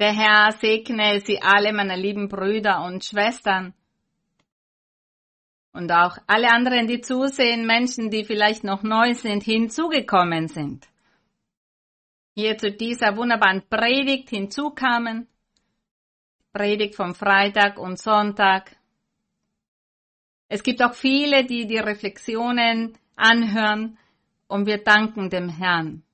Der 0.00 0.12
Herr 0.12 0.52
segne 0.52 1.20
Sie 1.20 1.42
alle, 1.42 1.72
meine 1.72 1.96
lieben 1.96 2.28
Brüder 2.28 2.84
und 2.84 3.04
Schwestern. 3.04 3.74
Und 5.72 5.90
auch 5.90 6.18
alle 6.26 6.50
anderen, 6.50 6.86
die 6.86 7.00
zusehen, 7.00 7.66
Menschen, 7.66 8.08
die 8.08 8.24
vielleicht 8.24 8.62
noch 8.62 8.84
neu 8.84 9.14
sind, 9.14 9.42
hinzugekommen 9.42 10.46
sind. 10.46 10.86
Hier 12.34 12.56
zu 12.56 12.70
dieser 12.70 13.16
wunderbaren 13.16 13.68
Predigt 13.68 14.30
hinzukamen. 14.30 15.26
Predigt 16.52 16.94
vom 16.94 17.14
Freitag 17.14 17.78
und 17.78 17.98
Sonntag. 17.98 18.76
Es 20.48 20.62
gibt 20.62 20.82
auch 20.82 20.94
viele, 20.94 21.44
die 21.44 21.66
die 21.66 21.78
Reflexionen 21.78 22.96
anhören 23.16 23.98
und 24.46 24.66
wir 24.66 24.78
danken 24.78 25.28
dem 25.28 25.48
Herrn. 25.48 26.04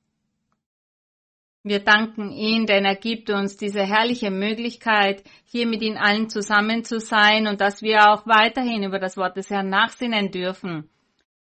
Wir 1.66 1.80
danken 1.80 2.30
ihm, 2.30 2.66
denn 2.66 2.84
er 2.84 2.94
gibt 2.94 3.30
uns 3.30 3.56
diese 3.56 3.82
herrliche 3.82 4.30
Möglichkeit, 4.30 5.24
hier 5.46 5.66
mit 5.66 5.80
ihnen 5.80 5.96
allen 5.96 6.28
zusammen 6.28 6.84
zu 6.84 7.00
sein 7.00 7.46
und 7.46 7.62
dass 7.62 7.80
wir 7.80 8.10
auch 8.10 8.26
weiterhin 8.26 8.82
über 8.82 8.98
das 8.98 9.16
Wort 9.16 9.38
des 9.38 9.48
Herrn 9.48 9.70
nachsinnen 9.70 10.30
dürfen. 10.30 10.90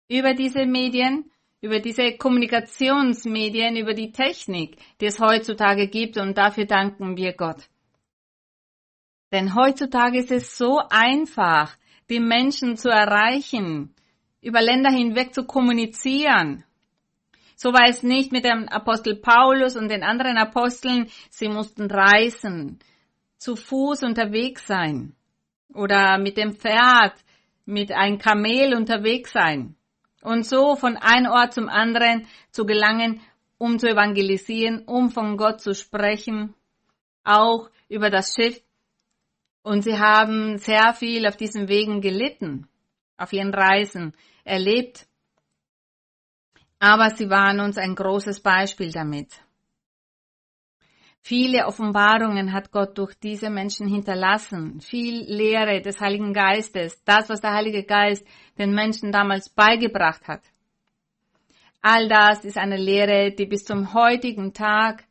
Über 0.09 0.33
diese 0.33 0.65
Medien, 0.65 1.31
über 1.61 1.79
diese 1.79 2.17
Kommunikationsmedien, 2.17 3.77
über 3.77 3.93
die 3.93 4.11
Technik, 4.11 4.75
die 4.99 5.05
es 5.05 5.21
heutzutage 5.21 5.87
gibt 5.87 6.17
und 6.17 6.37
dafür 6.37 6.65
danken 6.65 7.15
wir 7.15 7.31
Gott. 7.31 7.69
Denn 9.31 9.55
heutzutage 9.55 10.19
ist 10.19 10.31
es 10.31 10.57
so 10.57 10.81
einfach, 10.89 11.77
die 12.09 12.19
Menschen 12.19 12.75
zu 12.75 12.89
erreichen, 12.89 13.95
über 14.41 14.61
Länder 14.61 14.91
hinweg 14.91 15.33
zu 15.33 15.45
kommunizieren. 15.45 16.65
So 17.61 17.73
war 17.73 17.89
es 17.89 18.03
nicht 18.03 18.31
mit 18.31 18.45
dem 18.45 18.69
Apostel 18.69 19.17
Paulus 19.17 19.75
und 19.75 19.89
den 19.89 20.01
anderen 20.01 20.37
Aposteln. 20.37 21.11
Sie 21.29 21.49
mussten 21.49 21.91
reisen, 21.91 22.79
zu 23.37 23.57
Fuß 23.57 24.03
unterwegs 24.03 24.65
sein 24.65 25.13
oder 25.73 26.17
mit 26.19 26.37
dem 26.37 26.55
Pferd, 26.55 27.15
mit 27.65 27.91
einem 27.91 28.17
Kamel 28.17 28.73
unterwegs 28.73 29.33
sein 29.33 29.75
und 30.21 30.45
so 30.45 30.77
von 30.77 30.95
einem 30.95 31.29
Ort 31.33 31.53
zum 31.53 31.67
anderen 31.67 32.27
zu 32.51 32.65
gelangen, 32.65 33.19
um 33.57 33.77
zu 33.77 33.89
evangelisieren, 33.89 34.85
um 34.85 35.09
von 35.09 35.35
Gott 35.35 35.59
zu 35.59 35.75
sprechen, 35.75 36.55
auch 37.25 37.69
über 37.89 38.09
das 38.09 38.35
Schiff. 38.35 38.61
Und 39.63 39.81
sie 39.81 39.99
haben 39.99 40.59
sehr 40.59 40.93
viel 40.93 41.27
auf 41.27 41.35
diesen 41.35 41.67
Wegen 41.67 41.99
gelitten, 41.99 42.69
auf 43.17 43.33
ihren 43.33 43.53
Reisen 43.53 44.13
erlebt 44.45 45.08
aber 46.79 47.09
sie 47.11 47.29
waren 47.29 47.59
uns 47.59 47.77
ein 47.77 47.93
großes 47.93 48.39
Beispiel 48.39 48.91
damit. 48.91 49.27
Viele 51.21 51.65
Offenbarungen 51.65 52.53
hat 52.53 52.71
Gott 52.71 52.97
durch 52.97 53.13
diese 53.15 53.49
Menschen 53.49 53.87
hinterlassen, 53.87 54.79
viel 54.79 55.25
Lehre 55.25 55.81
des 55.81 55.99
Heiligen 55.99 56.33
Geistes, 56.33 57.03
das, 57.03 57.29
was 57.29 57.41
der 57.41 57.53
Heilige 57.53 57.83
Geist 57.83 58.25
den 58.57 58.73
Menschen 58.73 59.11
damals 59.11 59.49
beigebracht 59.49 60.27
hat. 60.27 60.41
All 61.81 62.07
das 62.07 62.45
ist 62.45 62.57
eine 62.57 62.77
Lehre, 62.77 63.31
die 63.31 63.45
bis 63.45 63.65
zum 63.65 63.93
heutigen 63.93 64.53
Tag 64.53 65.03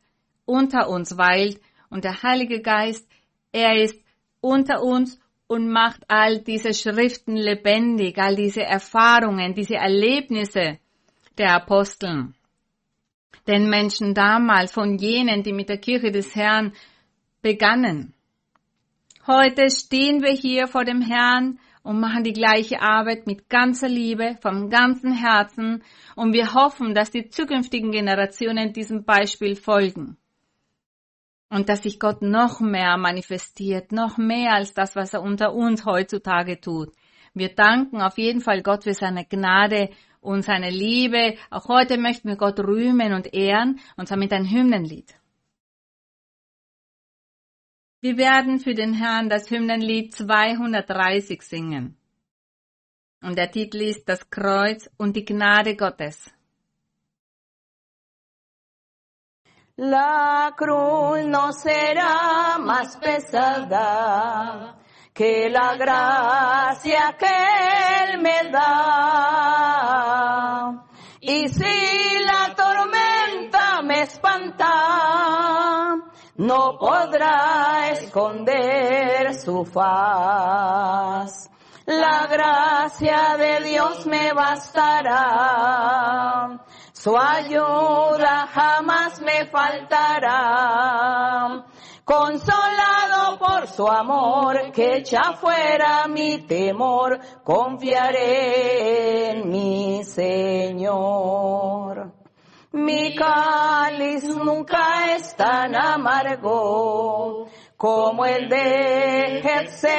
unter 0.45 0.89
uns 0.89 1.17
weilt 1.17 1.61
und 1.89 2.03
der 2.03 2.21
Heilige 2.23 2.61
Geist, 2.61 3.07
er 3.51 3.81
ist 3.81 4.03
unter 4.41 4.81
uns 4.81 5.19
und 5.47 5.69
macht 5.69 6.03
all 6.07 6.41
diese 6.41 6.73
Schriften 6.73 7.35
lebendig, 7.35 8.17
all 8.17 8.35
diese 8.35 8.63
Erfahrungen, 8.63 9.53
diese 9.53 9.75
Erlebnisse, 9.75 10.79
der 11.39 11.55
Aposteln. 11.55 12.35
Den 13.47 13.69
Menschen 13.69 14.13
damals, 14.13 14.73
von 14.73 14.97
jenen, 14.97 15.41
die 15.41 15.53
mit 15.53 15.69
der 15.69 15.79
Kirche 15.79 16.11
des 16.11 16.35
Herrn 16.35 16.73
begannen. 17.41 18.13
Heute 19.25 19.69
stehen 19.69 20.21
wir 20.21 20.31
hier 20.31 20.67
vor 20.67 20.83
dem 20.83 21.01
Herrn 21.01 21.59
und 21.83 21.99
machen 21.99 22.23
die 22.23 22.33
gleiche 22.33 22.81
Arbeit 22.81 23.25
mit 23.25 23.49
ganzer 23.49 23.87
Liebe, 23.87 24.37
vom 24.41 24.69
ganzen 24.69 25.13
Herzen 25.13 25.83
und 26.15 26.33
wir 26.33 26.53
hoffen, 26.53 26.93
dass 26.93 27.11
die 27.11 27.29
zukünftigen 27.29 27.91
Generationen 27.91 28.73
diesem 28.73 29.05
Beispiel 29.05 29.55
folgen. 29.55 30.17
Und 31.49 31.69
dass 31.69 31.81
sich 31.81 31.99
Gott 31.99 32.21
noch 32.21 32.59
mehr 32.59 32.97
manifestiert, 32.97 33.91
noch 33.91 34.17
mehr 34.17 34.53
als 34.53 34.73
das, 34.73 34.95
was 34.95 35.13
er 35.13 35.23
unter 35.23 35.53
uns 35.53 35.85
heutzutage 35.85 36.59
tut. 36.59 36.89
Wir 37.33 37.49
danken 37.55 38.01
auf 38.01 38.17
jeden 38.17 38.41
Fall 38.41 38.61
Gott 38.61 38.83
für 38.83 38.93
seine 38.93 39.25
Gnade 39.25 39.89
und 40.21 40.43
seine 40.43 40.69
Liebe. 40.69 41.37
Auch 41.49 41.67
heute 41.67 41.97
möchten 41.97 42.27
wir 42.29 42.35
Gott 42.35 42.59
rühmen 42.59 43.13
und 43.13 43.33
ehren, 43.33 43.79
und 43.97 44.07
zwar 44.07 44.17
mit 44.17 44.33
einem 44.33 44.49
Hymnenlied. 44.49 45.15
Wir 48.01 48.17
werden 48.17 48.59
für 48.59 48.73
den 48.73 48.93
Herrn 48.93 49.29
das 49.29 49.49
Hymnenlied 49.49 50.15
230 50.15 51.41
singen. 51.41 51.97
Und 53.21 53.37
der 53.37 53.51
Titel 53.51 53.81
ist 53.81 54.07
Das 54.07 54.29
Kreuz 54.29 54.89
und 54.97 55.17
die 55.17 55.25
Gnade 55.25 55.75
Gottes. 55.75 56.31
La 59.75 60.53
cruz 60.57 61.25
no 61.25 61.51
será 61.53 62.57
más 62.59 62.97
pesada 62.97 64.78
que 65.19 65.49
la 65.49 65.75
gracia 65.75 67.17
que 67.19 67.27
Él 67.27 68.21
me 68.21 68.49
da. 68.49 69.51
Y 71.19 71.49
si 71.49 72.19
la 72.23 72.55
tormenta 72.55 73.81
me 73.83 74.03
espanta, 74.03 74.71
no 76.37 76.77
podrá 76.79 77.89
esconder 77.89 79.35
su 79.35 79.65
faz. 79.65 81.49
La 81.85 82.25
gracia 82.27 83.35
de 83.37 83.59
Dios 83.65 84.05
me 84.05 84.31
bastará, 84.31 85.17
su 86.93 87.17
ayuda 87.17 88.47
jamás 88.53 89.19
me 89.19 89.47
faltará. 89.47 90.45
Consolado 92.05 92.88
por 93.49 93.67
su 93.67 93.87
amor 93.87 94.71
que 94.71 94.97
echa 94.97 95.33
fuera 95.33 96.07
mi 96.07 96.39
temor, 96.39 97.19
confiaré 97.43 99.31
en 99.31 99.49
mi 99.49 100.03
Señor. 100.03 101.33
Mi 102.71 103.15
cáliz 103.15 104.23
nunca 104.35 105.15
es 105.15 105.35
tan 105.35 105.75
amargo 105.75 107.47
como 107.75 108.25
el 108.25 108.47
de 108.49 109.41
Getsemaní. 109.41 109.89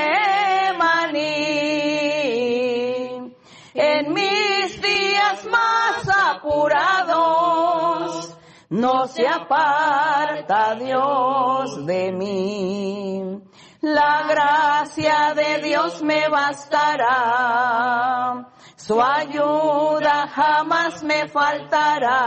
En 3.75 4.13
mis 4.13 4.81
días 4.81 5.45
más 5.47 6.09
apurados, 6.09 7.70
no 8.71 9.07
se 9.09 9.27
aparta 9.27 10.75
Dios 10.77 11.85
de 11.85 12.13
mí. 12.13 13.43
La 13.83 14.25
gracia 14.29 15.35
de 15.35 15.61
Dios 15.63 16.03
me 16.03 16.29
bastará, 16.29 17.09
su 18.77 19.01
ayuda 19.01 20.29
jamás 20.29 21.03
me 21.03 21.27
faltará. 21.29 22.19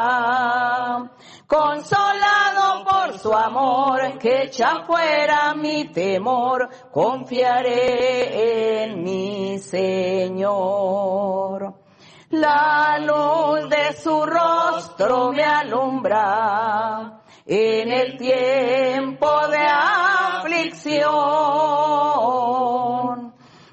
Consolado 1.46 2.84
por 2.84 3.20
su 3.20 3.31
amor 3.31 4.18
que 4.18 4.46
echa 4.46 4.84
fuera 4.86 5.54
mi 5.54 5.86
temor, 5.92 6.68
confiaré 6.92 8.84
en 8.86 9.04
mi 9.04 9.60
Señor. 9.60 11.04
La 12.34 12.98
luz 12.98 13.70
de 13.70 13.94
su 13.94 14.26
rostro 14.26 15.32
me 15.34 15.44
alumbra 15.44 17.22
en 17.46 17.92
el 17.92 18.18
tiempo 18.18 19.48
de 19.50 19.60
aflicción. 19.60 21.04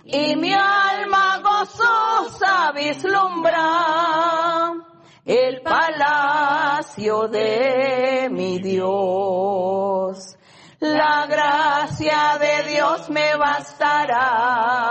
Y 0.05 0.37
mi 0.37 0.53
alma 0.53 1.41
gozosa 1.43 2.73
vislumbra 2.73 4.75
el 5.25 5.63
palacio 5.63 7.29
de 7.29 8.29
mi 8.31 8.59
Dios. 8.59 10.37
La 10.81 11.27
gracia 11.27 12.37
de 12.39 12.65
Dios 12.69 13.09
me 13.09 13.37
bastará 13.37 14.91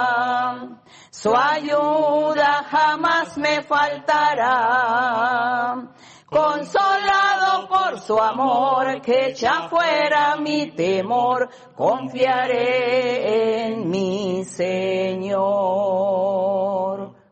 su 1.22 1.36
ayuda 1.36 2.64
jamás 2.72 3.38
me 3.38 3.62
faltará. 3.64 4.56
Consolado 6.28 7.68
por 7.68 8.00
su 8.00 8.18
amor 8.18 9.02
que 9.02 9.28
echa 9.32 9.68
fuera 9.68 10.38
mi 10.38 10.72
temor, 10.72 11.50
confiaré 11.76 13.66
en 13.66 13.90
mi 13.90 14.46
Señor. 14.46 15.50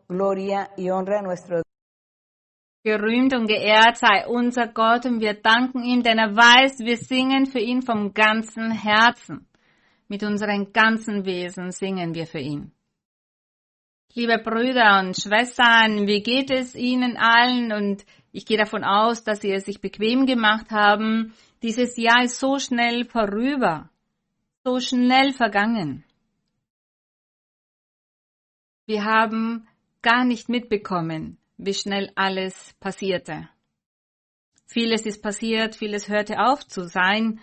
Gloria 0.06 0.70
y 0.76 0.90
honra 0.90 1.20
a 1.20 1.22
nuestro. 1.22 1.62
Gerühmt 2.84 3.32
und 3.34 3.46
geehrt 3.48 3.96
sei 3.96 4.26
unser 4.26 4.68
Gott 4.68 5.06
und 5.06 5.20
wir 5.20 5.34
danken 5.40 5.82
ihm, 5.82 6.02
denn 6.02 6.18
er 6.18 6.36
weiß, 6.36 6.80
wir 6.80 6.98
singen 6.98 7.46
für 7.46 7.60
ihn 7.60 7.80
vom 7.82 8.12
ganzen 8.12 8.70
Herzen. 8.70 9.46
Mit 10.08 10.22
unserem 10.22 10.72
ganzen 10.72 11.24
Wesen 11.24 11.70
singen 11.70 12.14
wir 12.14 12.26
für 12.26 12.40
ihn. 12.40 12.72
Liebe 14.18 14.38
Brüder 14.38 14.98
und 14.98 15.16
Schwestern, 15.16 16.08
wie 16.08 16.24
geht 16.24 16.50
es 16.50 16.74
Ihnen 16.74 17.16
allen? 17.16 17.70
Und 17.72 18.04
ich 18.32 18.46
gehe 18.46 18.58
davon 18.58 18.82
aus, 18.82 19.22
dass 19.22 19.40
Sie 19.40 19.52
es 19.52 19.64
sich 19.64 19.80
bequem 19.80 20.26
gemacht 20.26 20.72
haben. 20.72 21.34
Dieses 21.62 21.96
Jahr 21.96 22.24
ist 22.24 22.40
so 22.40 22.58
schnell 22.58 23.04
vorüber, 23.04 23.90
so 24.64 24.80
schnell 24.80 25.32
vergangen. 25.32 26.04
Wir 28.86 29.04
haben 29.04 29.68
gar 30.02 30.24
nicht 30.24 30.48
mitbekommen, 30.48 31.38
wie 31.56 31.74
schnell 31.74 32.10
alles 32.16 32.74
passierte. 32.80 33.48
Vieles 34.66 35.06
ist 35.06 35.22
passiert, 35.22 35.76
vieles 35.76 36.08
hörte 36.08 36.40
auf 36.40 36.66
zu 36.66 36.88
sein. 36.88 37.38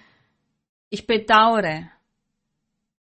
Ich 0.89 1.07
bedauere. 1.07 1.89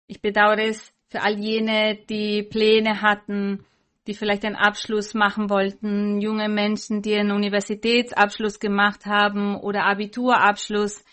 Ich 0.09 0.21
bedauere 0.21 0.69
es 0.69 0.93
für 1.09 1.23
all 1.23 1.39
jene, 1.39 1.97
die 2.09 2.43
Pläne 2.43 3.03
hatten, 3.03 3.65
die 4.07 4.15
vielleicht 4.15 4.45
einen 4.45 4.57
Abschluss 4.57 5.15
machen 5.15 5.51
wollten, 5.51 6.21
junge 6.21 6.49
Menschen, 6.49 7.03
die 7.03 7.15
einen 7.15 7.33
Universitätsabschluss 7.33 8.61
gemacht 8.61 9.07
haben 9.07 9.57
oder 9.57 9.85
Abiturabschluss 9.85 11.05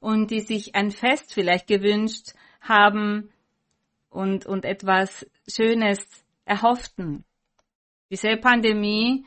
und 0.00 0.30
die 0.30 0.40
sich 0.40 0.74
ein 0.74 0.90
Fest 0.90 1.32
vielleicht 1.32 1.66
gewünscht 1.66 2.34
haben 2.60 3.30
und, 4.08 4.46
und 4.46 4.64
etwas 4.64 5.26
Schönes 5.48 5.98
erhofften. 6.44 7.24
Diese 8.10 8.36
Pandemie 8.36 9.24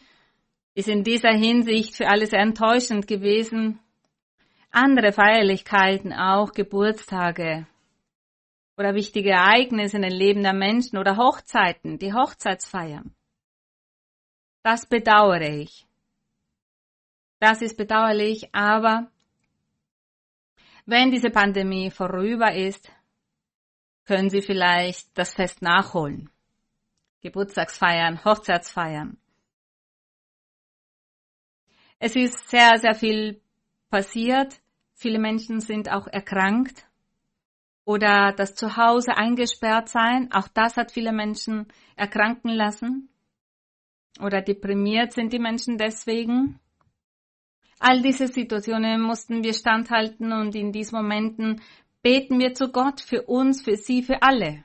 ist 0.75 0.89
in 0.89 1.03
dieser 1.03 1.31
Hinsicht 1.31 1.95
für 1.95 2.07
alle 2.07 2.27
sehr 2.27 2.39
enttäuschend 2.39 3.07
gewesen. 3.07 3.79
Andere 4.71 5.13
Feierlichkeiten, 5.13 6.11
auch 6.11 6.51
Geburtstage 6.51 7.67
oder 8.77 8.95
wichtige 8.95 9.31
Ereignisse 9.31 9.97
in 9.97 10.03
den 10.03 10.11
Leben 10.11 10.43
der 10.43 10.53
Menschen 10.53 10.97
oder 10.97 11.17
Hochzeiten, 11.17 11.99
die 11.99 12.13
Hochzeitsfeiern. 12.13 13.15
Das 14.63 14.85
bedauere 14.85 15.49
ich. 15.49 15.85
Das 17.39 17.61
ist 17.61 17.75
bedauerlich, 17.75 18.53
aber 18.55 19.11
wenn 20.85 21.11
diese 21.11 21.29
Pandemie 21.29 21.91
vorüber 21.91 22.53
ist, 22.53 22.91
können 24.05 24.29
Sie 24.29 24.41
vielleicht 24.41 25.17
das 25.17 25.33
Fest 25.33 25.61
nachholen. 25.61 26.29
Geburtstagsfeiern, 27.21 28.23
Hochzeitsfeiern. 28.25 29.17
Es 31.99 32.17
ist 32.17 32.49
sehr, 32.49 32.77
sehr 32.79 32.95
viel 32.95 33.41
passiert. 33.89 34.61
Viele 34.93 35.19
Menschen 35.19 35.61
sind 35.61 35.89
auch 35.89 36.07
erkrankt. 36.07 36.85
Oder 37.85 38.31
das 38.31 38.55
Zuhause 38.55 39.17
eingesperrt 39.17 39.89
sein, 39.89 40.31
auch 40.31 40.47
das 40.47 40.77
hat 40.77 40.91
viele 40.91 41.11
Menschen 41.11 41.67
erkranken 41.95 42.51
lassen. 42.51 43.09
Oder 44.19 44.41
deprimiert 44.41 45.13
sind 45.13 45.33
die 45.33 45.39
Menschen 45.39 45.77
deswegen. 45.77 46.59
All 47.79 48.01
diese 48.01 48.27
Situationen 48.27 49.01
mussten 49.01 49.43
wir 49.43 49.53
standhalten 49.53 50.31
und 50.31 50.55
in 50.55 50.71
diesen 50.71 50.95
Momenten 50.97 51.61
beten 52.01 52.39
wir 52.39 52.53
zu 52.53 52.71
Gott 52.71 53.01
für 53.01 53.23
uns, 53.23 53.61
für 53.61 53.75
sie, 53.75 54.03
für 54.03 54.21
alle. 54.21 54.63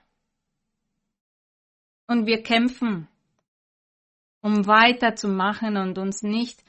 Und 2.06 2.26
wir 2.26 2.43
kämpfen, 2.43 3.09
um 4.41 4.67
weiterzumachen 4.67 5.76
und 5.76 5.99
uns 5.99 6.23
nicht 6.23 6.62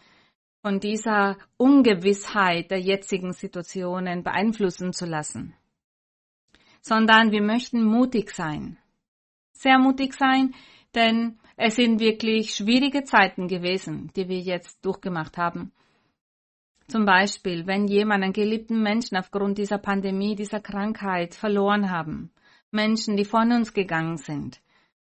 von 0.61 0.79
dieser 0.79 1.37
Ungewissheit 1.57 2.71
der 2.71 2.79
jetzigen 2.79 3.33
Situationen 3.33 4.23
beeinflussen 4.23 4.91
zu 4.91 5.05
lassen, 5.05 5.55
sondern 6.81 7.31
wir 7.31 7.41
möchten 7.41 7.83
mutig 7.83 8.31
sein. 8.31 8.77
Sehr 9.51 9.79
mutig 9.79 10.13
sein, 10.13 10.53
denn 10.95 11.39
es 11.57 11.75
sind 11.75 11.99
wirklich 11.99 12.55
schwierige 12.55 13.03
Zeiten 13.03 13.47
gewesen, 13.47 14.11
die 14.15 14.29
wir 14.29 14.39
jetzt 14.39 14.83
durchgemacht 14.85 15.37
haben. 15.37 15.71
Zum 16.87 17.05
Beispiel, 17.05 17.67
wenn 17.67 17.87
jemand 17.87 18.23
einen 18.23 18.33
geliebten 18.33 18.81
Menschen 18.81 19.17
aufgrund 19.17 19.57
dieser 19.57 19.77
Pandemie, 19.77 20.35
dieser 20.35 20.59
Krankheit 20.59 21.35
verloren 21.35 21.91
haben. 21.91 22.31
Menschen, 22.71 23.15
die 23.15 23.25
von 23.25 23.51
uns 23.51 23.73
gegangen 23.73 24.17
sind. 24.17 24.59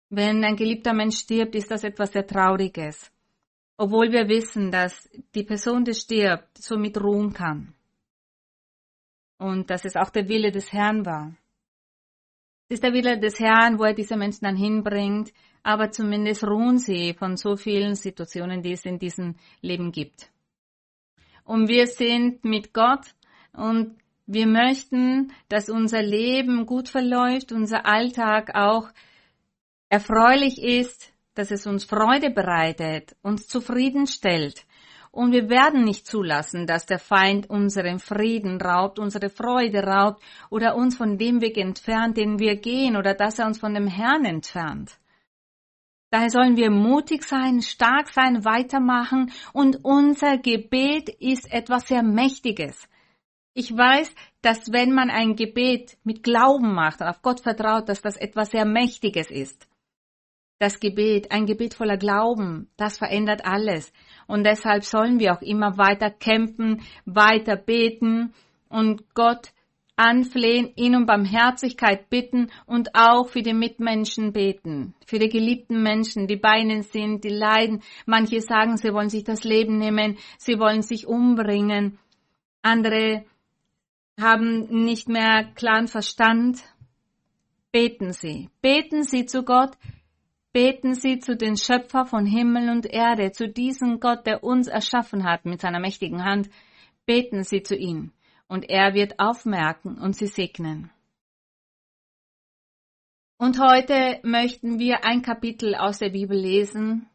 Wenn 0.10 0.44
ein 0.44 0.56
geliebter 0.56 0.94
Mensch 0.94 1.18
stirbt, 1.18 1.56
ist 1.56 1.70
das 1.70 1.84
etwas 1.84 2.14
sehr 2.14 2.26
Trauriges. 2.26 3.12
Obwohl 3.78 4.12
wir 4.12 4.28
wissen, 4.28 4.72
dass 4.72 5.10
die 5.36 5.44
Person, 5.44 5.84
die 5.84 5.94
stirbt, 5.94 6.58
somit 6.58 7.00
ruhen 7.00 7.34
kann. 7.34 7.74
Und 9.38 9.70
dass 9.70 9.86
es 9.86 9.96
auch 9.96 10.10
der 10.10 10.28
Wille 10.30 10.52
des 10.52 10.72
Herrn 10.74 11.06
war. 11.06 11.36
Es 12.70 12.76
ist 12.76 12.84
der 12.84 12.92
Wille 12.92 13.18
des 13.18 13.40
Herrn, 13.40 13.80
wo 13.80 13.86
er 13.86 13.94
diese 13.94 14.18
Menschen 14.18 14.44
dann 14.44 14.58
hinbringt, 14.58 15.32
aber 15.64 15.90
zumindest 15.90 16.44
ruhen 16.44 16.80
sie 16.80 17.14
von 17.14 17.38
so 17.38 17.56
vielen 17.56 17.96
Situationen, 17.96 18.62
die 18.62 18.74
es 18.74 18.84
in 18.84 19.00
diesem 19.00 19.36
Leben 19.62 19.94
gibt. 19.94 20.30
Und 21.46 21.70
wir 21.70 21.88
sind 21.88 22.44
mit 22.44 22.74
Gott 22.74 23.06
und 23.54 23.98
wir 24.26 24.48
möchten, 24.48 25.32
dass 25.48 25.70
unser 25.70 26.04
Leben 26.04 26.66
gut 26.66 26.90
verläuft, 26.90 27.54
unser 27.54 27.86
Alltag 27.86 28.54
auch 28.54 28.90
erfreulich 29.88 30.62
ist, 30.62 31.14
dass 31.36 31.52
es 31.52 31.68
uns 31.68 31.86
Freude 31.86 32.32
bereitet, 32.32 33.16
uns 33.22 33.48
zufriedenstellt. 33.48 34.67
Und 35.18 35.32
wir 35.32 35.50
werden 35.50 35.84
nicht 35.84 36.06
zulassen, 36.06 36.68
dass 36.68 36.86
der 36.86 37.00
Feind 37.00 37.50
unseren 37.50 37.98
Frieden 37.98 38.62
raubt, 38.62 39.00
unsere 39.00 39.32
Freude 39.32 39.80
raubt 39.80 40.22
oder 40.52 40.76
uns 40.76 40.96
von 40.96 41.18
dem 41.18 41.42
Weg 41.42 41.58
entfernt, 41.58 42.18
den 42.18 42.38
wir 42.38 42.56
gehen 42.56 42.96
oder 42.96 43.16
dass 43.16 43.40
er 43.40 43.48
uns 43.48 43.58
von 43.58 43.74
dem 43.74 43.88
Herrn 43.88 44.26
entfernt. 44.26 45.00
Daher 46.12 46.30
sollen 46.30 46.56
wir 46.56 46.70
mutig 46.70 47.24
sein, 47.24 47.64
stark 47.64 48.10
sein, 48.10 48.46
weitermachen 48.46 49.32
und 49.54 49.84
unser 49.84 50.38
Gebet 50.38 51.10
ist 51.10 51.52
etwas 51.52 51.88
sehr 51.88 52.04
Mächtiges. 52.04 52.88
Ich 53.56 53.76
weiß, 53.76 54.14
dass 54.44 54.72
wenn 54.72 54.94
man 54.94 55.10
ein 55.10 55.36
Gebet 55.36 55.98
mit 56.04 56.22
Glauben 56.22 56.76
macht 56.76 57.02
und 57.02 57.08
auf 57.08 57.24
Gott 57.24 57.40
vertraut, 57.40 57.90
dass 57.90 58.04
das 58.04 58.18
etwas 58.18 58.52
sehr 58.52 58.66
Mächtiges 58.66 59.32
ist. 59.32 59.68
Das 60.60 60.80
Gebet, 60.80 61.32
ein 61.32 61.48
Gebet 61.48 61.74
voller 61.74 61.98
Glauben, 61.98 62.70
das 62.78 63.00
verändert 63.00 63.46
alles. 63.46 63.92
Und 64.28 64.44
deshalb 64.46 64.84
sollen 64.84 65.20
wir 65.20 65.34
auch 65.34 65.42
immer 65.42 65.78
weiter 65.78 66.12
kämpfen, 66.12 66.82
weiter 67.06 67.56
beten 67.56 68.34
und 68.70 69.14
Gott 69.14 69.52
anflehen, 69.98 70.72
ihn 70.76 70.96
um 70.96 71.06
Barmherzigkeit 71.06 72.10
bitten 72.10 72.52
und 72.66 72.90
auch 72.94 73.28
für 73.28 73.42
die 73.42 73.54
Mitmenschen 73.54 74.32
beten, 74.32 74.94
für 75.06 75.18
die 75.18 75.30
geliebten 75.30 75.82
Menschen, 75.82 76.28
die 76.28 76.36
bei 76.36 76.60
ihnen 76.60 76.84
sind, 76.84 77.24
die 77.24 77.30
leiden. 77.30 77.82
Manche 78.06 78.42
sagen, 78.42 78.78
sie 78.78 78.94
wollen 78.94 79.10
sich 79.10 79.24
das 79.24 79.44
Leben 79.44 79.80
nehmen, 79.80 80.18
sie 80.38 80.60
wollen 80.60 80.84
sich 80.84 81.08
umbringen. 81.08 81.98
Andere 82.62 83.26
haben 84.20 84.84
nicht 84.86 85.10
mehr 85.10 85.52
klaren 85.56 85.88
Verstand. 85.88 86.62
Beten 87.72 88.14
Sie, 88.14 88.50
beten 88.62 89.04
Sie 89.04 89.26
zu 89.26 89.44
Gott, 89.44 89.72
Beten 90.58 90.96
Sie 90.96 91.20
zu 91.20 91.38
den 91.38 91.56
Schöpfer 91.56 92.06
von 92.06 92.26
Himmel 92.26 92.72
und 92.72 92.88
Erde, 92.88 93.32
zu 93.32 93.48
diesem 93.48 94.00
Gott, 94.00 94.26
der 94.26 94.44
uns 94.44 94.66
erschaffen 94.66 95.24
hat 95.24 95.46
mit 95.46 95.62
seiner 95.62 95.80
mächtigen 95.80 96.26
Hand. 96.26 96.50
Beten 97.06 97.44
Sie 97.44 97.62
zu 97.62 97.76
ihm, 97.76 98.12
und 98.48 98.68
er 98.68 98.96
wird 98.96 99.20
aufmerken 99.20 100.00
und 100.00 100.16
Sie 100.16 100.26
segnen. 100.26 100.90
Und 103.38 103.60
heute 103.60 104.20
möchten 104.24 104.80
wir 104.80 105.06
ein 105.06 105.22
Kapitel 105.22 105.76
aus 105.76 106.00
der 106.00 106.10
Bibel 106.10 106.36
lesen. 106.36 107.08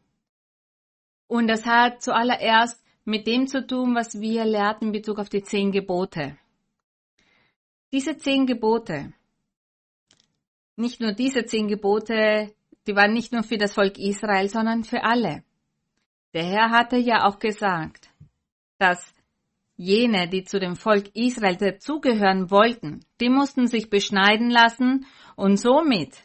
Und 1.27 1.49
das 1.49 1.67
hat 1.67 2.01
zuallererst 2.01 2.81
mit 3.05 3.27
dem 3.27 3.49
zu 3.49 3.67
tun, 3.67 3.97
was 3.97 4.21
wir 4.21 4.45
lehrten 4.45 4.85
in 4.87 4.93
Bezug 4.93 5.19
auf 5.19 5.31
die 5.31 5.43
zehn 5.43 5.73
Gebote. 5.73 6.39
Diese 7.91 8.17
zehn 8.17 8.47
Gebote, 8.47 9.13
nicht 10.77 11.01
nur 11.01 11.11
diese 11.11 11.45
zehn 11.45 11.67
Gebote 11.67 12.55
die 12.87 12.97
waren 12.97 13.13
nicht 13.13 13.33
nur 13.33 13.43
für 13.43 13.59
das 13.59 13.75
Volk 13.75 13.99
Israel, 13.99 14.49
sondern 14.49 14.85
für 14.85 15.05
alle. 15.05 15.45
Der 16.35 16.45
Herr 16.45 16.71
hatte 16.71 16.97
ja 16.97 17.25
auch 17.27 17.39
gesagt, 17.39 18.11
dass 18.79 19.15
jene, 19.77 20.29
die 20.29 20.45
zu 20.45 20.59
dem 20.59 20.77
Volk 20.77 21.15
Israel 21.15 21.57
dazugehören 21.57 22.51
wollten, 22.51 23.05
die 23.21 23.29
mussten 23.29 23.67
sich 23.67 23.91
beschneiden 23.91 24.51
lassen 24.51 25.07
und 25.37 25.57
somit 25.57 26.25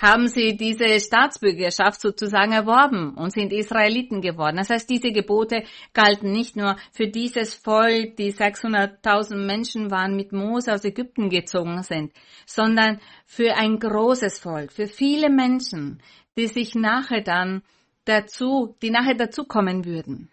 haben 0.00 0.28
sie 0.28 0.56
diese 0.56 0.98
Staatsbürgerschaft 0.98 2.00
sozusagen 2.00 2.52
erworben 2.52 3.14
und 3.14 3.32
sind 3.32 3.52
Israeliten 3.52 4.22
geworden. 4.22 4.56
Das 4.56 4.70
heißt, 4.70 4.88
diese 4.88 5.12
Gebote 5.12 5.64
galten 5.92 6.32
nicht 6.32 6.56
nur 6.56 6.76
für 6.90 7.08
dieses 7.08 7.54
Volk, 7.54 8.16
die 8.16 8.32
600.000 8.32 9.36
Menschen 9.36 9.90
waren, 9.90 10.16
mit 10.16 10.32
Mose 10.32 10.72
aus 10.72 10.84
Ägypten 10.84 11.28
gezogen 11.28 11.82
sind, 11.82 12.12
sondern 12.46 13.00
für 13.26 13.54
ein 13.56 13.78
großes 13.78 14.38
Volk, 14.38 14.72
für 14.72 14.86
viele 14.86 15.28
Menschen, 15.28 16.02
die 16.38 16.46
sich 16.46 16.74
nachher 16.74 17.20
dann 17.20 17.62
dazu, 18.06 18.74
die 18.80 18.90
nachher 18.90 19.14
dazukommen 19.14 19.84
würden. 19.84 20.30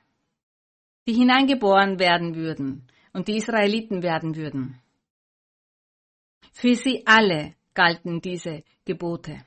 die 1.08 1.14
hineingeboren 1.14 2.00
werden 2.00 2.36
würden 2.36 2.88
und 3.14 3.30
die 3.30 3.38
Israeliten 3.38 4.04
werden 4.04 4.36
würden. 4.36 4.82
Für 6.52 6.76
sie 6.76 7.04
alle 7.06 7.56
galten 7.74 8.20
diese 8.20 8.64
Gebote. 8.84 9.47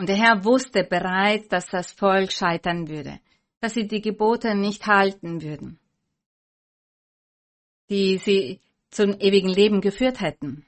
Und 0.00 0.08
der 0.08 0.16
Herr 0.16 0.46
wusste 0.46 0.82
bereits, 0.82 1.48
dass 1.48 1.66
das 1.66 1.92
Volk 1.92 2.32
scheitern 2.32 2.88
würde, 2.88 3.20
dass 3.60 3.74
sie 3.74 3.86
die 3.86 4.00
Gebote 4.00 4.54
nicht 4.54 4.86
halten 4.86 5.42
würden, 5.42 5.78
die 7.90 8.16
sie 8.16 8.60
zum 8.90 9.20
ewigen 9.20 9.50
Leben 9.50 9.82
geführt 9.82 10.22
hätten. 10.22 10.64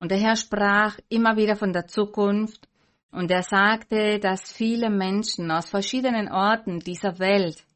Und 0.00 0.10
der 0.10 0.16
Herr 0.16 0.34
sprach 0.34 0.98
immer 1.10 1.36
wieder 1.36 1.56
von 1.56 1.74
der 1.74 1.88
Zukunft 1.88 2.66
und 3.10 3.30
er 3.30 3.42
sagte, 3.42 4.18
dass 4.18 4.50
viele 4.50 4.88
Menschen 4.88 5.50
aus 5.50 5.68
verschiedenen 5.68 6.32
Orten 6.32 6.80
dieser 6.80 7.18
Welt 7.18 7.66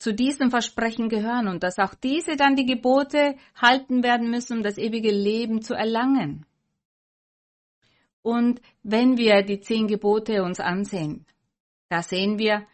zu 0.00 0.12
diesem 0.12 0.50
Versprechen 0.50 1.08
gehören 1.08 1.46
und 1.46 1.62
dass 1.62 1.78
auch 1.78 1.94
diese 1.94 2.34
dann 2.34 2.56
die 2.56 2.66
Gebote 2.66 3.36
halten 3.54 4.02
werden 4.02 4.32
müssen, 4.32 4.56
um 4.56 4.62
das 4.64 4.78
ewige 4.78 5.12
Leben 5.12 5.62
zu 5.62 5.74
erlangen. 5.74 6.44
Und 8.26 8.60
wenn 8.82 9.16
wir 9.16 9.42
die 9.42 9.60
zehn 9.60 9.86
Gebote 9.86 10.42
uns 10.42 10.58
ansehen, 10.58 11.24
da 11.88 12.02
sehen 12.02 12.40
wir, 12.40 12.66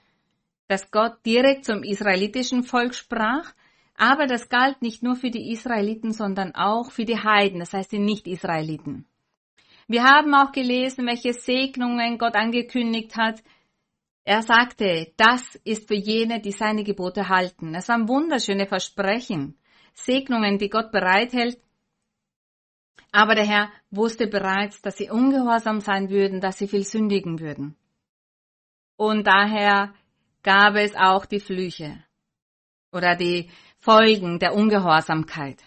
dass 0.66 0.90
Gott 0.90 1.18
direkt 1.26 1.66
zum 1.66 1.82
israelitischen 1.82 2.62
Volk 2.62 2.94
sprach, 2.94 3.52
aber 3.94 4.26
das 4.26 4.48
galt 4.48 4.80
nicht 4.80 5.02
nur 5.02 5.14
für 5.14 5.30
die 5.30 5.52
Israeliten, 5.52 6.14
sondern 6.14 6.54
auch 6.54 6.90
für 6.90 7.04
die 7.04 7.18
Heiden, 7.18 7.60
das 7.60 7.74
heißt 7.74 7.92
die 7.92 7.98
Nicht-Israeliten. 7.98 9.04
Wir 9.88 10.04
haben 10.04 10.32
auch 10.34 10.52
gelesen, 10.52 11.04
welche 11.04 11.34
Segnungen 11.34 12.16
Gott 12.16 12.34
angekündigt 12.34 13.14
hat. 13.18 13.42
Er 14.24 14.40
sagte, 14.40 15.12
das 15.18 15.56
ist 15.64 15.86
für 15.86 15.96
jene, 15.96 16.40
die 16.40 16.52
seine 16.52 16.82
Gebote 16.82 17.28
halten. 17.28 17.74
Es 17.74 17.90
waren 17.90 18.08
wunderschöne 18.08 18.66
Versprechen, 18.66 19.58
Segnungen, 19.92 20.56
die 20.56 20.70
Gott 20.70 20.90
bereithält. 20.92 21.58
Aber 23.10 23.34
der 23.34 23.44
Herr 23.44 23.70
wusste 23.90 24.26
bereits, 24.26 24.80
dass 24.80 24.96
sie 24.96 25.10
ungehorsam 25.10 25.80
sein 25.80 26.08
würden, 26.08 26.40
dass 26.40 26.58
sie 26.58 26.66
viel 26.66 26.84
sündigen 26.84 27.40
würden. 27.40 27.76
Und 28.96 29.26
daher 29.26 29.92
gab 30.42 30.76
es 30.76 30.94
auch 30.96 31.26
die 31.26 31.40
Flüche 31.40 32.02
oder 32.92 33.14
die 33.16 33.50
Folgen 33.78 34.38
der 34.38 34.54
Ungehorsamkeit. 34.54 35.62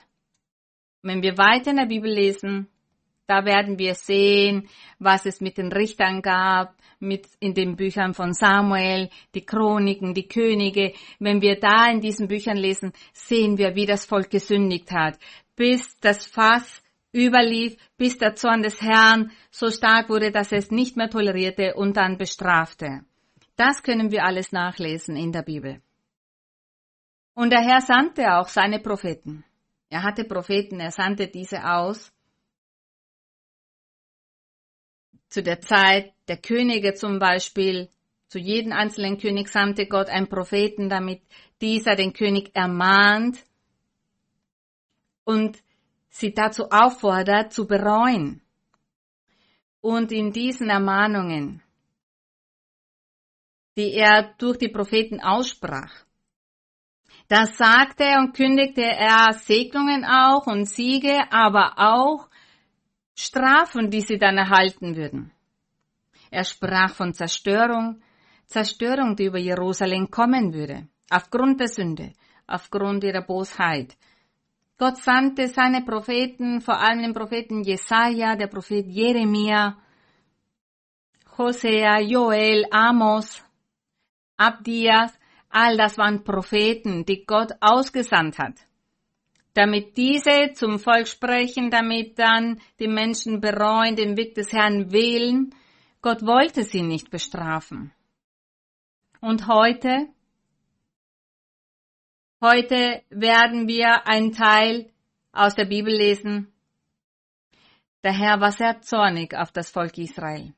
Wenn 1.02 1.22
wir 1.22 1.38
weiter 1.38 1.72
in 1.72 1.78
der 1.78 1.86
Bibel 1.86 2.12
lesen, 2.12 2.68
da 3.28 3.46
werden 3.46 3.80
wir 3.80 3.96
sehen, 3.96 4.70
was 5.00 5.26
es 5.26 5.42
mit 5.42 5.58
den 5.58 5.72
Richtern 5.72 6.22
gab, 6.22 6.76
mit 7.00 7.28
in 7.40 7.54
den 7.54 7.76
Büchern 7.76 8.14
von 8.14 8.34
Samuel, 8.34 9.10
die 9.34 9.46
Chroniken, 9.46 10.14
die 10.14 10.28
Könige. 10.28 10.94
Wenn 11.20 11.42
wir 11.42 11.60
da 11.60 11.92
in 11.92 12.02
diesen 12.02 12.28
Büchern 12.28 12.58
lesen, 12.58 12.94
sehen 13.14 13.58
wir, 13.58 13.76
wie 13.76 13.86
das 13.86 14.06
Volk 14.06 14.30
gesündigt 14.30 14.92
hat, 14.92 15.20
bis 15.56 16.00
das 16.00 16.26
Fass 16.26 16.84
überlief, 17.16 17.78
bis 17.98 18.18
der 18.18 18.36
Zorn 18.36 18.62
des 18.62 18.82
Herrn 18.82 19.32
so 19.50 19.72
stark 19.72 20.10
wurde, 20.10 20.32
dass 20.32 20.52
es 20.52 20.70
nicht 20.70 20.98
mehr 20.98 21.10
tolerierte 21.10 21.76
und 21.76 21.96
dann 21.96 22.18
bestrafte. 22.18 23.06
Das 23.56 23.84
können 23.84 24.12
wir 24.12 24.26
alles 24.26 24.52
nachlesen 24.52 25.16
in 25.16 25.32
der 25.32 25.44
Bibel. 25.44 25.82
Und 27.34 27.52
der 27.52 27.62
Herr 27.62 27.82
sandte 27.82 28.36
auch 28.36 28.50
seine 28.50 28.80
Propheten. 28.80 29.46
Er 29.90 30.04
hatte 30.04 30.26
Propheten, 30.26 30.80
er 30.80 30.92
sandte 30.92 31.28
diese 31.28 31.64
aus. 31.66 32.12
Zu 35.30 35.42
der 35.42 35.62
Zeit 35.62 36.14
der 36.28 36.38
Könige 36.38 36.94
zum 36.94 37.20
Beispiel, 37.20 37.90
zu 38.28 38.40
jedem 38.40 38.74
einzelnen 38.74 39.18
König 39.18 39.48
sandte 39.50 39.88
Gott 39.88 40.10
einen 40.10 40.28
Propheten, 40.28 40.90
damit 40.90 41.22
dieser 41.62 41.96
den 41.96 42.14
König 42.14 42.52
ermahnt 42.56 43.44
und 45.24 45.62
sie 46.16 46.34
dazu 46.34 46.70
auffordert, 46.72 47.52
zu 47.52 47.68
bereuen. 47.68 48.42
Und 49.82 50.12
in 50.12 50.32
diesen 50.32 50.70
Ermahnungen, 50.70 51.62
die 53.78 53.94
er 53.94 54.34
durch 54.38 54.58
die 54.58 54.70
Propheten 54.70 55.20
aussprach, 55.22 55.92
da 57.28 57.46
sagte 57.46 58.06
und 58.20 58.36
kündigte 58.36 58.84
er 58.84 59.34
Segnungen 59.34 60.06
auch 60.06 60.48
und 60.48 60.66
Siege, 60.66 61.20
aber 61.32 61.74
auch 61.78 62.30
Strafen, 63.16 63.90
die 63.90 64.02
sie 64.02 64.18
dann 64.18 64.38
erhalten 64.38 64.96
würden. 64.96 65.32
Er 66.32 66.44
sprach 66.44 66.94
von 66.94 67.14
Zerstörung, 67.14 68.02
Zerstörung, 68.46 69.16
die 69.16 69.26
über 69.26 69.40
Jerusalem 69.40 70.10
kommen 70.10 70.54
würde, 70.54 70.88
aufgrund 71.10 71.60
der 71.60 71.68
Sünde, 71.68 72.14
aufgrund 72.48 73.04
ihrer 73.04 73.24
Bosheit. 73.24 73.98
Gott 74.78 74.98
sandte 74.98 75.48
seine 75.48 75.84
Propheten, 75.84 76.60
vor 76.62 76.78
allem 76.78 77.02
den 77.02 77.14
Propheten 77.14 77.64
Jesaja, 77.64 78.36
der 78.36 78.48
Prophet 78.48 78.86
Jeremia, 78.88 79.78
Hosea, 81.38 82.00
Joel, 82.02 82.66
Amos, 82.72 83.44
Abdias, 84.38 85.18
All 85.58 85.78
das 85.78 85.98
waren 85.98 86.26
Propheten, 86.26 87.06
die 87.06 87.26
Gott 87.26 87.54
ausgesandt 87.62 88.40
hat, 88.40 88.68
damit 89.54 89.96
diese 89.96 90.52
zum 90.54 90.80
Volk 90.80 91.08
sprechen, 91.08 91.70
damit 91.70 92.20
dann 92.20 92.60
die 92.78 92.90
Menschen 92.90 93.40
bereuen, 93.40 93.96
den 93.96 94.18
Weg 94.18 94.36
des 94.36 94.52
Herrn 94.52 94.92
wählen. 94.92 95.56
Gott 96.02 96.26
wollte 96.26 96.64
sie 96.64 96.82
nicht 96.82 97.10
bestrafen. 97.10 97.94
Und 99.22 99.48
heute, 99.48 100.10
heute 102.42 103.04
werden 103.10 103.68
wir 103.68 104.08
einen 104.08 104.32
Teil 104.32 104.92
aus 105.32 105.56
der 105.56 105.66
Bibel 105.66 105.94
lesen. 105.94 106.52
Der 108.04 108.14
Herr 108.14 108.40
war 108.40 108.52
sehr 108.52 108.82
zornig 108.82 109.36
auf 109.36 109.52
das 109.52 109.70
Volk 109.70 109.98
Israel. 109.98 110.54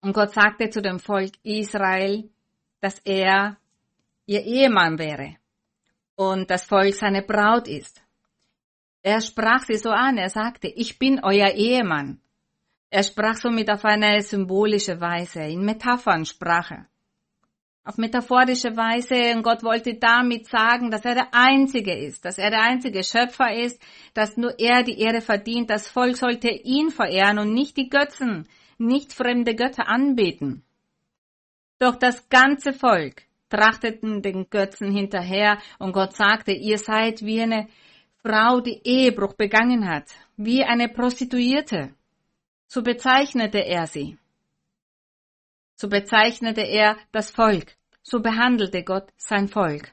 Und 0.00 0.12
Gott 0.12 0.32
sagte 0.32 0.68
zu 0.70 0.82
dem 0.82 0.98
Volk 0.98 1.32
Israel, 1.42 2.28
dass 2.80 2.98
er 3.00 3.56
ihr 4.26 4.42
Ehemann 4.42 4.98
wäre 4.98 5.36
und 6.16 6.50
das 6.50 6.64
Volk 6.64 6.94
seine 6.94 7.22
Braut 7.22 7.68
ist. 7.68 8.02
Er 9.02 9.20
sprach 9.20 9.64
sie 9.64 9.76
so 9.76 9.90
an, 9.90 10.18
er 10.18 10.28
sagte, 10.28 10.68
ich 10.68 10.98
bin 10.98 11.20
euer 11.22 11.50
Ehemann. 11.50 12.20
Er 12.90 13.02
sprach 13.02 13.36
somit 13.36 13.70
auf 13.70 13.84
eine 13.84 14.20
symbolische 14.22 15.00
Weise, 15.00 15.42
in 15.42 15.64
Metaphern 15.64 16.24
sprach 16.24 16.70
er. 16.70 16.86
Auf 17.84 17.98
metaphorische 17.98 18.76
Weise, 18.76 19.36
und 19.36 19.42
Gott 19.42 19.64
wollte 19.64 19.94
damit 19.94 20.46
sagen, 20.46 20.92
dass 20.92 21.04
er 21.04 21.14
der 21.14 21.28
Einzige 21.32 21.92
ist, 21.92 22.24
dass 22.24 22.38
er 22.38 22.50
der 22.50 22.62
einzige 22.62 23.02
Schöpfer 23.02 23.52
ist, 23.52 23.82
dass 24.14 24.36
nur 24.36 24.56
er 24.60 24.84
die 24.84 25.00
Ehre 25.00 25.20
verdient. 25.20 25.68
Das 25.68 25.88
Volk 25.88 26.16
sollte 26.16 26.48
ihn 26.48 26.90
verehren 26.90 27.40
und 27.40 27.52
nicht 27.52 27.76
die 27.76 27.88
Götzen, 27.88 28.48
nicht 28.78 29.12
fremde 29.12 29.56
Götter 29.56 29.88
anbeten. 29.88 30.62
Doch 31.80 31.96
das 31.96 32.28
ganze 32.28 32.72
Volk 32.72 33.24
trachteten 33.48 34.22
den 34.22 34.48
Götzen 34.48 34.92
hinterher 34.92 35.58
und 35.80 35.92
Gott 35.92 36.14
sagte, 36.14 36.52
ihr 36.52 36.78
seid 36.78 37.22
wie 37.22 37.42
eine 37.42 37.66
Frau, 38.22 38.60
die 38.60 38.80
Ehebruch 38.84 39.34
begangen 39.34 39.88
hat, 39.88 40.08
wie 40.36 40.62
eine 40.62 40.88
Prostituierte. 40.88 41.92
So 42.68 42.82
bezeichnete 42.82 43.58
er 43.58 43.88
sie. 43.88 44.16
So 45.82 45.88
bezeichnete 45.88 46.60
er 46.60 46.96
das 47.10 47.32
Volk. 47.32 47.74
So 48.04 48.20
behandelte 48.20 48.84
Gott 48.84 49.12
sein 49.16 49.48
Volk. 49.48 49.90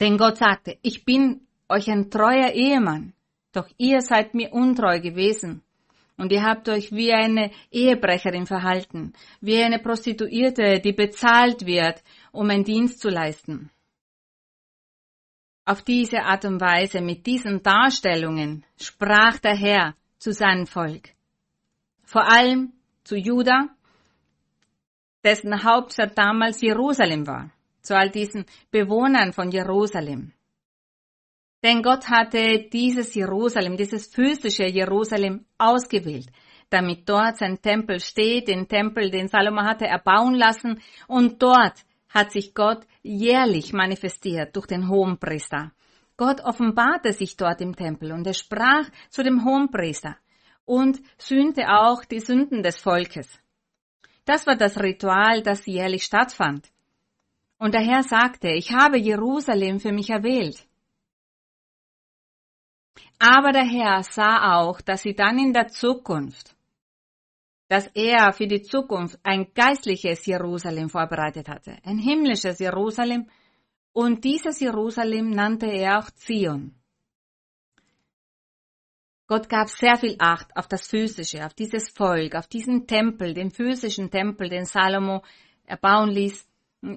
Denn 0.00 0.16
Gott 0.18 0.36
sagte, 0.36 0.78
ich 0.82 1.04
bin 1.04 1.48
euch 1.68 1.90
ein 1.90 2.12
treuer 2.12 2.52
Ehemann, 2.52 3.12
doch 3.50 3.68
ihr 3.76 4.02
seid 4.02 4.34
mir 4.34 4.52
untreu 4.52 5.00
gewesen. 5.00 5.62
Und 6.16 6.30
ihr 6.30 6.44
habt 6.44 6.68
euch 6.68 6.92
wie 6.92 7.12
eine 7.12 7.50
Ehebrecherin 7.72 8.46
verhalten, 8.46 9.14
wie 9.40 9.60
eine 9.60 9.80
Prostituierte, 9.80 10.78
die 10.78 10.92
bezahlt 10.92 11.66
wird, 11.66 12.04
um 12.30 12.48
einen 12.48 12.62
Dienst 12.62 13.00
zu 13.00 13.08
leisten. 13.08 13.70
Auf 15.64 15.82
diese 15.82 16.22
Art 16.22 16.44
und 16.44 16.60
Weise, 16.60 17.00
mit 17.00 17.26
diesen 17.26 17.64
Darstellungen, 17.64 18.64
sprach 18.80 19.40
der 19.40 19.56
Herr 19.56 19.96
zu 20.18 20.30
seinem 20.30 20.68
Volk. 20.68 21.08
Vor 22.04 22.30
allem 22.30 22.74
zu 23.02 23.16
Juda, 23.16 23.75
dessen 25.26 25.64
Hauptstadt 25.64 26.16
damals 26.16 26.60
Jerusalem 26.60 27.26
war, 27.26 27.50
zu 27.82 27.96
all 27.96 28.10
diesen 28.10 28.46
Bewohnern 28.70 29.32
von 29.32 29.50
Jerusalem. 29.50 30.32
Denn 31.64 31.82
Gott 31.82 32.08
hatte 32.08 32.68
dieses 32.72 33.12
Jerusalem, 33.14 33.76
dieses 33.76 34.06
physische 34.06 34.66
Jerusalem 34.66 35.44
ausgewählt, 35.58 36.28
damit 36.70 37.08
dort 37.08 37.38
sein 37.38 37.60
Tempel 37.60 37.98
steht, 37.98 38.46
den 38.46 38.68
Tempel, 38.68 39.10
den 39.10 39.26
Salomo 39.26 39.62
hatte 39.62 39.86
erbauen 39.86 40.34
lassen, 40.34 40.80
und 41.08 41.42
dort 41.42 41.84
hat 42.08 42.30
sich 42.30 42.54
Gott 42.54 42.86
jährlich 43.02 43.72
manifestiert 43.72 44.54
durch 44.54 44.66
den 44.66 44.88
Hohenpriester. 44.88 45.72
Gott 46.16 46.40
offenbarte 46.40 47.12
sich 47.12 47.36
dort 47.36 47.60
im 47.60 47.74
Tempel 47.74 48.12
und 48.12 48.26
er 48.26 48.34
sprach 48.34 48.88
zu 49.10 49.24
dem 49.24 49.44
Hohenpriester 49.44 50.16
und 50.64 51.00
sühnte 51.18 51.68
auch 51.68 52.04
die 52.04 52.20
Sünden 52.20 52.62
des 52.62 52.78
Volkes. 52.78 53.40
Das 54.26 54.46
war 54.46 54.56
das 54.56 54.76
Ritual, 54.78 55.42
das 55.42 55.64
jährlich 55.66 56.04
stattfand. 56.04 56.68
Und 57.58 57.72
der 57.72 57.80
Herr 57.80 58.02
sagte, 58.02 58.48
ich 58.48 58.72
habe 58.72 58.98
Jerusalem 58.98 59.80
für 59.80 59.92
mich 59.92 60.10
erwählt. 60.10 60.66
Aber 63.18 63.52
der 63.52 63.64
Herr 63.64 64.02
sah 64.02 64.56
auch, 64.56 64.80
dass 64.82 65.02
sie 65.02 65.14
dann 65.14 65.38
in 65.38 65.52
der 65.52 65.68
Zukunft, 65.68 66.54
dass 67.68 67.86
er 67.94 68.32
für 68.32 68.46
die 68.46 68.62
Zukunft 68.62 69.18
ein 69.22 69.52
geistliches 69.54 70.26
Jerusalem 70.26 70.90
vorbereitet 70.90 71.48
hatte, 71.48 71.78
ein 71.84 71.98
himmlisches 71.98 72.58
Jerusalem, 72.58 73.30
und 73.92 74.24
dieses 74.24 74.60
Jerusalem 74.60 75.30
nannte 75.30 75.66
er 75.66 76.00
auch 76.00 76.10
Zion. 76.10 76.74
Gott 79.28 79.48
gab 79.48 79.68
sehr 79.68 79.96
viel 79.96 80.16
Acht 80.18 80.56
auf 80.56 80.68
das 80.68 80.86
Physische, 80.86 81.44
auf 81.44 81.54
dieses 81.54 81.90
Volk, 81.90 82.36
auf 82.36 82.46
diesen 82.46 82.86
Tempel, 82.86 83.34
den 83.34 83.50
physischen 83.50 84.10
Tempel, 84.10 84.48
den 84.48 84.66
Salomo 84.66 85.22
erbauen 85.64 86.10
ließ. 86.10 86.48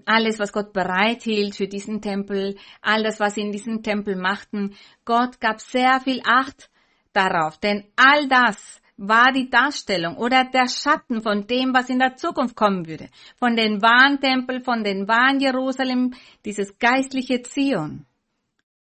Alles, 0.06 0.38
was 0.38 0.54
Gott 0.54 0.72
bereithielt 0.72 1.56
für 1.56 1.68
diesen 1.68 2.02
Tempel, 2.02 2.56
all 2.82 3.02
das, 3.02 3.20
was 3.20 3.36
sie 3.36 3.42
in 3.42 3.52
diesem 3.52 3.82
Tempel 3.82 4.16
machten. 4.16 4.76
Gott 5.06 5.40
gab 5.40 5.60
sehr 5.60 6.00
viel 6.02 6.22
Acht 6.24 6.70
darauf, 7.14 7.58
denn 7.58 7.86
all 7.96 8.28
das 8.28 8.80
war 8.98 9.32
die 9.32 9.50
Darstellung 9.50 10.18
oder 10.18 10.44
der 10.44 10.68
Schatten 10.68 11.22
von 11.22 11.48
dem, 11.48 11.74
was 11.74 11.90
in 11.90 11.98
der 11.98 12.18
Zukunft 12.18 12.56
kommen 12.56 12.86
würde. 12.86 13.10
Von 13.38 13.56
den 13.56 13.82
wahren 13.82 14.20
Tempel, 14.20 14.62
von 14.62 14.84
den 14.84 15.08
wahren 15.08 15.40
Jerusalem, 15.40 16.14
dieses 16.46 16.78
geistliche 16.78 17.42
Zion. 17.42 18.06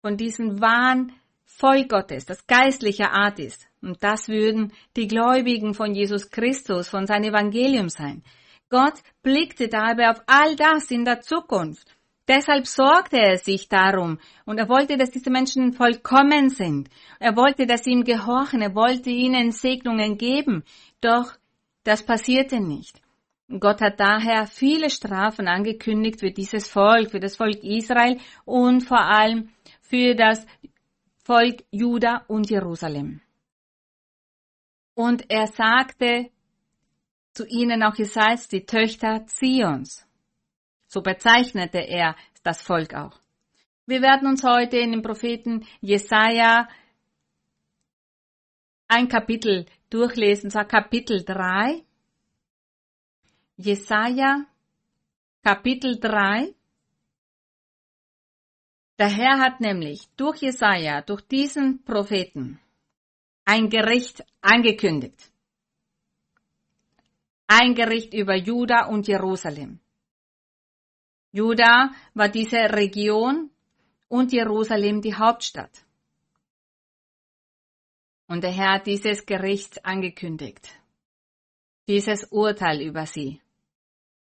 Von 0.02 0.18
diesem 0.18 0.60
wahren 0.60 1.14
Volk 1.62 1.90
Gottes, 1.90 2.26
das 2.26 2.48
geistliche 2.48 3.12
Art 3.12 3.38
ist. 3.38 3.68
Und 3.84 4.04
das 4.04 4.28
würden 4.28 4.74
die 4.98 5.08
Gläubigen 5.08 5.76
von 5.76 5.94
Jesus 5.94 6.32
Christus, 6.32 6.90
von 6.90 7.06
seinem 7.06 7.30
Evangelium 7.30 7.88
sein. 7.90 8.24
Gott 8.72 8.96
blickte 9.22 9.68
dabei 9.68 10.10
auf 10.10 10.24
all 10.26 10.56
das 10.56 10.90
in 10.90 11.06
der 11.06 11.22
Zukunft. 11.22 11.96
Deshalb 12.28 12.66
sorgte 12.66 13.18
er 13.18 13.38
sich 13.38 13.70
darum 13.70 14.18
und 14.46 14.58
er 14.58 14.70
wollte, 14.70 14.98
dass 14.98 15.12
diese 15.12 15.30
Menschen 15.30 15.74
vollkommen 15.74 16.50
sind. 16.50 16.90
Er 17.20 17.36
wollte, 17.36 17.68
dass 17.68 17.84
sie 17.84 17.92
ihm 17.92 18.06
gehorchen, 18.06 18.64
er 18.64 18.74
wollte 18.74 19.12
ihnen 19.12 19.52
Segnungen 19.52 20.18
geben. 20.18 20.64
Doch 21.00 21.34
das 21.84 22.04
passierte 22.04 22.60
nicht. 22.60 23.00
Gott 23.60 23.82
hat 23.82 24.00
daher 24.00 24.48
viele 24.48 24.90
Strafen 24.90 25.48
angekündigt 25.48 26.22
für 26.22 26.32
dieses 26.32 26.68
Volk, 26.68 27.12
für 27.12 27.20
das 27.20 27.36
Volk 27.36 27.64
Israel 27.64 28.18
und 28.46 28.82
vor 28.82 29.02
allem 29.02 29.50
für 29.82 30.16
das 30.16 30.48
Volk 31.32 31.64
Juda 31.72 32.26
und 32.28 32.50
Jerusalem. 32.50 33.22
Und 34.96 35.32
er 35.32 35.48
sagte 35.48 36.30
zu 37.32 37.46
ihnen 37.48 37.84
auch, 37.84 37.96
seid 37.96 38.52
die 38.52 38.66
Töchter 38.66 39.26
Zions. 39.28 40.06
So 40.88 41.02
bezeichnete 41.02 41.78
er 41.78 42.18
das 42.44 42.62
Volk 42.62 42.94
auch. 42.94 43.18
Wir 43.86 44.02
werden 44.02 44.28
uns 44.28 44.44
heute 44.44 44.76
in 44.80 44.92
dem 44.92 45.02
Propheten 45.02 45.66
Jesaja 45.80 46.68
ein 48.90 49.08
Kapitel 49.08 49.68
durchlesen, 49.90 50.52
zwar 50.52 50.66
Kapitel 50.66 51.24
3. 51.24 51.82
Jesaja, 53.56 54.48
Kapitel 55.42 55.98
3. 55.98 56.54
Der 59.02 59.10
Herr 59.10 59.40
hat 59.40 59.62
nämlich 59.62 60.08
durch 60.16 60.44
Jesaja, 60.44 61.02
durch 61.02 61.24
diesen 61.24 61.84
Propheten, 61.84 62.60
ein 63.46 63.68
Gericht 63.68 64.24
angekündigt. 64.42 65.32
Ein 67.48 67.74
Gericht 67.74 68.14
über 68.14 68.36
Juda 68.36 68.86
und 68.86 69.08
Jerusalem. 69.08 69.80
Juda 71.32 71.90
war 72.14 72.30
diese 72.30 72.58
Region 72.58 73.50
und 74.08 74.32
Jerusalem 74.34 75.02
die 75.02 75.16
Hauptstadt. 75.16 75.84
Und 78.28 78.44
der 78.44 78.52
Herr 78.52 78.74
hat 78.74 78.86
dieses 78.86 79.26
Gericht 79.26 79.84
angekündigt. 79.84 80.80
Dieses 81.88 82.26
Urteil 82.26 82.82
über 82.82 83.08
sie. 83.08 83.41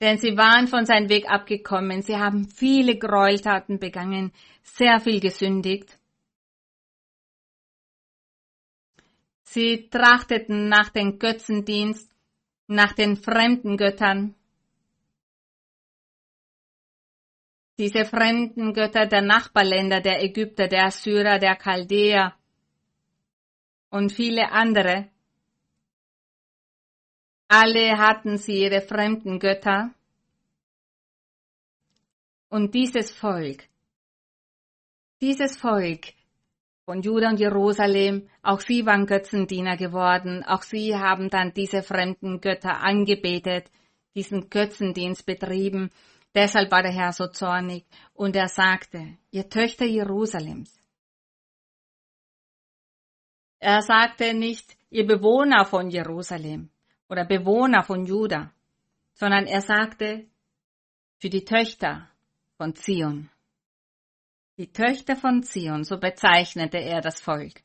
Denn 0.01 0.19
sie 0.19 0.37
waren 0.37 0.67
von 0.67 0.87
seinem 0.87 1.09
Weg 1.09 1.29
abgekommen, 1.31 2.03
sie 2.03 2.17
haben 2.17 2.49
viele 2.49 2.99
Gräueltaten 2.99 3.79
begangen, 3.79 4.33
sehr 4.63 5.01
viel 5.01 5.21
gesündigt. 5.21 5.99
Sie 9.45 9.89
trachteten 9.89 10.69
nach 10.69 10.91
dem 10.91 11.19
Götzendienst, 11.19 12.11
nach 12.67 12.93
den 12.93 13.17
fremden 13.17 13.77
Göttern. 13.77 14.35
Diese 17.79 18.05
fremden 18.05 18.73
Götter 18.73 19.07
der 19.07 19.23
Nachbarländer, 19.23 20.01
der 20.01 20.23
Ägypter, 20.23 20.69
der 20.69 20.87
Assyrer, 20.87 21.39
der 21.39 21.57
Chaldäer 21.57 22.35
und 23.91 24.13
viele 24.13 24.51
andere, 24.51 25.09
alle 27.49 27.99
hatten 27.99 28.39
sie 28.39 28.63
ihre 28.63 28.81
fremden 28.81 29.39
Götter. 29.39 29.91
Und 32.49 32.75
dieses 32.75 33.11
Volk, 33.11 33.65
dieses 35.21 35.57
Volk 35.57 36.15
von 36.85 37.03
Juda 37.03 37.31
und 37.31 37.41
Jerusalem, 37.41 38.29
auch 38.43 38.61
sie 38.61 38.87
waren 38.87 39.07
Götzendiener 39.07 39.77
geworden, 39.77 40.45
auch 40.45 40.63
sie 40.63 40.95
haben 40.95 41.31
dann 41.31 41.53
diese 41.53 41.83
fremden 41.83 42.41
Götter 42.41 42.81
angebetet, 42.81 43.71
diesen 44.15 44.51
Götzendienst 44.51 45.27
betrieben. 45.27 45.91
Deshalb 46.35 46.71
war 46.71 46.83
der 46.83 46.93
Herr 46.93 47.13
so 47.13 47.27
zornig 47.29 47.85
und 48.13 48.37
er 48.37 48.49
sagte, 48.49 49.17
ihr 49.31 49.49
Töchter 49.49 49.87
Jerusalems. 49.87 50.79
Er 53.59 53.81
sagte 53.83 54.35
nicht, 54.35 54.77
ihr 54.91 55.07
Bewohner 55.07 55.65
von 55.65 55.89
Jerusalem, 55.91 56.71
oder 57.09 57.25
Bewohner 57.25 57.83
von 57.83 58.07
Juda, 58.07 58.53
sondern 59.15 59.47
er 59.47 59.61
sagte 59.61 60.27
für 61.19 61.31
die 61.31 61.45
Töchter 61.45 62.09
von 62.57 62.75
Zion. 62.75 63.31
Die 64.57 64.73
Töchter 64.73 65.17
von 65.17 65.43
Zion, 65.43 65.85
so 65.85 65.99
bezeichnete 65.99 66.79
er 66.79 67.01
das 67.01 67.21
Volk. 67.21 67.63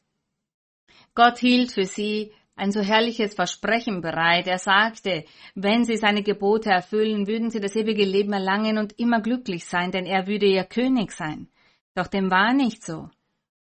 Gott 1.13 1.37
hielt 1.37 1.71
für 1.71 1.85
sie 1.85 2.31
ein 2.55 2.71
so 2.71 2.81
herrliches 2.81 3.33
Versprechen 3.35 4.01
bereit. 4.01 4.47
Er 4.47 4.59
sagte, 4.59 5.25
wenn 5.55 5.85
sie 5.85 5.97
seine 5.97 6.23
Gebote 6.23 6.69
erfüllen, 6.69 7.27
würden 7.27 7.49
sie 7.49 7.59
das 7.59 7.75
ewige 7.75 8.03
Leben 8.03 8.33
erlangen 8.33 8.77
und 8.77 8.99
immer 8.99 9.21
glücklich 9.21 9.65
sein, 9.65 9.91
denn 9.91 10.05
er 10.05 10.27
würde 10.27 10.45
ihr 10.45 10.65
König 10.65 11.11
sein. 11.11 11.47
Doch 11.95 12.07
dem 12.07 12.29
war 12.29 12.53
nicht 12.53 12.83
so. 12.83 13.09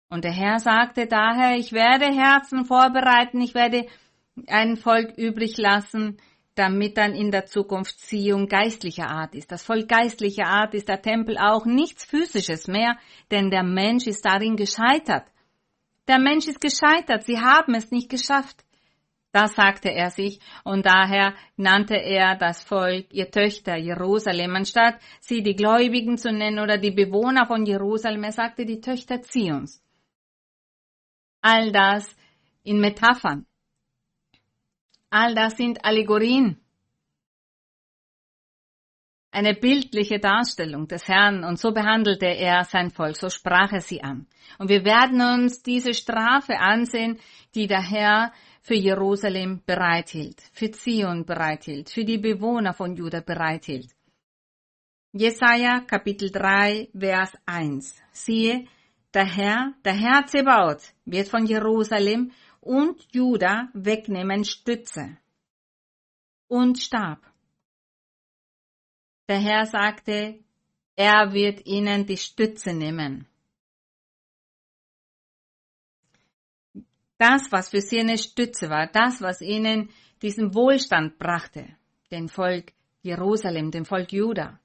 Und 0.09 0.23
der 0.23 0.31
Herr 0.31 0.59
sagte 0.59 1.05
daher, 1.05 1.57
ich 1.57 1.73
werde 1.73 2.05
Herzen 2.05 2.65
vorbereiten, 2.65 3.41
ich 3.41 3.53
werde 3.53 3.87
ein 4.47 4.77
Volk 4.77 5.17
übrig 5.17 5.57
lassen, 5.57 6.17
damit 6.55 6.97
dann 6.97 7.13
in 7.13 7.31
der 7.31 7.45
Zukunft 7.45 7.99
Ziehung 7.99 8.47
geistlicher 8.47 9.09
Art 9.09 9.35
ist. 9.35 9.51
Das 9.51 9.63
Volk 9.63 9.87
geistlicher 9.87 10.47
Art 10.47 10.73
ist 10.73 10.89
der 10.89 11.01
Tempel 11.01 11.37
auch 11.37 11.65
nichts 11.65 12.05
Physisches 12.05 12.67
mehr, 12.67 12.97
denn 13.31 13.49
der 13.49 13.63
Mensch 13.63 14.07
ist 14.07 14.25
darin 14.25 14.55
gescheitert. 14.55 15.27
Der 16.07 16.19
Mensch 16.19 16.47
ist 16.47 16.61
gescheitert, 16.61 17.23
sie 17.23 17.37
haben 17.37 17.75
es 17.75 17.91
nicht 17.91 18.09
geschafft. 18.09 18.63
Das 19.33 19.53
sagte 19.55 19.91
er 19.91 20.09
sich, 20.09 20.39
und 20.63 20.85
daher 20.85 21.35
nannte 21.57 21.95
er 21.95 22.35
das 22.37 22.63
Volk 22.63 23.13
ihr 23.13 23.29
Töchter 23.29 23.75
Jerusalem, 23.75 24.55
anstatt 24.55 24.99
sie 25.19 25.43
die 25.43 25.55
Gläubigen 25.55 26.17
zu 26.17 26.31
nennen 26.31 26.59
oder 26.59 26.77
die 26.77 26.91
Bewohner 26.91 27.45
von 27.45 27.65
Jerusalem, 27.65 28.23
er 28.23 28.31
sagte 28.31 28.65
die 28.65 28.81
Töchter 28.81 29.21
Zions. 29.21 29.83
All 31.41 31.71
das 31.71 32.15
in 32.63 32.79
Metaphern. 32.79 33.45
All 35.09 35.33
das 35.35 35.55
sind 35.55 35.83
Allegorien. 35.85 36.59
Eine 39.31 39.53
bildliche 39.53 40.19
Darstellung 40.19 40.87
des 40.87 41.07
Herrn 41.07 41.43
und 41.43 41.59
so 41.59 41.71
behandelte 41.71 42.25
er 42.25 42.63
sein 42.63 42.89
Volk, 42.89 43.15
so 43.17 43.29
sprach 43.29 43.71
er 43.71 43.81
sie 43.81 44.01
an. 44.01 44.25
Und 44.57 44.69
wir 44.69 44.83
werden 44.83 45.21
uns 45.21 45.61
diese 45.61 45.93
Strafe 45.93 46.57
ansehen, 46.57 47.19
die 47.53 47.67
der 47.67 47.81
Herr 47.81 48.33
für 48.61 48.75
Jerusalem 48.75 49.61
bereithielt, 49.65 50.41
für 50.53 50.71
Zion 50.71 51.25
bereithielt, 51.25 51.89
für 51.89 52.03
die 52.03 52.17
Bewohner 52.17 52.73
von 52.73 52.95
Juda 52.95 53.21
bereithielt. 53.21 53.91
Jesaja 55.13 55.81
Kapitel 55.81 56.31
3 56.31 56.89
Vers 56.97 57.37
1. 57.45 57.95
Siehe, 58.11 58.65
der 59.13 59.25
Herr, 59.25 59.73
der 59.85 59.93
Herr 59.93 60.25
Zebaoth, 60.25 60.93
wird 61.05 61.27
von 61.27 61.45
Jerusalem 61.45 62.31
und 62.61 63.07
Juda 63.13 63.69
wegnehmen 63.73 64.45
Stütze 64.45 65.17
und 66.47 66.79
Stab. 66.79 67.19
Der 69.27 69.39
Herr 69.39 69.65
sagte, 69.65 70.39
er 70.95 71.33
wird 71.33 71.65
ihnen 71.65 72.05
die 72.05 72.17
Stütze 72.17 72.73
nehmen. 72.73 73.27
Das, 77.17 77.51
was 77.51 77.69
für 77.69 77.81
sie 77.81 77.99
eine 77.99 78.17
Stütze 78.17 78.69
war, 78.69 78.87
das, 78.87 79.21
was 79.21 79.41
ihnen 79.41 79.89
diesen 80.21 80.53
Wohlstand 80.53 81.17
brachte, 81.17 81.67
dem 82.11 82.29
Volk 82.29 82.73
Jerusalem, 83.01 83.71
dem 83.71 83.85
Volk 83.85 84.11
Juda. 84.11 84.59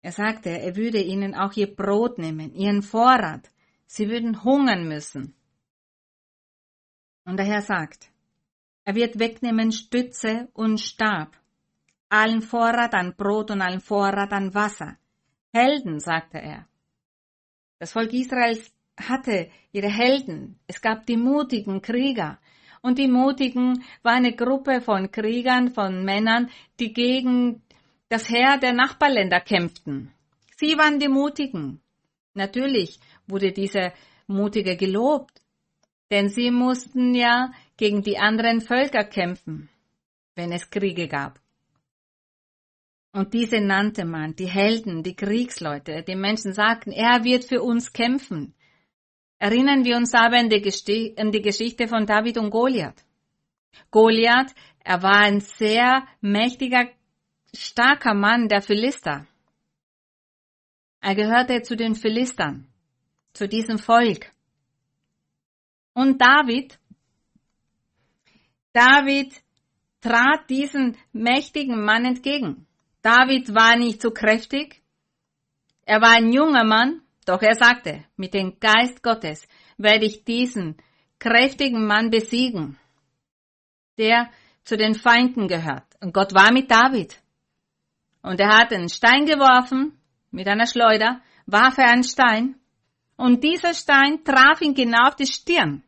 Er 0.00 0.12
sagte, 0.12 0.50
er 0.50 0.74
würde 0.76 1.00
ihnen 1.00 1.34
auch 1.34 1.52
ihr 1.54 1.74
Brot 1.74 2.18
nehmen, 2.18 2.54
ihren 2.54 2.82
Vorrat. 2.82 3.50
Sie 3.86 4.08
würden 4.08 4.42
hungern 4.42 4.88
müssen. 4.88 5.34
Und 7.24 7.36
der 7.36 7.46
Herr 7.46 7.62
sagt, 7.62 8.10
er 8.84 8.94
wird 8.94 9.18
wegnehmen 9.18 9.70
Stütze 9.70 10.48
und 10.54 10.80
Stab, 10.80 11.36
allen 12.08 12.42
Vorrat 12.42 12.94
an 12.94 13.14
Brot 13.16 13.50
und 13.50 13.62
allen 13.62 13.80
Vorrat 13.80 14.32
an 14.32 14.54
Wasser. 14.54 14.98
Helden, 15.52 16.00
sagte 16.00 16.38
er. 16.38 16.66
Das 17.78 17.92
Volk 17.92 18.12
Israels 18.12 18.72
hatte 18.98 19.50
ihre 19.72 19.88
Helden. 19.88 20.58
Es 20.66 20.80
gab 20.80 21.06
die 21.06 21.16
mutigen 21.16 21.80
Krieger. 21.82 22.38
Und 22.80 22.98
die 22.98 23.08
Mutigen 23.08 23.84
war 24.02 24.14
eine 24.14 24.34
Gruppe 24.34 24.80
von 24.80 25.10
Kriegern, 25.10 25.70
von 25.70 26.04
Männern, 26.04 26.50
die 26.80 26.92
gegen 26.92 27.62
das 28.08 28.28
Heer 28.28 28.58
der 28.58 28.72
Nachbarländer 28.72 29.40
kämpften. 29.40 30.12
Sie 30.56 30.76
waren 30.76 30.98
die 30.98 31.08
Mutigen. 31.08 31.80
Natürlich 32.34 32.98
wurde 33.26 33.52
dieser 33.52 33.92
Mutige 34.26 34.76
gelobt, 34.76 35.41
denn 36.12 36.28
sie 36.28 36.50
mussten 36.50 37.14
ja 37.14 37.52
gegen 37.78 38.02
die 38.02 38.18
anderen 38.18 38.60
Völker 38.60 39.02
kämpfen, 39.02 39.70
wenn 40.34 40.52
es 40.52 40.68
Kriege 40.68 41.08
gab. 41.08 41.40
Und 43.12 43.32
diese 43.32 43.60
nannte 43.60 44.04
man 44.04 44.36
die 44.36 44.46
Helden, 44.46 45.02
die 45.02 45.16
Kriegsleute. 45.16 46.02
Die 46.02 46.14
Menschen 46.14 46.52
sagten, 46.52 46.92
er 46.92 47.24
wird 47.24 47.44
für 47.44 47.62
uns 47.62 47.92
kämpfen. 47.92 48.54
Erinnern 49.38 49.84
wir 49.84 49.96
uns 49.96 50.12
aber 50.12 50.36
an 50.36 50.50
die, 50.50 50.60
Gesti 50.60 51.14
an 51.16 51.32
die 51.32 51.40
Geschichte 51.40 51.88
von 51.88 52.04
David 52.04 52.36
und 52.36 52.50
Goliath. 52.50 53.04
Goliath, 53.90 54.54
er 54.84 55.02
war 55.02 55.20
ein 55.20 55.40
sehr 55.40 56.06
mächtiger, 56.20 56.88
starker 57.54 58.14
Mann 58.14 58.48
der 58.48 58.60
Philister. 58.60 59.26
Er 61.00 61.14
gehörte 61.14 61.62
zu 61.62 61.74
den 61.74 61.94
Philistern, 61.94 62.68
zu 63.32 63.48
diesem 63.48 63.78
Volk. 63.78 64.30
Und 65.94 66.20
David, 66.20 66.78
David 68.72 69.42
trat 70.00 70.48
diesen 70.48 70.96
mächtigen 71.12 71.84
Mann 71.84 72.04
entgegen. 72.04 72.66
David 73.02 73.54
war 73.54 73.76
nicht 73.76 74.00
so 74.00 74.10
kräftig. 74.10 74.82
Er 75.84 76.00
war 76.00 76.16
ein 76.16 76.32
junger 76.32 76.64
Mann, 76.64 77.02
doch 77.26 77.42
er 77.42 77.54
sagte, 77.54 78.04
mit 78.16 78.34
dem 78.34 78.58
Geist 78.58 79.02
Gottes 79.02 79.46
werde 79.76 80.06
ich 80.06 80.24
diesen 80.24 80.76
kräftigen 81.18 81.86
Mann 81.86 82.10
besiegen, 82.10 82.78
der 83.98 84.30
zu 84.64 84.76
den 84.76 84.94
Feinden 84.94 85.48
gehört. 85.48 85.84
Und 86.00 86.14
Gott 86.14 86.34
war 86.34 86.52
mit 86.52 86.70
David. 86.70 87.20
Und 88.22 88.40
er 88.40 88.48
hat 88.48 88.72
einen 88.72 88.88
Stein 88.88 89.26
geworfen 89.26 90.00
mit 90.30 90.48
einer 90.48 90.66
Schleuder, 90.66 91.20
warf 91.46 91.78
er 91.78 91.90
einen 91.90 92.04
Stein 92.04 92.56
und 93.22 93.44
dieser 93.44 93.72
Stein 93.72 94.24
traf 94.24 94.60
ihn 94.62 94.74
genau 94.74 95.06
auf 95.06 95.14
die 95.14 95.28
Stirn. 95.28 95.84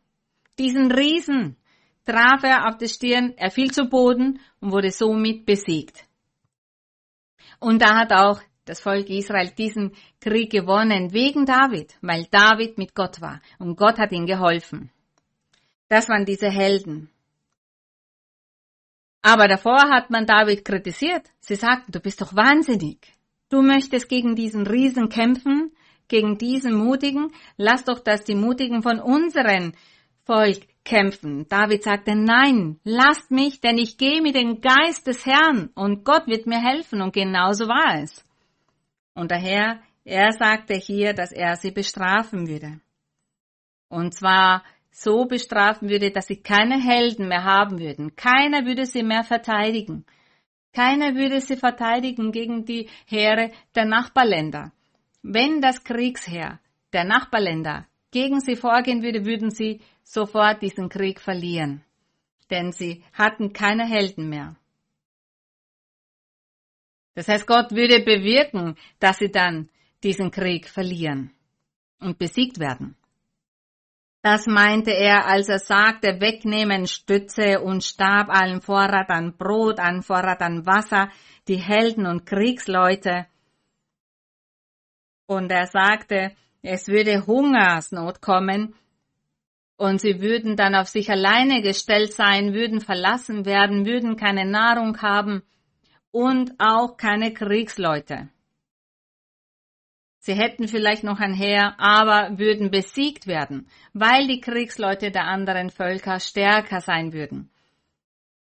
Diesen 0.57 0.93
Riesen 0.93 1.57
traf 2.05 2.45
er 2.45 2.69
auf 2.69 2.79
die 2.79 2.89
Stirn, 2.89 3.35
er 3.37 3.51
fiel 3.51 3.73
zu 3.73 3.89
Boden 3.89 4.39
und 4.61 4.71
wurde 4.71 4.93
somit 4.93 5.45
besiegt. 5.45 6.07
Und 7.59 7.83
da 7.83 7.97
hat 7.97 8.13
auch 8.13 8.41
das 8.67 8.81
Volk 8.81 9.11
Israel 9.11 9.51
diesen 9.51 9.97
Krieg 10.21 10.53
gewonnen 10.53 11.13
wegen 11.13 11.45
David, 11.45 11.97
weil 12.03 12.29
David 12.31 12.79
mit 12.79 12.95
Gott 12.95 13.21
war 13.21 13.41
und 13.59 13.77
Gott 13.77 13.99
hat 13.99 14.13
ihm 14.13 14.27
geholfen. 14.27 14.93
Das 15.89 16.09
waren 16.09 16.25
diese 16.25 16.51
Helden. 16.51 17.11
Aber 19.23 19.49
davor 19.49 19.91
hat 19.91 20.09
man 20.09 20.25
David 20.25 20.65
kritisiert. 20.65 21.33
Sie 21.41 21.57
sagten, 21.57 21.91
du 21.91 21.99
bist 21.99 22.21
doch 22.21 22.37
wahnsinnig. 22.37 23.13
Du 23.49 23.61
möchtest 23.61 24.09
gegen 24.09 24.37
diesen 24.37 24.69
Riesen 24.69 25.09
kämpfen, 25.09 25.73
gegen 26.09 26.39
diesen 26.39 26.75
Mutigen. 26.75 27.33
Lass 27.57 27.85
doch 27.85 28.01
das 28.01 28.25
die 28.25 28.35
Mutigen 28.35 28.83
von 28.83 29.01
unseren 29.01 29.75
Volk 30.25 30.63
kämpfen. 30.85 31.47
David 31.49 31.83
sagte, 31.83 32.15
nein, 32.15 32.79
lasst 32.85 33.31
mich, 33.31 33.61
denn 33.61 33.79
ich 33.79 33.99
gehe 33.99 34.23
mit 34.23 34.35
dem 34.35 34.61
Geist 34.61 35.07
des 35.07 35.25
Herrn 35.27 35.71
und 35.75 36.05
Gott 36.05 36.27
wird 36.27 36.47
mir 36.47 36.61
helfen 36.61 37.01
und 37.03 37.13
genauso 37.13 37.69
war 37.69 38.03
es. 38.03 38.25
Und 39.15 39.31
der 39.31 39.39
Herr, 39.39 39.81
er 40.05 40.33
sagte 40.33 40.75
hier, 40.75 41.15
dass 41.15 41.33
er 41.33 41.57
sie 41.57 41.71
bestrafen 41.71 42.49
würde. 42.49 42.81
Und 43.89 44.15
zwar 44.15 44.65
so 44.91 45.25
bestrafen 45.25 45.89
würde, 45.89 46.11
dass 46.11 46.27
sie 46.27 46.43
keine 46.43 46.81
Helden 46.81 47.29
mehr 47.29 47.45
haben 47.45 47.79
würden. 47.79 48.15
Keiner 48.17 48.65
würde 48.65 48.87
sie 48.87 49.03
mehr 49.03 49.25
verteidigen. 49.25 50.05
Keiner 50.73 51.15
würde 51.15 51.41
sie 51.41 51.57
verteidigen 51.57 52.33
gegen 52.33 52.65
die 52.65 52.89
Heere 53.07 53.51
der 53.75 53.85
Nachbarländer. 53.85 54.73
Wenn 55.27 55.63
das 55.63 55.83
Kriegsheer 55.83 56.61
der 56.93 57.05
Nachbarländer 57.05 57.87
gegen 58.11 58.41
sie 58.41 58.57
vorgehen 58.57 59.03
würde, 59.03 59.25
würden 59.25 59.51
sie 59.51 59.81
sofort 60.03 60.61
diesen 60.61 60.91
Krieg 60.91 61.19
verlieren, 61.19 61.83
denn 62.51 62.73
sie 62.73 63.03
hatten 63.15 63.55
keine 63.55 63.87
Helden 63.87 64.29
mehr. 64.29 64.55
Das 67.15 67.27
heißt, 67.27 67.47
Gott 67.47 67.71
würde 67.71 68.01
bewirken, 68.01 68.77
dass 68.99 69.17
sie 69.17 69.31
dann 69.31 69.71
diesen 70.03 70.31
Krieg 70.31 70.69
verlieren 70.69 71.33
und 72.01 72.19
besiegt 72.19 72.59
werden. 72.59 72.95
Das 74.21 74.47
meinte 74.47 74.91
er, 74.91 75.27
als 75.27 75.49
er 75.49 75.59
sagte, 75.59 76.21
wegnehmen 76.21 76.87
Stütze 76.87 77.63
und 77.63 77.83
Stab, 77.83 78.29
allen 78.29 78.61
Vorrat 78.61 79.09
an 79.09 79.39
Brot, 79.39 79.79
allen 79.79 80.03
Vorrat 80.03 80.43
an 80.43 80.67
Wasser, 80.67 81.09
die 81.49 81.57
Helden 81.57 82.05
und 82.05 82.27
Kriegsleute. 82.27 83.27
Und 85.27 85.51
er 85.51 85.67
sagte, 85.67 86.33
es 86.63 86.89
würde 86.89 87.27
Hungersnot 87.27 88.21
kommen 88.21 88.75
und 89.77 90.01
sie 90.01 90.21
würden 90.21 90.57
dann 90.57 90.75
auf 90.75 90.89
sich 90.89 91.11
alleine 91.11 91.63
gestellt 91.63 92.13
sein, 92.13 92.55
würden 92.55 92.81
verlassen 92.81 93.45
werden, 93.45 93.87
würden 93.87 94.17
keine 94.17 94.45
Nahrung 94.45 95.01
haben 95.03 95.43
und 96.11 96.53
auch 96.59 96.97
keine 96.97 97.35
Kriegsleute. 97.35 98.29
Sie 100.21 100.35
hätten 100.35 100.69
vielleicht 100.69 101.05
noch 101.05 101.21
ein 101.21 101.35
Heer, 101.35 101.75
aber 101.79 102.39
würden 102.39 102.71
besiegt 102.71 103.27
werden, 103.27 103.69
weil 103.93 104.27
die 104.27 104.41
Kriegsleute 104.41 105.11
der 105.11 105.27
anderen 105.27 105.69
Völker 105.69 106.19
stärker 106.19 106.81
sein 106.81 107.13
würden. 107.13 107.51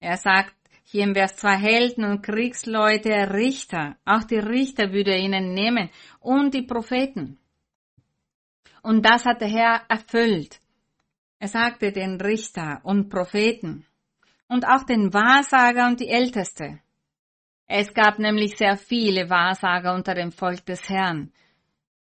Er 0.02 0.18
sagt 0.18 0.54
hier 0.92 1.04
im 1.04 1.14
Vers 1.14 1.36
2 1.36 1.56
Helden 1.56 2.04
und 2.04 2.24
Kriegsleute, 2.24 3.12
Richter, 3.32 3.96
auch 4.06 4.24
die 4.24 4.40
Richter 4.40 4.92
würde 4.92 5.12
er 5.12 5.20
ihnen 5.20 5.54
nehmen 5.54 5.92
und 6.20 6.52
die 6.56 6.64
Propheten. 6.64 7.38
Und 8.82 9.06
das 9.06 9.24
hat 9.26 9.42
der 9.42 9.50
Herr 9.50 9.82
erfüllt. 9.88 10.60
Er 11.38 11.48
sagte 11.48 11.92
den 11.92 12.20
Richter 12.20 12.80
und 12.82 13.10
Propheten 13.10 13.86
und 14.48 14.66
auch 14.66 14.84
den 14.84 15.14
Wahrsager 15.14 15.86
und 15.86 16.00
die 16.00 16.10
Älteste. 16.10 16.80
Es 17.68 17.94
gab 17.94 18.18
nämlich 18.18 18.58
sehr 18.58 18.76
viele 18.76 19.30
Wahrsager 19.30 19.94
unter 19.94 20.16
dem 20.16 20.32
Volk 20.32 20.66
des 20.66 20.90
Herrn, 20.90 21.32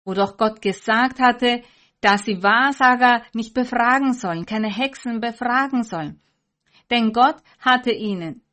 wo 0.04 0.14
doch 0.14 0.36
Gott 0.36 0.62
gesagt 0.62 1.18
hatte, 1.18 1.62
dass 2.00 2.24
sie 2.24 2.40
Wahrsager 2.40 3.24
nicht 3.34 3.52
befragen 3.52 4.12
sollen, 4.12 4.46
keine 4.46 4.72
Hexen 4.72 5.20
befragen 5.20 5.82
sollen. 5.82 6.22
Denn 6.88 7.12
Gott 7.12 7.42
hatte 7.58 7.90
ihnen 7.90 8.44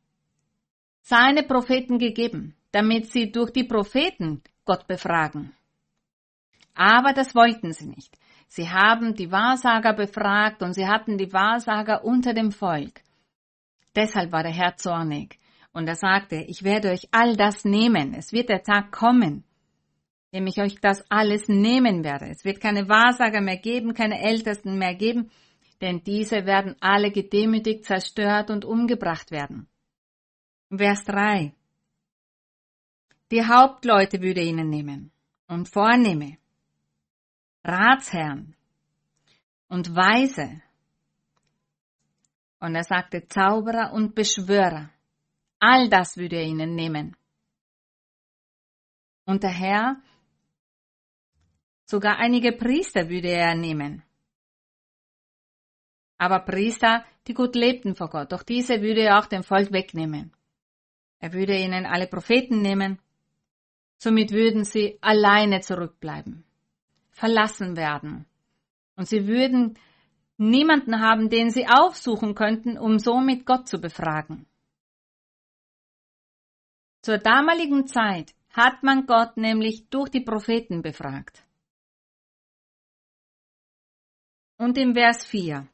seine 1.08 1.42
Propheten 1.42 1.98
gegeben, 1.98 2.54
damit 2.70 3.10
sie 3.10 3.32
durch 3.32 3.50
die 3.50 3.64
Propheten 3.64 4.42
Gott 4.66 4.86
befragen. 4.86 5.54
Aber 6.74 7.14
das 7.14 7.34
wollten 7.34 7.72
sie 7.72 7.86
nicht. 7.86 8.18
Sie 8.46 8.68
haben 8.68 9.14
die 9.14 9.32
Wahrsager 9.32 9.94
befragt 9.94 10.62
und 10.62 10.74
sie 10.74 10.86
hatten 10.86 11.16
die 11.16 11.32
Wahrsager 11.32 12.04
unter 12.04 12.34
dem 12.34 12.52
Volk. 12.52 13.00
Deshalb 13.96 14.32
war 14.32 14.42
der 14.42 14.52
Herr 14.52 14.76
zornig. 14.76 15.38
Und 15.72 15.88
er 15.88 15.96
sagte, 15.96 16.36
ich 16.46 16.62
werde 16.62 16.90
euch 16.90 17.08
all 17.10 17.36
das 17.36 17.64
nehmen. 17.64 18.12
Es 18.12 18.32
wird 18.32 18.50
der 18.50 18.62
Tag 18.62 18.92
kommen, 18.92 19.44
dem 20.34 20.46
ich 20.46 20.60
euch 20.60 20.78
das 20.82 21.10
alles 21.10 21.48
nehmen 21.48 22.04
werde. 22.04 22.26
Es 22.26 22.44
wird 22.44 22.60
keine 22.60 22.86
Wahrsager 22.86 23.40
mehr 23.40 23.58
geben, 23.58 23.94
keine 23.94 24.20
Ältesten 24.20 24.76
mehr 24.76 24.94
geben, 24.94 25.30
denn 25.80 26.02
diese 26.04 26.44
werden 26.44 26.76
alle 26.80 27.10
gedemütigt, 27.10 27.86
zerstört 27.86 28.50
und 28.50 28.66
umgebracht 28.66 29.30
werden. 29.30 29.68
Vers 30.70 31.02
3. 31.04 31.54
Die 33.30 33.44
Hauptleute 33.44 34.20
würde 34.20 34.42
ihnen 34.42 34.68
nehmen 34.68 35.10
und 35.46 35.66
Vornehme, 35.66 36.36
Ratsherrn 37.64 38.54
und 39.68 39.94
Weise. 39.96 40.60
Und 42.60 42.74
er 42.74 42.84
sagte 42.84 43.26
Zauberer 43.28 43.92
und 43.94 44.14
Beschwörer. 44.14 44.90
All 45.58 45.88
das 45.88 46.18
würde 46.18 46.36
er 46.36 46.44
ihnen 46.44 46.74
nehmen. 46.74 47.16
Und 49.24 49.42
der 49.42 49.50
Herr, 49.50 50.02
sogar 51.84 52.18
einige 52.18 52.52
Priester 52.52 53.08
würde 53.08 53.28
er 53.28 53.54
nehmen. 53.54 54.02
Aber 56.18 56.40
Priester, 56.40 57.06
die 57.26 57.34
gut 57.34 57.54
lebten 57.54 57.94
vor 57.94 58.10
Gott, 58.10 58.32
doch 58.32 58.42
diese 58.42 58.82
würde 58.82 59.02
er 59.02 59.18
auch 59.18 59.26
dem 59.26 59.42
Volk 59.42 59.72
wegnehmen. 59.72 60.32
Er 61.20 61.32
würde 61.32 61.56
ihnen 61.56 61.86
alle 61.86 62.06
Propheten 62.06 62.62
nehmen. 62.62 63.00
Somit 63.98 64.30
würden 64.30 64.64
sie 64.64 64.98
alleine 65.00 65.60
zurückbleiben, 65.60 66.44
verlassen 67.10 67.76
werden. 67.76 68.26
Und 68.94 69.08
sie 69.08 69.26
würden 69.26 69.78
niemanden 70.36 71.00
haben, 71.00 71.28
den 71.28 71.50
sie 71.50 71.66
aufsuchen 71.66 72.34
könnten, 72.34 72.78
um 72.78 72.98
somit 73.00 73.44
Gott 73.44 73.66
zu 73.66 73.80
befragen. 73.80 74.46
Zur 77.02 77.18
damaligen 77.18 77.88
Zeit 77.88 78.34
hat 78.50 78.82
man 78.82 79.06
Gott 79.06 79.36
nämlich 79.36 79.88
durch 79.88 80.10
die 80.10 80.20
Propheten 80.20 80.82
befragt. 80.82 81.44
Und 84.56 84.78
im 84.78 84.94
Vers 84.94 85.24
4. 85.26 85.68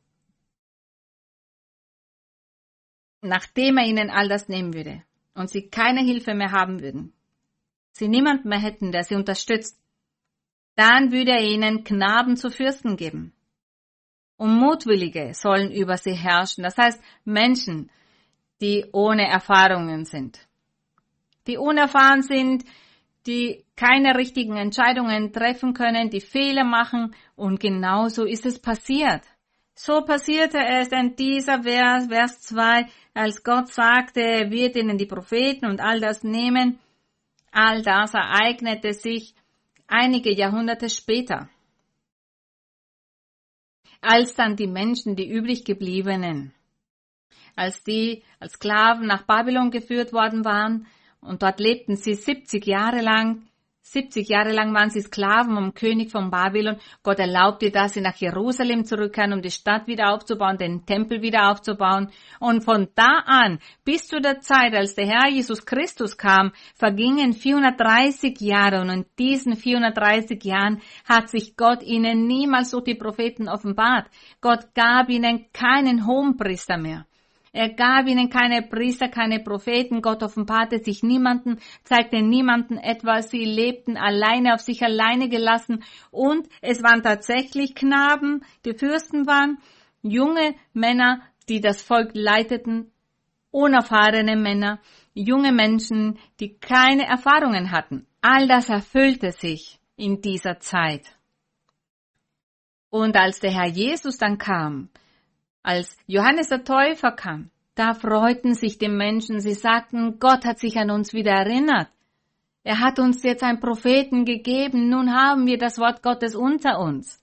Nachdem 3.20 3.78
er 3.78 3.86
ihnen 3.86 4.10
all 4.10 4.28
das 4.28 4.48
nehmen 4.48 4.74
würde 4.74 5.02
und 5.34 5.50
sie 5.50 5.68
keine 5.68 6.00
Hilfe 6.02 6.34
mehr 6.34 6.52
haben 6.52 6.80
würden, 6.80 7.12
sie 7.92 8.08
niemand 8.08 8.44
mehr 8.44 8.60
hätten, 8.60 8.92
der 8.92 9.04
sie 9.04 9.14
unterstützt, 9.14 9.78
dann 10.76 11.12
würde 11.12 11.32
er 11.32 11.42
ihnen 11.42 11.84
Knaben 11.84 12.36
zu 12.36 12.50
Fürsten 12.50 12.96
geben. 12.96 13.32
Und 14.36 14.58
Mutwillige 14.58 15.32
sollen 15.34 15.70
über 15.70 15.96
sie 15.96 16.14
herrschen, 16.14 16.64
das 16.64 16.76
heißt 16.76 17.00
Menschen, 17.24 17.90
die 18.60 18.86
ohne 18.92 19.28
Erfahrungen 19.28 20.04
sind 20.04 20.48
die 21.46 21.58
unerfahren 21.58 22.22
sind, 22.22 22.64
die 23.26 23.64
keine 23.76 24.16
richtigen 24.16 24.56
Entscheidungen 24.56 25.32
treffen 25.32 25.74
können, 25.74 26.10
die 26.10 26.20
Fehler 26.20 26.64
machen 26.64 27.14
und 27.36 27.60
genau 27.60 28.08
so 28.08 28.24
ist 28.24 28.46
es 28.46 28.58
passiert. 28.58 29.22
So 29.74 30.02
passierte 30.02 30.58
es 30.58 30.88
in 30.88 31.16
dieser 31.16 31.62
Vers, 31.64 32.06
Vers 32.06 32.40
2, 32.42 32.86
als 33.12 33.42
Gott 33.42 33.68
sagte, 33.72 34.20
er 34.20 34.50
wird 34.50 34.76
ihnen 34.76 34.98
die 34.98 35.06
Propheten 35.06 35.66
und 35.66 35.80
all 35.80 36.00
das 36.00 36.22
nehmen. 36.22 36.78
All 37.50 37.82
das 37.82 38.14
ereignete 38.14 38.92
sich 38.92 39.34
einige 39.86 40.32
Jahrhunderte 40.32 40.88
später. 40.88 41.48
Als 44.00 44.34
dann 44.34 44.56
die 44.56 44.66
Menschen, 44.66 45.16
die 45.16 45.28
übrig 45.28 45.64
gebliebenen, 45.64 46.52
als 47.56 47.82
die 47.82 48.22
als 48.38 48.54
Sklaven 48.54 49.06
nach 49.06 49.22
Babylon 49.22 49.70
geführt 49.70 50.12
worden 50.12 50.44
waren, 50.44 50.86
und 51.20 51.42
dort 51.42 51.58
lebten 51.58 51.96
sie 51.96 52.14
70 52.14 52.66
Jahre 52.66 53.00
lang. 53.00 53.48
70 53.86 54.30
Jahre 54.30 54.50
lang 54.50 54.72
waren 54.72 54.88
sie 54.88 55.02
Sklaven 55.02 55.54
vom 55.54 55.74
König 55.74 56.10
von 56.10 56.30
Babylon. 56.30 56.78
Gott 57.02 57.18
erlaubte, 57.18 57.70
dass 57.70 57.92
sie 57.92 58.00
nach 58.00 58.16
Jerusalem 58.16 58.86
zurückkehren, 58.86 59.34
um 59.34 59.42
die 59.42 59.50
Stadt 59.50 59.86
wieder 59.86 60.14
aufzubauen, 60.14 60.56
den 60.56 60.86
Tempel 60.86 61.20
wieder 61.20 61.50
aufzubauen. 61.50 62.10
Und 62.40 62.64
von 62.64 62.88
da 62.94 63.22
an 63.26 63.58
bis 63.84 64.08
zu 64.08 64.22
der 64.22 64.40
Zeit, 64.40 64.74
als 64.74 64.94
der 64.94 65.06
Herr 65.06 65.28
Jesus 65.28 65.66
Christus 65.66 66.16
kam, 66.16 66.52
vergingen 66.74 67.34
430 67.34 68.40
Jahre. 68.40 68.80
Und 68.80 68.88
in 68.88 69.06
diesen 69.18 69.54
430 69.54 70.42
Jahren 70.44 70.80
hat 71.04 71.28
sich 71.28 71.54
Gott 71.54 71.82
ihnen 71.82 72.26
niemals 72.26 72.70
durch 72.70 72.84
die 72.84 72.94
Propheten 72.94 73.50
offenbart. 73.50 74.06
Gott 74.40 74.74
gab 74.74 75.10
ihnen 75.10 75.44
keinen 75.52 76.06
Hohenpriester 76.06 76.78
mehr. 76.78 77.04
Er 77.54 77.68
gab 77.68 78.08
ihnen 78.08 78.30
keine 78.30 78.62
Priester, 78.62 79.08
keine 79.08 79.38
Propheten. 79.38 80.02
Gott 80.02 80.24
offenbarte 80.24 80.80
sich 80.80 81.04
niemanden, 81.04 81.60
zeigte 81.84 82.20
niemanden 82.20 82.78
etwas. 82.78 83.30
Sie 83.30 83.44
lebten 83.44 83.96
alleine, 83.96 84.54
auf 84.54 84.60
sich 84.60 84.82
alleine 84.82 85.28
gelassen. 85.28 85.84
Und 86.10 86.48
es 86.62 86.82
waren 86.82 87.04
tatsächlich 87.04 87.76
Knaben, 87.76 88.44
die 88.64 88.74
Fürsten 88.74 89.28
waren, 89.28 89.58
junge 90.02 90.56
Männer, 90.72 91.22
die 91.48 91.60
das 91.60 91.80
Volk 91.80 92.10
leiteten, 92.14 92.90
unerfahrene 93.52 94.34
Männer, 94.34 94.80
junge 95.12 95.52
Menschen, 95.52 96.18
die 96.40 96.58
keine 96.58 97.06
Erfahrungen 97.06 97.70
hatten. 97.70 98.08
All 98.20 98.48
das 98.48 98.68
erfüllte 98.68 99.30
sich 99.30 99.78
in 99.94 100.20
dieser 100.20 100.58
Zeit. 100.58 101.06
Und 102.90 103.16
als 103.16 103.38
der 103.38 103.52
Herr 103.52 103.68
Jesus 103.68 104.18
dann 104.18 104.38
kam, 104.38 104.88
als 105.64 105.96
Johannes 106.06 106.50
der 106.50 106.62
Täufer 106.62 107.10
kam, 107.10 107.50
da 107.74 107.94
freuten 107.94 108.54
sich 108.54 108.78
die 108.78 108.88
Menschen, 108.88 109.40
sie 109.40 109.54
sagten, 109.54 110.20
Gott 110.20 110.44
hat 110.44 110.58
sich 110.60 110.78
an 110.78 110.90
uns 110.90 111.12
wieder 111.12 111.32
erinnert. 111.32 111.90
Er 112.62 112.80
hat 112.80 112.98
uns 112.98 113.22
jetzt 113.22 113.42
einen 113.42 113.60
Propheten 113.60 114.24
gegeben, 114.24 114.88
nun 114.88 115.12
haben 115.12 115.46
wir 115.46 115.58
das 115.58 115.78
Wort 115.78 116.02
Gottes 116.02 116.36
unter 116.36 116.78
uns. 116.78 117.20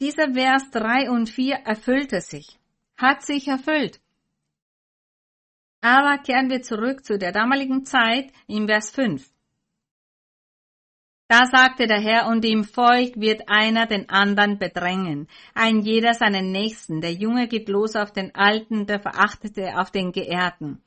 Dieser 0.00 0.32
Vers 0.32 0.70
3 0.70 1.10
und 1.10 1.28
4 1.28 1.56
erfüllte 1.56 2.20
sich, 2.22 2.58
hat 2.96 3.22
sich 3.22 3.46
erfüllt. 3.46 4.00
Aber 5.82 6.18
kehren 6.18 6.50
wir 6.50 6.62
zurück 6.62 7.04
zu 7.04 7.18
der 7.18 7.32
damaligen 7.32 7.84
Zeit 7.84 8.32
im 8.46 8.66
Vers 8.66 8.90
5. 8.90 9.30
Da 11.30 11.46
sagte 11.46 11.86
der 11.86 12.00
Herr, 12.00 12.26
und 12.26 12.44
im 12.44 12.64
Volk 12.64 13.12
wird 13.14 13.48
einer 13.48 13.86
den 13.86 14.08
anderen 14.08 14.58
bedrängen, 14.58 15.28
ein 15.54 15.78
jeder 15.78 16.12
seinen 16.12 16.50
Nächsten, 16.50 17.00
der 17.00 17.12
Junge 17.12 17.46
geht 17.46 17.68
los 17.68 17.94
auf 17.94 18.10
den 18.10 18.34
Alten, 18.34 18.84
der 18.86 18.98
Verachtete 18.98 19.78
auf 19.78 19.92
den 19.92 20.10
Geehrten. 20.10 20.82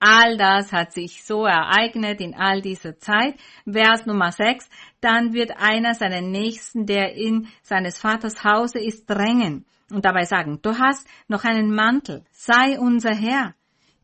All 0.00 0.36
das 0.36 0.72
hat 0.72 0.92
sich 0.92 1.22
so 1.22 1.44
ereignet 1.44 2.20
in 2.20 2.34
all 2.34 2.60
dieser 2.60 2.98
Zeit. 2.98 3.36
Vers 3.70 4.04
Nummer 4.04 4.32
6, 4.32 4.68
dann 5.00 5.32
wird 5.32 5.52
einer 5.58 5.94
seinen 5.94 6.32
Nächsten, 6.32 6.86
der 6.86 7.14
in 7.14 7.46
seines 7.62 7.96
Vaters 7.96 8.42
Hause 8.42 8.80
ist, 8.80 9.08
drängen 9.08 9.64
und 9.92 10.04
dabei 10.04 10.24
sagen, 10.24 10.58
du 10.60 10.76
hast 10.76 11.06
noch 11.28 11.44
einen 11.44 11.72
Mantel, 11.72 12.24
sei 12.32 12.80
unser 12.80 13.14
Herr. 13.14 13.54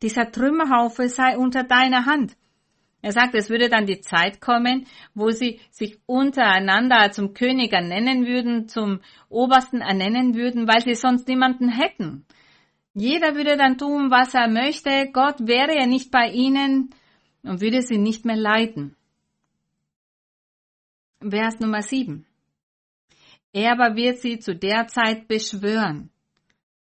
Dieser 0.02 0.30
Trümmerhaufe 0.30 1.08
sei 1.08 1.36
unter 1.36 1.64
deiner 1.64 2.06
Hand. 2.06 2.36
Er 3.02 3.12
sagt, 3.12 3.34
es 3.34 3.48
würde 3.48 3.68
dann 3.68 3.86
die 3.86 4.00
Zeit 4.00 4.40
kommen, 4.40 4.86
wo 5.14 5.30
sie 5.30 5.60
sich 5.70 5.98
untereinander 6.06 7.10
zum 7.12 7.32
König 7.32 7.72
ernennen 7.72 8.26
würden, 8.26 8.68
zum 8.68 9.00
Obersten 9.28 9.80
ernennen 9.80 10.34
würden, 10.34 10.68
weil 10.68 10.82
sie 10.82 10.94
sonst 10.94 11.26
niemanden 11.26 11.70
hätten. 11.70 12.26
Jeder 12.92 13.34
würde 13.34 13.56
dann 13.56 13.78
tun, 13.78 14.10
was 14.10 14.34
er 14.34 14.48
möchte. 14.48 15.10
Gott 15.12 15.46
wäre 15.46 15.74
ja 15.74 15.86
nicht 15.86 16.10
bei 16.10 16.28
ihnen 16.30 16.90
und 17.42 17.60
würde 17.60 17.80
sie 17.82 17.98
nicht 17.98 18.26
mehr 18.26 18.36
leiten. 18.36 18.96
Vers 21.20 21.60
Nummer 21.60 21.82
7. 21.82 22.26
Er 23.52 23.72
aber 23.72 23.96
wird 23.96 24.18
sie 24.18 24.38
zu 24.38 24.54
der 24.54 24.86
Zeit 24.88 25.26
beschwören 25.26 26.10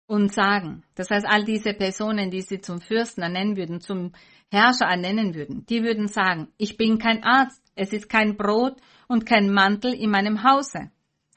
und 0.08 0.34
sagen, 0.34 0.84
das 0.96 1.10
heißt, 1.10 1.26
all 1.28 1.44
diese 1.44 1.74
Personen, 1.74 2.32
die 2.32 2.42
sie 2.42 2.60
zum 2.60 2.80
Fürsten 2.82 3.22
ernennen 3.22 3.58
würden, 3.58 3.82
zum 3.82 4.14
Herrscher 4.50 4.86
ernennen 4.86 5.36
würden, 5.36 5.66
die 5.66 5.84
würden 5.84 6.08
sagen, 6.08 6.48
ich 6.58 6.78
bin 6.78 6.98
kein 6.98 7.24
Arzt, 7.24 7.62
es 7.76 7.92
ist 7.94 8.10
kein 8.10 8.38
Brot 8.38 8.78
und 9.08 9.26
kein 9.26 9.54
Mantel 9.54 9.94
in 9.94 10.10
meinem 10.10 10.44
Hause. 10.44 10.92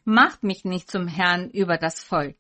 Macht 0.05 0.45
mich 0.45 0.65
nicht 0.65 0.91
zum 0.91 1.09
Herrn 1.09 1.51
über 1.51 1.77
das 1.77 2.03
Volk. 2.03 2.37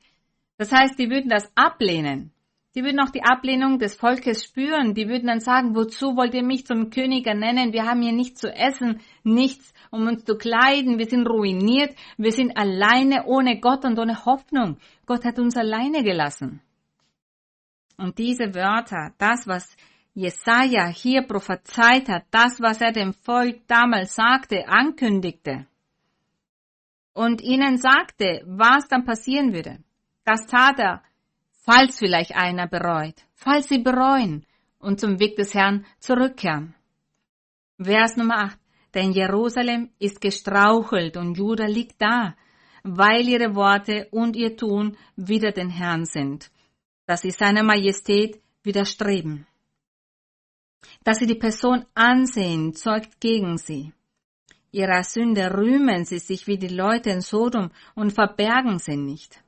Das 0.57 0.73
heißt, 0.73 0.99
die 0.99 1.11
würden 1.11 1.29
das 1.29 1.51
ablehnen. 1.57 2.33
Die 2.77 2.85
würden 2.85 3.01
auch 3.01 3.11
die 3.11 3.25
Ablehnung 3.25 3.81
des 3.81 3.97
Volkes 3.97 4.45
spüren. 4.45 4.95
Die 4.95 5.09
würden 5.09 5.27
dann 5.27 5.41
sagen, 5.41 5.75
wozu 5.75 6.17
wollt 6.17 6.35
ihr 6.35 6.45
mich 6.45 6.67
zum 6.67 6.91
König 6.91 7.27
ernennen? 7.27 7.73
Wir 7.73 7.85
haben 7.85 8.01
hier 8.01 8.13
nichts 8.13 8.41
zu 8.41 8.53
essen, 8.55 9.01
nichts, 9.25 9.73
um 9.91 10.07
uns 10.07 10.25
zu 10.25 10.37
kleiden. 10.37 10.99
Wir 10.99 11.07
sind 11.07 11.27
ruiniert. 11.27 11.95
Wir 12.17 12.33
sind 12.33 12.57
alleine 12.57 13.25
ohne 13.27 13.61
Gott 13.61 13.85
und 13.85 13.99
ohne 13.99 14.25
Hoffnung. 14.25 14.79
Gott 15.07 15.25
hat 15.25 15.39
uns 15.39 15.57
alleine 15.57 16.03
gelassen. 16.03 16.61
Und 17.97 18.19
diese 18.19 18.55
Wörter, 18.55 19.13
das, 19.19 19.47
was 19.47 19.77
Jesaja 20.15 20.87
hier 20.87 21.23
prophezeit 21.23 22.09
hat, 22.09 22.25
das, 22.31 22.61
was 22.61 22.81
er 22.81 22.93
dem 22.93 23.13
Volk 23.13 23.67
damals 23.67 24.15
sagte, 24.15 24.67
ankündigte 24.69 25.67
und 27.13 27.43
ihnen 27.43 27.79
sagte, 27.79 28.43
was 28.47 28.89
dann 28.89 29.05
passieren 29.05 29.53
würde. 29.53 29.79
Das 30.25 30.47
tat 30.47 30.79
er, 30.79 31.03
falls 31.65 31.99
vielleicht 31.99 32.35
einer 32.35 32.67
bereut, 32.67 33.23
falls 33.35 33.69
sie 33.69 33.79
bereuen 33.79 34.47
und 34.79 35.01
zum 35.01 35.21
Weg 35.21 35.37
des 35.37 35.55
Herrn 35.55 35.85
zurückkehren. 35.99 36.75
Vers 37.79 38.17
Nummer 38.17 38.45
8. 38.45 38.60
Denn 38.95 39.13
Jerusalem 39.13 39.91
ist 39.99 40.21
gestrauchelt 40.21 41.17
und 41.17 41.37
Juda 41.37 41.67
liegt 41.67 42.01
da, 42.03 42.37
weil 42.83 43.29
ihre 43.29 43.55
Worte 43.55 44.09
und 44.11 44.37
ihr 44.37 44.57
Tun 44.57 44.97
wider 45.17 45.53
den 45.53 45.71
Herrn 45.71 46.05
sind, 46.05 46.51
dass 47.07 47.23
sie 47.23 47.31
seiner 47.31 47.63
Majestät 47.63 48.41
widerstreben. 48.63 49.47
Dass 51.05 51.19
sie 51.19 51.27
die 51.27 51.35
Person 51.35 51.85
ansehen, 51.95 52.75
zeugt 52.75 53.21
gegen 53.21 53.59
sie. 53.59 53.93
Ihrer 54.73 55.03
Sünde 55.03 55.53
rühmen 55.53 56.05
sie 56.05 56.19
sich 56.19 56.47
wie 56.47 56.59
die 56.59 56.69
Leute 56.69 57.11
in 57.11 57.21
Sodom 57.21 57.71
und 57.95 58.13
verbergen 58.13 58.79
sie 58.79 58.97
nicht. 58.97 59.43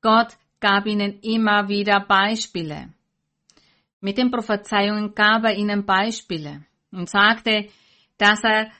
Gott 0.00 0.38
gab 0.60 0.86
ihnen 0.86 1.20
immer 1.20 1.68
wieder 1.68 2.00
Beispiele. 2.00 2.92
Mit 4.00 4.16
den 4.18 4.30
Prophezeiungen 4.30 5.14
gab 5.14 5.44
er 5.44 5.54
ihnen 5.54 5.84
Beispiele 5.84 6.64
und 6.92 7.08
sagte, 7.08 7.68
dass 8.16 8.44
er, 8.44 8.70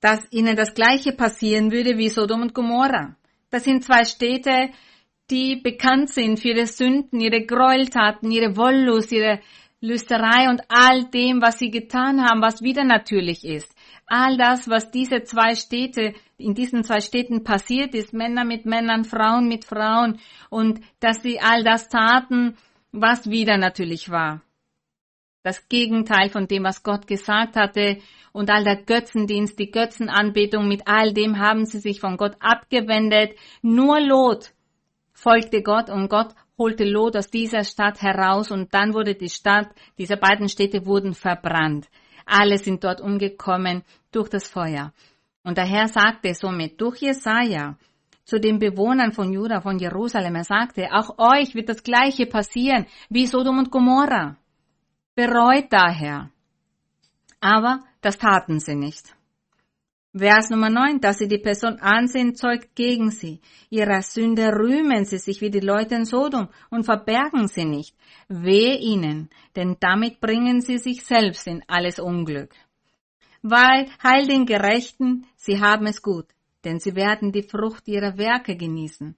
dass 0.00 0.30
ihnen 0.30 0.56
das 0.56 0.74
Gleiche 0.74 1.12
passieren 1.12 1.72
würde 1.72 1.98
wie 1.98 2.08
Sodom 2.08 2.42
und 2.42 2.54
Gomorra. 2.54 3.16
Das 3.50 3.64
sind 3.64 3.82
zwei 3.82 4.04
Städte, 4.04 4.70
die 5.30 5.56
bekannt 5.56 6.10
sind 6.10 6.38
für 6.38 6.50
ihre 6.50 6.66
Sünden, 6.66 7.20
ihre 7.20 7.44
Gräueltaten, 7.44 8.30
ihre 8.30 8.56
Wollust, 8.56 9.12
ihre 9.12 9.40
Lüsterei 9.80 10.48
und 10.48 10.62
all 10.68 11.04
dem, 11.04 11.40
was 11.40 11.58
sie 11.58 11.70
getan 11.70 12.22
haben, 12.22 12.42
was 12.42 12.62
wieder 12.62 12.84
natürlich 12.84 13.44
ist. 13.44 13.72
All 14.06 14.36
das, 14.36 14.68
was 14.68 14.90
diese 14.90 15.22
zwei 15.22 15.54
Städte, 15.54 16.14
in 16.36 16.54
diesen 16.54 16.82
zwei 16.82 17.00
Städten 17.00 17.44
passiert 17.44 17.94
ist, 17.94 18.12
Männer 18.12 18.44
mit 18.44 18.64
Männern, 18.64 19.04
Frauen 19.04 19.48
mit 19.48 19.64
Frauen, 19.64 20.18
und 20.50 20.80
dass 21.00 21.22
sie 21.22 21.40
all 21.40 21.62
das 21.62 21.88
taten, 21.88 22.56
was 22.90 23.30
wieder 23.30 23.56
natürlich 23.56 24.10
war. 24.10 24.42
Das 25.48 25.66
Gegenteil 25.66 26.28
von 26.28 26.46
dem, 26.46 26.64
was 26.64 26.82
Gott 26.82 27.06
gesagt 27.06 27.56
hatte, 27.56 28.02
und 28.32 28.50
all 28.50 28.64
der 28.64 28.82
Götzendienst, 28.82 29.58
die 29.58 29.70
Götzenanbetung, 29.70 30.68
mit 30.68 30.82
all 30.84 31.14
dem 31.14 31.38
haben 31.38 31.64
sie 31.64 31.78
sich 31.78 32.00
von 32.00 32.18
Gott 32.18 32.36
abgewendet. 32.38 33.30
Nur 33.62 33.98
Lot 33.98 34.52
folgte 35.14 35.62
Gott 35.62 35.88
und 35.88 36.10
Gott 36.10 36.34
holte 36.58 36.84
Lot 36.84 37.16
aus 37.16 37.30
dieser 37.30 37.64
Stadt 37.64 38.02
heraus 38.02 38.50
und 38.50 38.74
dann 38.74 38.92
wurde 38.92 39.14
die 39.14 39.30
Stadt, 39.30 39.68
diese 39.96 40.18
beiden 40.18 40.50
Städte 40.50 40.84
wurden 40.84 41.14
verbrannt. 41.14 41.88
Alle 42.26 42.58
sind 42.58 42.84
dort 42.84 43.00
umgekommen 43.00 43.84
durch 44.12 44.28
das 44.28 44.46
Feuer. 44.46 44.92
Und 45.44 45.56
der 45.56 45.64
Herr 45.64 45.88
sagte 45.88 46.34
somit 46.34 46.78
durch 46.78 46.98
Jesaja 46.98 47.78
zu 48.24 48.38
den 48.38 48.58
Bewohnern 48.58 49.12
von 49.12 49.32
Juda, 49.32 49.62
von 49.62 49.78
Jerusalem, 49.78 50.34
er 50.34 50.44
sagte, 50.44 50.88
auch 50.92 51.16
euch 51.16 51.54
wird 51.54 51.70
das 51.70 51.82
Gleiche 51.82 52.26
passieren 52.26 52.84
wie 53.08 53.26
Sodom 53.26 53.56
und 53.56 53.70
Gomorra. 53.70 54.36
Bereut 55.18 55.72
daher. 55.72 56.30
Aber 57.40 57.80
das 58.00 58.18
taten 58.18 58.60
sie 58.60 58.76
nicht. 58.76 59.16
Vers 60.16 60.48
Nummer 60.50 60.70
9, 60.70 61.00
dass 61.00 61.18
sie 61.18 61.26
die 61.26 61.38
Person 61.38 61.80
ansehen, 61.80 62.36
zeugt 62.36 62.76
gegen 62.76 63.10
sie. 63.10 63.40
Ihrer 63.68 64.02
Sünde 64.02 64.46
rühmen 64.52 65.04
sie 65.06 65.18
sich 65.18 65.40
wie 65.40 65.50
die 65.50 65.58
Leute 65.58 65.96
in 65.96 66.04
Sodom 66.04 66.46
und 66.70 66.84
verbergen 66.84 67.48
sie 67.48 67.64
nicht. 67.64 67.96
Wehe 68.28 68.78
ihnen, 68.78 69.28
denn 69.56 69.76
damit 69.80 70.20
bringen 70.20 70.60
sie 70.60 70.78
sich 70.78 71.04
selbst 71.04 71.48
in 71.48 71.64
alles 71.66 71.98
Unglück. 71.98 72.54
Weil 73.42 73.88
heil 74.00 74.24
den 74.28 74.46
Gerechten, 74.46 75.26
sie 75.34 75.60
haben 75.60 75.86
es 75.86 76.00
gut, 76.00 76.26
denn 76.62 76.78
sie 76.78 76.94
werden 76.94 77.32
die 77.32 77.42
Frucht 77.42 77.88
ihrer 77.88 78.18
Werke 78.18 78.56
genießen. 78.56 79.16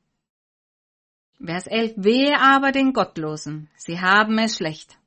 Vers 1.44 1.66
11, 1.66 1.92
wehe 1.96 2.40
aber 2.40 2.72
den 2.72 2.94
Gottlosen, 2.94 3.68
sie 3.76 4.00
haben 4.00 4.38
es 4.38 4.56
schlecht. 4.56 4.99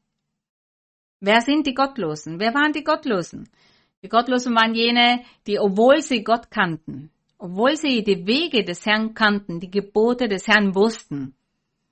Wer 1.25 1.39
sind 1.39 1.65
die 1.65 1.73
Gottlosen? 1.73 2.37
Wer 2.37 2.53
waren 2.53 2.73
die 2.73 2.83
Gottlosen? 2.83 3.47
Die 4.01 4.09
Gottlosen 4.09 4.53
waren 4.55 4.75
jene, 4.75 5.23
die, 5.47 5.57
obwohl 5.57 6.01
sie 6.01 6.21
Gott 6.21 6.51
kannten, 6.51 7.11
obwohl 7.37 7.77
sie 7.77 8.03
die 8.03 8.27
Wege 8.27 8.65
des 8.65 8.85
Herrn 8.85 9.13
kannten, 9.13 9.61
die 9.61 9.71
Gebote 9.71 10.27
des 10.27 10.49
Herrn 10.49 10.75
wussten 10.75 11.33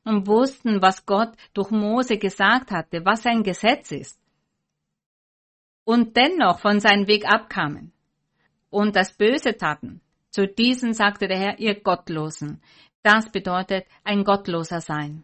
und 0.03 0.27
wussten, 0.27 0.81
was 0.81 1.05
Gott 1.05 1.31
durch 1.53 1.71
Mose 1.71 2.17
gesagt 2.17 2.71
hatte, 2.71 3.05
was 3.05 3.23
sein 3.23 3.41
Gesetz 3.41 3.93
ist, 3.93 4.19
und 5.85 6.17
dennoch 6.17 6.59
von 6.59 6.81
seinem 6.81 7.07
Weg 7.07 7.25
abkamen 7.25 7.93
und 8.69 8.97
das 8.97 9.13
Böse 9.13 9.55
taten. 9.55 10.01
Zu 10.29 10.45
diesen 10.45 10.93
sagte 10.93 11.29
der 11.29 11.39
Herr, 11.39 11.59
ihr 11.59 11.79
Gottlosen. 11.79 12.61
Das 13.01 13.31
bedeutet 13.31 13.85
ein 14.03 14.25
Gottloser 14.25 14.81
sein. 14.81 15.23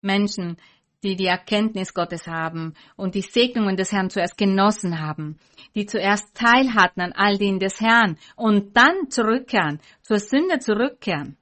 Menschen, 0.00 0.56
die 1.04 1.16
die 1.16 1.26
Erkenntnis 1.26 1.94
Gottes 1.94 2.26
haben 2.26 2.74
und 2.96 3.14
die 3.14 3.22
Segnungen 3.22 3.76
des 3.76 3.92
Herrn 3.92 4.10
zuerst 4.10 4.38
genossen 4.38 5.00
haben, 5.00 5.38
die 5.74 5.86
zuerst 5.86 6.34
Teil 6.34 6.74
hatten 6.74 7.00
an 7.02 7.12
all 7.12 7.36
denen 7.36 7.60
des 7.60 7.80
Herrn 7.80 8.16
und 8.34 8.76
dann 8.76 9.10
zurückkehren, 9.10 9.80
zur 10.00 10.18
Sünde 10.18 10.58
zurückkehren. 10.58 11.36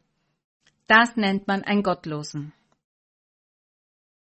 Das 0.87 1.17
nennt 1.17 1.47
man 1.47 1.63
ein 1.63 1.83
Gottlosen. 1.83 2.53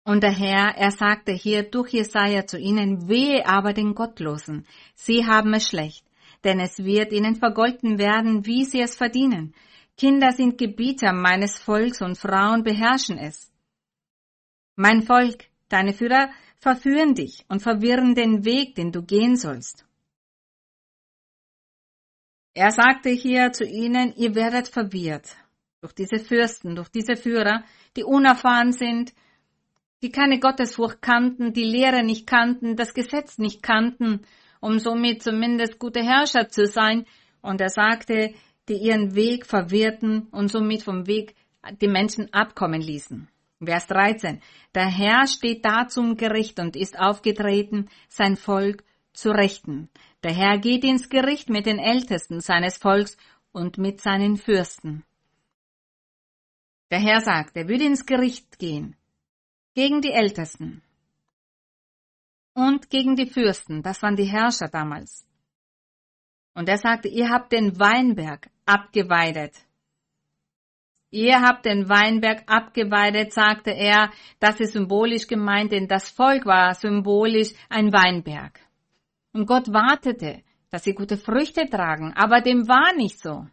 Und 0.05 0.23
der 0.23 0.33
Herr, 0.33 0.77
er 0.77 0.91
sagte 0.91 1.33
hier 1.33 1.63
durch 1.63 1.93
Jesaja 1.93 2.47
zu 2.47 2.59
ihnen, 2.59 3.09
wehe 3.09 3.47
aber 3.47 3.73
den 3.73 3.95
Gottlosen. 3.95 4.67
Sie 4.95 5.27
haben 5.27 5.55
es 5.55 5.69
schlecht, 5.69 6.05
denn 6.45 6.59
es 6.59 6.83
wird 6.85 7.13
ihnen 7.13 7.37
vergolten 7.37 7.99
werden, 7.99 8.47
wie 8.47 8.65
sie 8.65 8.81
es 8.81 8.97
verdienen. 8.97 9.55
Kinder 9.97 10.33
sind 10.33 10.59
Gebieter 10.59 11.13
meines 11.13 11.59
Volks 11.59 12.03
und 12.03 12.19
Frauen 12.19 12.65
beherrschen 12.65 13.19
es. 13.19 13.52
Mein 14.77 15.03
Volk, 15.03 15.45
deine 15.69 15.93
Führer 15.93 16.31
verführen 16.59 17.15
dich 17.15 17.45
und 17.49 17.61
verwirren 17.61 18.15
den 18.15 18.45
Weg, 18.45 18.75
den 18.75 18.93
du 18.93 19.03
gehen 19.03 19.37
sollst. 19.37 19.85
Er 22.55 22.71
sagte 22.71 23.11
hier 23.11 23.53
zu 23.53 23.65
ihnen, 23.65 24.15
ihr 24.15 24.35
werdet 24.35 24.69
verwirrt 24.69 25.37
durch 25.81 25.93
diese 25.95 26.19
Fürsten, 26.19 26.77
durch 26.77 26.89
diese 26.89 27.17
Führer, 27.17 27.65
die 27.97 28.05
unerfahren 28.05 28.73
sind, 28.73 29.13
die 30.03 30.11
keine 30.11 30.39
Gottesfurcht 30.39 31.03
kannten, 31.03 31.53
die 31.53 31.65
Lehre 31.65 32.05
nicht 32.05 32.27
kannten, 32.27 32.77
das 32.77 32.95
Gesetz 32.95 33.39
nicht 33.39 33.63
kannten, 33.63 34.21
um 34.61 34.79
somit 34.79 35.23
zumindest 35.23 35.79
gute 35.79 36.03
Herrscher 36.03 36.49
zu 36.49 36.67
sein. 36.67 37.07
Und 37.41 37.61
er 37.61 37.71
sagte, 37.71 38.35
die 38.69 38.75
ihren 38.75 39.15
Weg 39.15 39.47
verwirrten 39.47 40.29
und 40.31 40.49
somit 40.49 40.83
vom 40.83 41.07
Weg 41.07 41.35
die 41.81 41.89
Menschen 41.89 42.33
abkommen 42.33 42.81
ließen. 42.81 43.29
Vers 43.65 43.87
13. 43.87 44.41
Der 44.75 44.89
Herr 44.89 45.27
steht 45.27 45.65
da 45.65 45.87
zum 45.89 46.17
Gericht 46.17 46.59
und 46.59 46.77
ist 46.77 46.99
aufgetreten, 46.99 47.89
sein 48.09 48.37
Volk 48.37 48.85
zu 49.13 49.31
richten. 49.31 49.89
Der 50.23 50.33
Herr 50.33 50.59
geht 50.59 50.85
ins 50.85 51.09
Gericht 51.09 51.49
mit 51.49 51.67
den 51.67 51.79
Ältesten 51.79 52.41
seines 52.41 52.77
Volks 52.77 53.17
und 53.53 53.79
mit 53.79 54.01
seinen 54.01 54.37
Fürsten. 54.37 55.05
Der 56.91 57.01
Herr 57.01 57.21
sagt, 57.21 57.57
er 57.57 57.69
würde 57.69 57.85
ins 57.85 58.05
Gericht 58.05 58.59
gehen 58.59 58.97
gegen 59.75 60.01
die 60.01 60.13
Ältesten 60.13 60.83
und 62.55 62.91
gegen 62.91 63.17
die 63.17 63.31
Fürsten, 63.31 63.83
das 63.83 64.03
waren 64.03 64.17
die 64.17 64.31
Herrscher 64.31 64.69
damals. 64.69 65.27
Und 66.55 66.69
er 66.69 66.77
sagte, 66.77 67.09
ihr 67.09 67.31
habt 67.31 67.53
den 67.53 67.79
Weinberg 67.79 68.51
abgeweidet 68.67 69.55
Ihr 71.13 71.43
habt 71.43 71.67
den 71.67 71.91
Weinberg 71.91 72.43
abgeweidet, 72.47 73.35
sagte 73.35 73.71
er, 73.71 74.11
das 74.41 74.61
ist 74.61 74.73
symbolisch 74.73 75.27
gemeint, 75.27 75.71
denn 75.71 75.87
das 75.87 76.09
Volk 76.09 76.47
war 76.47 76.75
symbolisch 76.75 77.53
ein 77.69 77.93
Weinberg. 77.93 78.59
Und 79.35 79.47
Gott 79.47 79.71
wartete, 79.71 80.43
dass 80.71 80.85
sie 80.85 80.95
gute 80.95 81.19
Früchte 81.19 81.69
tragen, 81.69 82.15
aber 82.15 82.41
dem 82.41 82.67
war 82.67 82.97
nicht 82.97 83.21
so. 83.21 83.47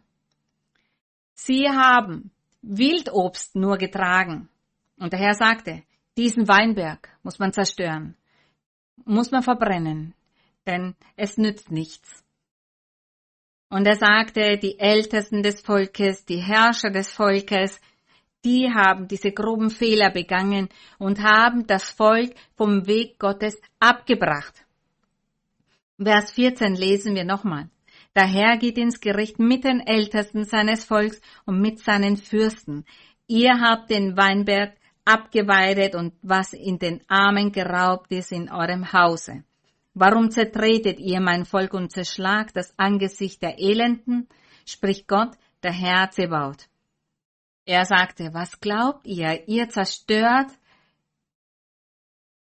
Sie 1.34 1.68
haben 1.68 2.30
Wildobst 2.62 3.54
nur 3.56 3.76
getragen. 3.76 4.48
Und 4.98 5.12
der 5.12 5.20
Herr 5.20 5.34
sagte, 5.34 5.82
diesen 6.16 6.48
Weinberg 6.48 7.10
muss 7.22 7.38
man 7.38 7.52
zerstören, 7.52 8.16
muss 9.04 9.30
man 9.30 9.42
verbrennen, 9.42 10.14
denn 10.66 10.94
es 11.14 11.36
nützt 11.36 11.70
nichts. 11.70 12.24
Und 13.70 13.86
er 13.86 13.94
sagte, 13.94 14.58
die 14.58 14.78
Ältesten 14.80 15.42
des 15.42 15.62
Volkes, 15.62 16.24
die 16.24 16.38
Herrscher 16.42 16.90
des 16.90 17.10
Volkes, 17.12 17.80
die 18.44 18.68
haben 18.72 19.06
diese 19.06 19.30
groben 19.32 19.70
Fehler 19.70 20.10
begangen 20.10 20.68
und 20.98 21.22
haben 21.22 21.66
das 21.66 21.90
Volk 21.90 22.34
vom 22.56 22.86
Weg 22.86 23.18
Gottes 23.18 23.60
abgebracht. 23.78 24.66
Vers 26.02 26.32
14 26.32 26.74
lesen 26.74 27.14
wir 27.14 27.24
nochmal. 27.24 27.70
Der 28.16 28.26
Herr 28.26 28.56
geht 28.56 28.76
ins 28.76 29.00
Gericht 29.00 29.38
mit 29.38 29.62
den 29.62 29.80
Ältesten 29.80 30.44
seines 30.44 30.84
Volks 30.84 31.20
und 31.44 31.60
mit 31.60 31.78
seinen 31.78 32.16
Fürsten. 32.16 32.84
Ihr 33.28 33.60
habt 33.60 33.90
den 33.90 34.16
Weinberg 34.16 34.74
abgeweidet 35.04 35.94
und 35.94 36.14
was 36.22 36.54
in 36.54 36.78
den 36.78 37.02
Armen 37.06 37.52
geraubt 37.52 38.10
ist 38.10 38.32
in 38.32 38.50
eurem 38.50 38.92
Hause. 38.92 39.44
Warum 39.94 40.30
zertretet 40.30 41.00
ihr 41.00 41.20
mein 41.20 41.44
Volk 41.44 41.74
und 41.74 41.90
zerschlagt 41.90 42.56
das 42.56 42.72
Angesicht 42.78 43.42
der 43.42 43.58
Elenden? 43.58 44.28
spricht 44.64 45.08
Gott, 45.08 45.36
der 45.62 45.72
Herr 45.72 46.10
Zebaut. 46.10 46.68
Er 47.64 47.84
sagte, 47.84 48.32
was 48.32 48.60
glaubt 48.60 49.06
ihr? 49.06 49.46
Ihr 49.48 49.68
zerstört, 49.68 50.50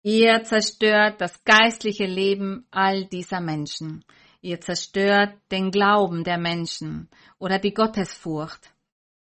ihr 0.03 0.43
zerstört 0.45 1.21
das 1.21 1.45
geistliche 1.45 2.07
Leben 2.07 2.67
all 2.71 3.07
dieser 3.07 3.41
Menschen. 3.41 4.05
Ihr 4.41 4.61
zerstört 4.61 5.39
den 5.51 5.71
Glauben 5.71 6.25
der 6.25 6.39
Menschen 6.39 7.09
oder 7.39 7.59
die 7.59 7.73
Gottesfurcht 7.73 8.74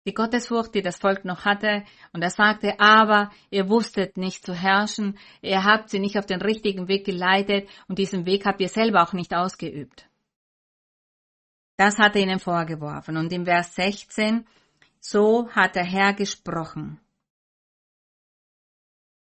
die 0.07 0.15
Gottesfurcht, 0.15 0.75
die 0.75 0.83
das 0.83 0.99
Volk 0.99 1.25
noch 1.25 1.45
hatte. 1.45 1.85
Und 2.13 2.23
er 2.23 2.31
sagte, 2.31 2.79
aber 2.79 3.31
ihr 3.51 3.69
wusstet 3.69 4.17
nicht 4.17 4.47
zu 4.47 4.55
herrschen, 4.55 5.19
ihr 5.43 5.65
habt 5.65 5.91
sie 5.91 5.99
nicht 5.99 6.17
auf 6.17 6.27
den 6.27 6.41
richtigen 6.41 6.89
Weg 6.89 7.05
geleitet 7.05 7.69
und 7.89 7.99
diesen 7.99 8.25
Weg 8.25 8.47
habt 8.47 8.61
ihr 8.61 8.69
selber 8.69 9.03
auch 9.03 9.13
nicht 9.13 9.35
ausgeübt. 9.35 10.09
Das 11.77 11.99
hat 11.99 12.17
er 12.17 12.23
ihnen 12.23 12.39
vorgeworfen. 12.39 13.17
Und 13.17 13.33
im 13.33 13.45
Vers 13.45 13.75
16, 13.75 14.47
so 15.01 15.51
hat 15.51 15.75
der 15.75 15.85
Herr 15.85 16.15
gesprochen. 16.15 17.01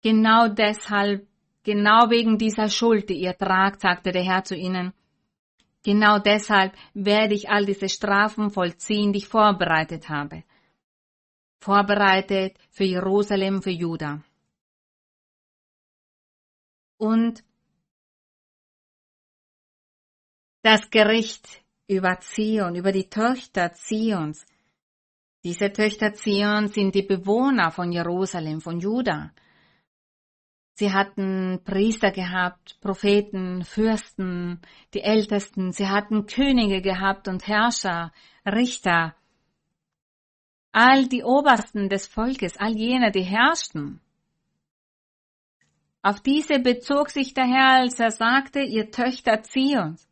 Genau 0.01 0.49
deshalb, 0.49 1.25
genau 1.63 2.09
wegen 2.09 2.37
dieser 2.37 2.67
Schuld, 2.67 3.09
die 3.09 3.21
ihr 3.21 3.37
tragt, 3.37 3.81
sagte 3.81 4.11
der 4.11 4.23
Herr 4.23 4.43
zu 4.43 4.55
ihnen, 4.55 4.91
genau 5.83 6.19
deshalb 6.19 6.73
werde 6.93 7.35
ich 7.35 7.49
all 7.49 7.65
diese 7.65 7.87
Strafen 7.87 8.49
vollziehen, 8.49 9.13
die 9.13 9.19
ich 9.19 9.29
vorbereitet 9.29 10.09
habe. 10.09 10.43
Vorbereitet 11.63 12.57
für 12.69 12.83
Jerusalem, 12.83 13.61
für 13.61 13.71
Juda. 13.71 14.21
Und 16.97 17.43
das 20.61 20.89
Gericht 20.89 21.63
über 21.87 22.19
Zion, 22.19 22.75
über 22.75 22.91
die 22.91 23.09
Töchter 23.09 23.73
Zions. 23.73 24.45
Diese 25.43 25.71
Töchter 25.73 26.13
Zions 26.13 26.73
sind 26.73 26.95
die 26.95 27.03
Bewohner 27.03 27.71
von 27.71 27.91
Jerusalem, 27.91 28.61
von 28.61 28.79
Juda. 28.79 29.33
Sie 30.75 30.91
hatten 30.91 31.61
Priester 31.63 32.11
gehabt, 32.11 32.79
Propheten, 32.81 33.63
Fürsten, 33.63 34.61
die 34.93 35.01
Ältesten. 35.01 35.71
Sie 35.71 35.87
hatten 35.87 36.25
Könige 36.25 36.81
gehabt 36.81 37.27
und 37.27 37.47
Herrscher, 37.47 38.11
Richter. 38.45 39.15
All 40.73 41.07
die 41.07 41.23
Obersten 41.23 41.87
des 41.87 42.07
Volkes, 42.07 42.57
all 42.57 42.75
jene, 42.75 43.11
die 43.11 43.21
herrschten. 43.21 44.01
Auf 46.01 46.19
diese 46.19 46.59
bezog 46.59 47.11
sich 47.11 47.35
der 47.35 47.45
Herr, 47.45 47.81
als 47.81 47.99
er 47.99 48.11
sagte, 48.11 48.59
ihr 48.59 48.89
Töchter 48.89 49.43
Zions. 49.43 50.09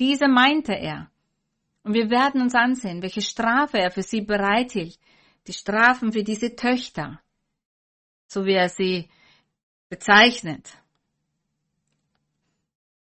Diese 0.00 0.26
meinte 0.26 0.72
er. 0.72 1.10
Und 1.82 1.94
wir 1.94 2.10
werden 2.10 2.40
uns 2.40 2.54
ansehen, 2.54 3.02
welche 3.02 3.20
Strafe 3.20 3.78
er 3.78 3.90
für 3.90 4.02
sie 4.02 4.22
bereithielt. 4.22 4.98
Die 5.46 5.52
Strafen 5.52 6.12
für 6.12 6.24
diese 6.24 6.56
Töchter. 6.56 7.20
So 8.26 8.46
wie 8.46 8.54
er 8.54 8.70
sie 8.70 9.08
bezeichnet. 9.90 10.76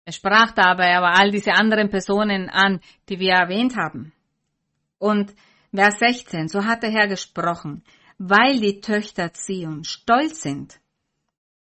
Er 0.06 0.12
sprach 0.12 0.52
dabei 0.52 0.98
aber 0.98 1.18
all 1.18 1.30
diese 1.30 1.54
anderen 1.54 1.90
Personen 1.90 2.50
an, 2.50 2.82
die 3.10 3.20
wir 3.20 3.34
erwähnt 3.34 3.78
haben. 3.78 4.12
Und 4.98 5.34
Vers 5.76 6.00
16, 6.00 6.48
so 6.48 6.64
hat 6.64 6.84
der 6.84 6.92
Herr 6.92 7.08
gesprochen, 7.08 7.84
weil 8.18 8.60
die 8.60 8.80
Töchter 8.80 9.34
Zion 9.34 9.84
stolz 9.84 10.42
sind, 10.42 10.80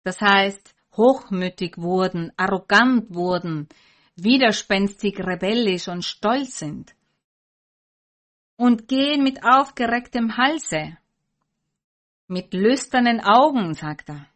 das 0.03 0.21
heißt 0.21 0.73
hochmütig 0.95 1.77
wurden, 1.77 2.31
arrogant 2.37 3.13
wurden, 3.13 3.67
widerspenstig, 4.15 5.19
rebellisch 5.19 5.87
und 5.89 6.05
stolz 6.05 6.59
sind. 6.59 6.95
Und 8.55 8.87
gehen 8.87 9.21
mit 9.23 9.43
aufgerecktem 9.43 10.37
Halse, 10.37 10.97
mit 12.27 12.53
lüsternen 12.53 13.19
Augen, 13.19 13.73
sagt 13.73 14.09
er. 14.09 14.27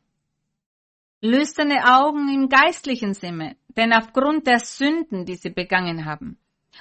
Lüsterne 1.21 1.83
Augen 1.85 2.33
im 2.33 2.49
geistlichen 2.49 3.13
Sinne, 3.13 3.55
denn 3.75 3.93
aufgrund 3.93 4.47
der 4.47 4.59
Sünden, 4.59 5.25
die 5.25 5.35
sie 5.35 5.49
begangen 5.49 6.05
haben, 6.05 6.37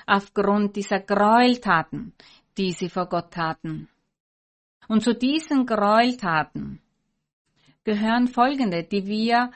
aufgrund 0.06 0.76
dieser 0.76 1.00
Gräueltaten, 1.00 2.12
die 2.58 2.72
sie 2.72 2.88
vor 2.88 3.06
Gott 3.06 3.30
taten. 3.30 3.88
Und 4.88 5.02
zu 5.02 5.14
diesen 5.14 5.64
Gräueltaten 5.66 6.80
gehören 7.84 8.26
folgende, 8.26 8.82
die 8.82 9.06
wir 9.06 9.50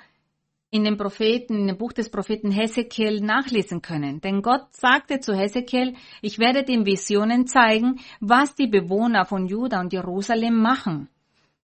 in 0.71 0.85
dem 0.85 0.97
Propheten, 0.97 1.55
in 1.55 1.67
dem 1.67 1.77
Buch 1.77 1.93
des 1.93 2.11
Propheten 2.11 2.51
Hesekiel 2.51 3.21
nachlesen 3.21 3.83
können. 3.83 4.23
Denn 4.23 4.41
Gott 4.41 4.75
sagte 4.75 5.21
zu 5.21 5.35
Hesekiel, 5.35 5.95
ich 6.23 6.39
werde 6.39 6.65
den 6.65 6.87
Visionen 6.87 7.47
zeigen, 7.47 8.01
was 8.21 8.55
die 8.55 8.69
Bewohner 8.69 9.27
von 9.27 9.47
Juda 9.47 9.81
und 9.81 9.93
Jerusalem 9.93 10.63
machen. 10.63 11.11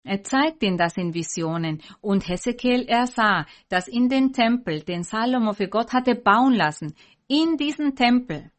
Er 0.03 0.23
zeigt 0.23 0.63
ihnen 0.63 0.79
das 0.79 0.97
in 0.97 1.13
Visionen 1.13 1.83
und 2.01 2.27
Hesekiel 2.27 2.87
ersah, 2.89 3.45
dass 3.69 3.89
in 3.89 4.09
den 4.09 4.33
Tempel, 4.33 4.81
den 4.83 5.03
Salomo 5.03 5.53
für 5.53 5.69
Gott 5.69 5.93
hatte 5.93 6.15
bauen 6.15 6.55
lassen, 6.55 6.95
in 7.27 7.57
diesen 7.57 7.97
Tempel, 7.97 8.51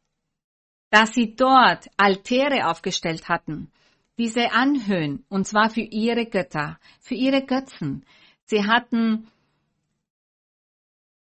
dass 0.90 1.14
sie 1.14 1.36
dort 1.36 1.88
Altäre 1.98 2.68
aufgestellt 2.70 3.28
hatten, 3.28 3.72
diese 4.18 4.52
Anhöhen, 4.52 5.26
und 5.30 5.46
zwar 5.46 5.70
für 5.70 5.82
ihre 5.82 6.26
Götter, 6.26 6.80
für 7.00 7.16
ihre 7.16 7.46
Götzen. 7.46 8.06
Sie 8.46 8.66
hatten 8.66 9.28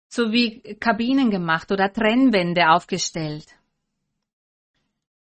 so 0.08 0.30
wie 0.30 0.60
Kabinen 0.78 1.30
gemacht 1.30 1.72
oder 1.72 1.90
Trennwände 1.90 2.68
aufgestellt, 2.68 3.46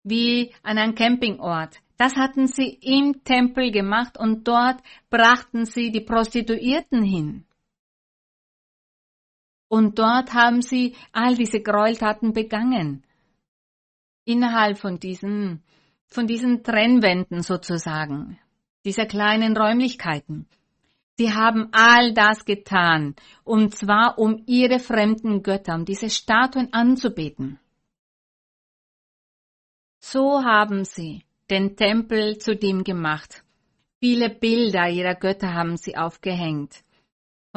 wie 0.05 0.55
an 0.63 0.79
einem 0.79 0.95
Campingort. 0.95 1.81
Das 1.97 2.15
hatten 2.15 2.47
sie 2.47 2.79
im 2.81 3.25
Tempel 3.25 3.73
gemacht 3.73 4.17
und 4.17 4.47
dort 4.47 4.81
brachten 5.11 5.65
sie 5.65 5.91
die 5.91 6.01
Prostituierten 6.01 7.03
hin. 7.03 7.45
Und 9.67 9.99
dort 9.99 10.33
haben 10.33 10.63
sie 10.63 10.95
all 11.13 11.35
diese 11.35 11.61
Gräueltaten 11.61 12.33
begangen. 12.33 13.05
Innerhalb 14.29 14.77
von 14.77 15.01
diesen, 15.01 15.63
von 16.07 16.27
diesen 16.27 16.63
Trennwänden 16.63 17.41
sozusagen, 17.41 18.39
dieser 18.85 19.07
kleinen 19.07 19.57
Räumlichkeiten. 19.57 20.47
Sie 21.17 21.33
haben 21.33 21.71
all 21.73 22.13
das 22.13 22.45
getan, 22.45 23.15
und 23.43 23.75
zwar 23.75 24.19
um 24.19 24.43
ihre 24.45 24.81
fremden 24.81 25.43
Götter, 25.43 25.77
um 25.77 25.87
diese 25.87 26.11
Statuen 26.11 26.75
anzubeten. 26.75 27.59
So 29.99 30.45
haben 30.45 30.85
sie 30.85 31.23
den 31.49 31.75
Tempel 31.77 32.37
zu 32.37 32.55
dem 32.55 32.85
gemacht. 32.85 33.43
Viele 33.99 34.29
Bilder 34.29 34.91
ihrer 34.91 35.15
Götter 35.15 35.55
haben 35.55 35.79
sie 35.79 35.97
aufgehängt. 35.97 36.85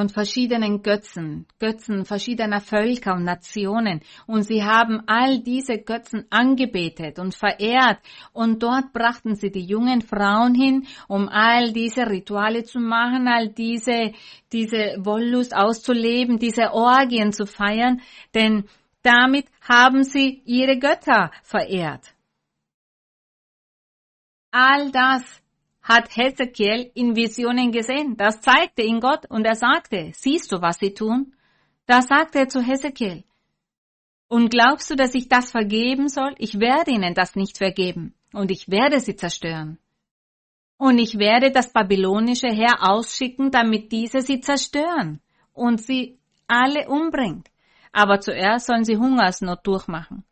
Von 0.01 0.09
verschiedenen 0.09 0.81
Götzen, 0.81 1.45
Götzen 1.59 2.05
verschiedener 2.05 2.59
Völker 2.59 3.13
und 3.13 3.23
Nationen. 3.23 4.01
Und 4.25 4.41
sie 4.47 4.63
haben 4.63 5.03
all 5.05 5.43
diese 5.43 5.77
Götzen 5.77 6.25
angebetet 6.31 7.19
und 7.19 7.35
verehrt. 7.35 7.99
Und 8.33 8.63
dort 8.63 8.93
brachten 8.93 9.35
sie 9.35 9.51
die 9.51 9.63
jungen 9.63 10.01
Frauen 10.01 10.55
hin, 10.55 10.87
um 11.07 11.29
all 11.29 11.71
diese 11.71 12.09
Rituale 12.09 12.63
zu 12.63 12.79
machen, 12.79 13.27
all 13.27 13.49
diese, 13.49 14.13
diese 14.51 14.95
Wollust 15.01 15.55
auszuleben, 15.55 16.39
diese 16.39 16.71
Orgien 16.73 17.31
zu 17.31 17.45
feiern. 17.45 18.01
Denn 18.33 18.63
damit 19.03 19.45
haben 19.61 20.03
sie 20.03 20.41
ihre 20.45 20.79
Götter 20.79 21.29
verehrt. 21.43 22.15
All 24.49 24.89
das 24.89 25.43
hat 25.81 26.15
Hezekiel 26.15 26.91
in 26.93 27.15
Visionen 27.15 27.71
gesehen. 27.71 28.15
Das 28.17 28.41
zeigte 28.41 28.81
ihn 28.81 28.99
Gott 28.99 29.25
und 29.29 29.45
er 29.45 29.55
sagte, 29.55 30.11
siehst 30.13 30.51
du, 30.51 30.61
was 30.61 30.79
sie 30.79 30.93
tun? 30.93 31.33
Da 31.85 32.01
sagte 32.01 32.39
er 32.39 32.49
zu 32.49 32.61
Hezekiel, 32.61 33.23
und 34.31 34.49
glaubst 34.49 34.89
du, 34.89 34.95
dass 34.95 35.13
ich 35.13 35.27
das 35.27 35.51
vergeben 35.51 36.07
soll? 36.07 36.35
Ich 36.37 36.57
werde 36.57 36.91
ihnen 36.91 37.13
das 37.13 37.35
nicht 37.35 37.57
vergeben 37.57 38.13
und 38.31 38.49
ich 38.49 38.71
werde 38.71 39.01
sie 39.01 39.17
zerstören. 39.17 39.77
Und 40.77 40.99
ich 40.99 41.19
werde 41.19 41.51
das 41.51 41.73
babylonische 41.73 42.47
Heer 42.47 42.77
ausschicken, 42.79 43.51
damit 43.51 43.91
diese 43.91 44.21
sie 44.21 44.39
zerstören 44.39 45.19
und 45.51 45.81
sie 45.81 46.17
alle 46.47 46.87
umbringt. 46.87 47.49
Aber 47.91 48.21
zuerst 48.21 48.67
sollen 48.67 48.85
sie 48.85 48.95
Hungersnot 48.95 49.67
durchmachen. 49.67 50.23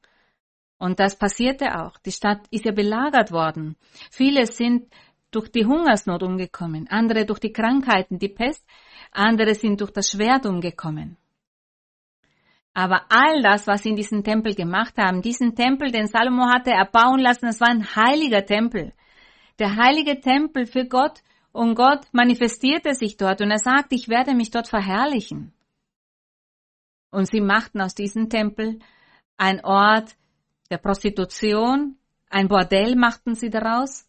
Und 0.77 1.01
das 1.01 1.19
passierte 1.19 1.77
auch. 1.77 1.97
Die 1.97 2.13
Stadt 2.13 2.47
ist 2.51 2.63
ja 2.63 2.71
belagert 2.71 3.33
worden. 3.33 3.75
Viele 4.11 4.45
sind 4.45 4.87
durch 5.31 5.49
die 5.51 5.65
Hungersnot 5.65 6.23
umgekommen, 6.23 6.87
andere 6.89 7.25
durch 7.25 7.39
die 7.39 7.53
Krankheiten, 7.53 8.19
die 8.19 8.29
Pest, 8.29 8.65
andere 9.11 9.55
sind 9.55 9.81
durch 9.81 9.91
das 9.91 10.09
Schwert 10.09 10.45
umgekommen. 10.45 11.17
Aber 12.73 13.05
all 13.09 13.41
das, 13.41 13.67
was 13.67 13.83
sie 13.83 13.89
in 13.89 13.95
diesem 13.95 14.23
Tempel 14.23 14.55
gemacht 14.55 14.97
haben, 14.97 15.21
diesen 15.21 15.55
Tempel, 15.55 15.91
den 15.91 16.07
Salomo 16.07 16.47
hatte 16.47 16.71
erbauen 16.71 17.19
lassen, 17.19 17.47
das 17.47 17.59
war 17.59 17.69
ein 17.69 17.95
heiliger 17.95 18.45
Tempel. 18.45 18.93
Der 19.57 19.75
heilige 19.75 20.19
Tempel 20.21 20.65
für 20.65 20.85
Gott 20.85 21.19
und 21.51 21.75
Gott 21.75 22.05
manifestierte 22.11 22.93
sich 22.93 23.17
dort 23.17 23.41
und 23.41 23.51
er 23.51 23.59
sagt, 23.59 23.91
ich 23.91 24.07
werde 24.07 24.33
mich 24.33 24.51
dort 24.51 24.67
verherrlichen. 24.67 25.53
Und 27.11 27.27
sie 27.27 27.41
machten 27.41 27.81
aus 27.81 27.95
diesem 27.95 28.29
Tempel 28.29 28.79
ein 29.35 29.63
Ort 29.65 30.15
der 30.69 30.77
Prostitution, 30.77 31.97
ein 32.29 32.47
Bordell 32.47 32.95
machten 32.95 33.33
sie 33.33 33.49
daraus, 33.49 34.08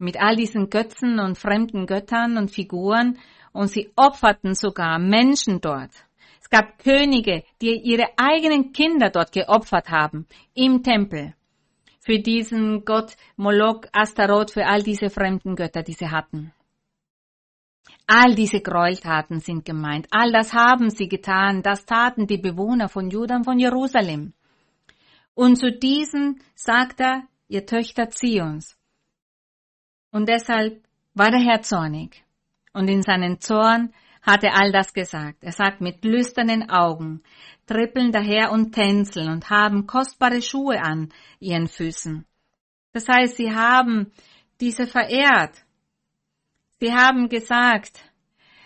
mit 0.00 0.20
all 0.20 0.36
diesen 0.36 0.70
Götzen 0.70 1.18
und 1.18 1.38
fremden 1.38 1.86
Göttern 1.86 2.36
und 2.36 2.50
Figuren, 2.50 3.18
und 3.52 3.68
sie 3.68 3.90
opferten 3.96 4.54
sogar 4.54 4.98
Menschen 4.98 5.60
dort. 5.60 5.90
Es 6.40 6.48
gab 6.48 6.78
Könige, 6.78 7.44
die 7.60 7.80
ihre 7.82 8.08
eigenen 8.16 8.72
Kinder 8.72 9.10
dort 9.10 9.32
geopfert 9.32 9.90
haben, 9.90 10.26
im 10.54 10.82
Tempel, 10.82 11.34
für 12.00 12.18
diesen 12.18 12.84
Gott 12.84 13.16
Moloch, 13.36 13.82
Astaroth, 13.92 14.52
für 14.52 14.66
all 14.66 14.82
diese 14.82 15.10
fremden 15.10 15.54
Götter, 15.54 15.82
die 15.82 15.92
sie 15.92 16.08
hatten. 16.08 16.52
All 18.06 18.34
diese 18.34 18.60
Gräueltaten 18.60 19.38
sind 19.38 19.64
gemeint. 19.64 20.08
All 20.10 20.32
das 20.32 20.52
haben 20.52 20.90
sie 20.90 21.08
getan. 21.08 21.62
Das 21.62 21.86
taten 21.86 22.26
die 22.26 22.38
Bewohner 22.38 22.88
von 22.88 23.08
Juda 23.08 23.36
und 23.36 23.44
von 23.44 23.58
Jerusalem. 23.60 24.32
Und 25.34 25.56
zu 25.56 25.70
diesen 25.70 26.40
sagt 26.56 27.00
er, 27.00 27.22
ihr 27.46 27.66
Töchter 27.66 28.10
Zions. 28.10 28.76
Und 30.10 30.28
deshalb 30.28 30.82
war 31.14 31.30
der 31.30 31.40
Herr 31.40 31.62
zornig. 31.62 32.24
Und 32.72 32.88
in 32.88 33.02
seinen 33.02 33.40
Zorn 33.40 33.92
hat 34.22 34.44
er 34.44 34.60
all 34.60 34.72
das 34.72 34.92
gesagt. 34.92 35.42
Er 35.42 35.52
sagt 35.52 35.80
mit 35.80 36.04
lüsternen 36.04 36.68
Augen, 36.70 37.22
trippeln 37.66 38.12
daher 38.12 38.52
und 38.52 38.72
tänzeln 38.72 39.28
und 39.30 39.50
haben 39.50 39.86
kostbare 39.86 40.42
Schuhe 40.42 40.80
an 40.80 41.10
ihren 41.38 41.68
Füßen. 41.68 42.26
Das 42.92 43.06
heißt, 43.08 43.36
sie 43.36 43.54
haben 43.54 44.12
diese 44.60 44.86
verehrt. 44.86 45.64
Sie 46.80 46.92
haben 46.92 47.28
gesagt, 47.28 48.00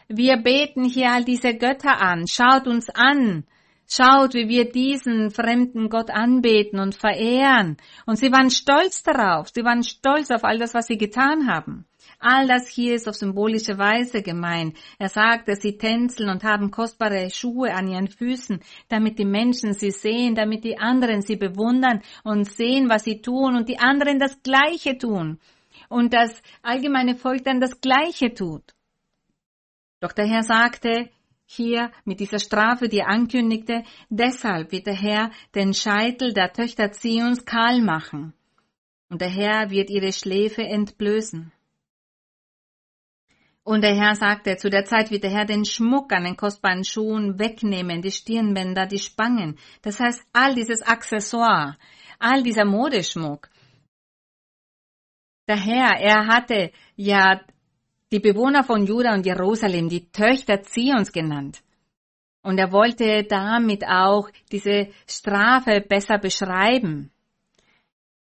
wir 0.09 0.37
beten 0.39 0.85
hier 0.85 1.13
all 1.13 1.25
diese 1.25 1.55
Götter 1.55 2.01
an, 2.01 2.27
schaut 2.27 2.67
uns 2.67 2.89
an, 2.91 3.45
schaut, 3.89 4.35
wie 4.35 4.49
wir 4.49 4.71
diesen 4.71 5.31
fremden 5.31 5.89
Gott 5.89 6.11
anbeten 6.11 6.79
und 6.81 6.95
verehren. 6.95 7.77
Und 8.07 8.17
sie 8.17 8.33
waren 8.33 8.51
stolz 8.51 9.03
darauf, 9.03 9.49
sie 9.49 9.65
waren 9.65 9.83
stolz 9.83 10.31
auf 10.31 10.45
all 10.45 10.59
das, 10.59 10.75
was 10.75 10.87
sie 10.87 10.99
getan 10.99 11.47
haben. 11.49 11.87
All 12.19 12.47
das 12.47 12.69
hier 12.69 12.95
ist 12.95 13.09
auf 13.09 13.17
symbolische 13.17 13.79
Weise 13.79 14.23
gemeint. 14.23 14.77
Er 14.99 15.09
sagt, 15.09 15.49
dass 15.49 15.61
sie 15.61 15.77
tänzeln 15.77 16.29
und 16.29 16.45
haben 16.45 16.71
kostbare 16.71 17.31
Schuhe 17.31 17.75
an 17.75 17.89
ihren 17.89 18.09
Füßen, 18.09 18.61
damit 18.89 19.19
die 19.19 19.25
Menschen 19.25 19.75
sie 19.75 19.91
sehen, 19.91 20.35
damit 20.35 20.65
die 20.65 20.79
anderen 20.79 21.23
sie 21.23 21.37
bewundern 21.37 22.03
und 22.23 22.45
sehen, 22.45 22.89
was 22.89 23.05
sie 23.05 23.21
tun 23.21 23.57
und 23.57 23.69
die 23.69 23.79
anderen 23.79 24.19
das 24.19 24.43
Gleiche 24.43 24.97
tun. 24.97 25.39
Und 25.89 26.15
das 26.15 26.43
allgemeine 26.63 27.15
Volk 27.15 27.45
dann 27.45 27.61
das 27.61 27.81
Gleiche 27.81 28.33
tut. 28.33 28.63
Doch 30.01 30.13
der 30.13 30.27
Herr 30.27 30.43
sagte, 30.43 31.11
hier 31.47 31.91
mit 32.05 32.21
dieser 32.21 32.39
Strafe, 32.39 32.89
die 32.89 32.99
er 32.99 33.09
ankündigte, 33.09 33.85
deshalb 34.09 34.73
wird 34.73 34.87
der 34.87 34.95
Herr 34.95 35.31
den 35.55 35.75
Scheitel 35.75 36.33
der 36.33 36.53
Töchter 36.53 36.93
Zions 36.93 37.45
kahl 37.45 37.81
machen. 37.83 38.33
Und 39.09 39.21
der 39.21 39.29
Herr 39.29 39.71
wird 39.71 39.91
ihre 39.91 40.13
Schläfe 40.13 40.63
entblößen. 40.63 41.53
Und 43.63 43.81
der 43.83 43.95
Herr 43.95 44.15
sagte, 44.15 44.57
zu 44.57 44.69
der 44.69 44.85
Zeit 44.85 45.11
wird 45.11 45.25
der 45.25 45.31
Herr 45.31 45.47
den 45.47 45.65
Schmuck 45.65 46.13
an 46.13 46.25
den 46.25 46.37
kostbaren 46.37 46.85
Schuhen 46.85 47.39
wegnehmen, 47.39 48.03
die 48.03 48.11
Stirnbänder, 48.11 48.87
die 48.87 48.99
Spangen. 48.99 49.59
Das 49.81 50.01
heißt, 50.01 50.23
all 50.35 50.55
dieses 50.55 50.83
Accessoire, 50.83 51.79
all 52.19 52.43
dieser 52.43 52.67
Modeschmuck. 52.67 53.49
Der 55.49 55.57
Herr, 55.57 55.99
er 55.99 56.27
hatte 56.27 56.73
ja 56.97 57.41
die 58.15 58.21
Bewohner 58.21 58.63
von 58.63 58.87
Juda 58.87 59.13
und 59.13 59.27
Jerusalem, 59.27 59.89
die 59.89 60.09
Töchter 60.13 60.63
Zions 60.63 61.11
genannt. 61.11 61.65
Und 62.43 62.59
er 62.59 62.71
wollte 62.71 63.25
damit 63.25 63.85
auch 63.85 64.31
diese 64.53 64.91
Strafe 65.09 65.81
besser 65.81 66.19
beschreiben. 66.19 67.11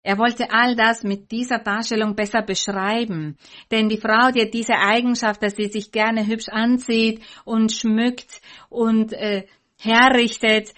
Er 0.01 0.17
wollte 0.17 0.49
all 0.49 0.77
das 0.77 1.03
mit 1.03 1.29
dieser 1.29 1.59
Darstellung 1.59 2.15
besser 2.15 2.41
beschreiben. 2.41 3.37
Denn 3.69 3.89
die 3.89 3.97
Frau, 3.97 4.31
die 4.31 4.43
hat 4.43 4.53
diese 4.53 4.75
Eigenschaft, 4.75 5.43
dass 5.43 5.57
sie 5.57 5.67
sich 5.67 5.91
gerne 5.91 6.25
hübsch 6.25 6.47
anzieht 6.47 7.21
und 7.43 7.73
schmückt 7.73 8.39
und 8.69 9.11
äh, 9.11 9.45
herrichtet. 9.77 10.73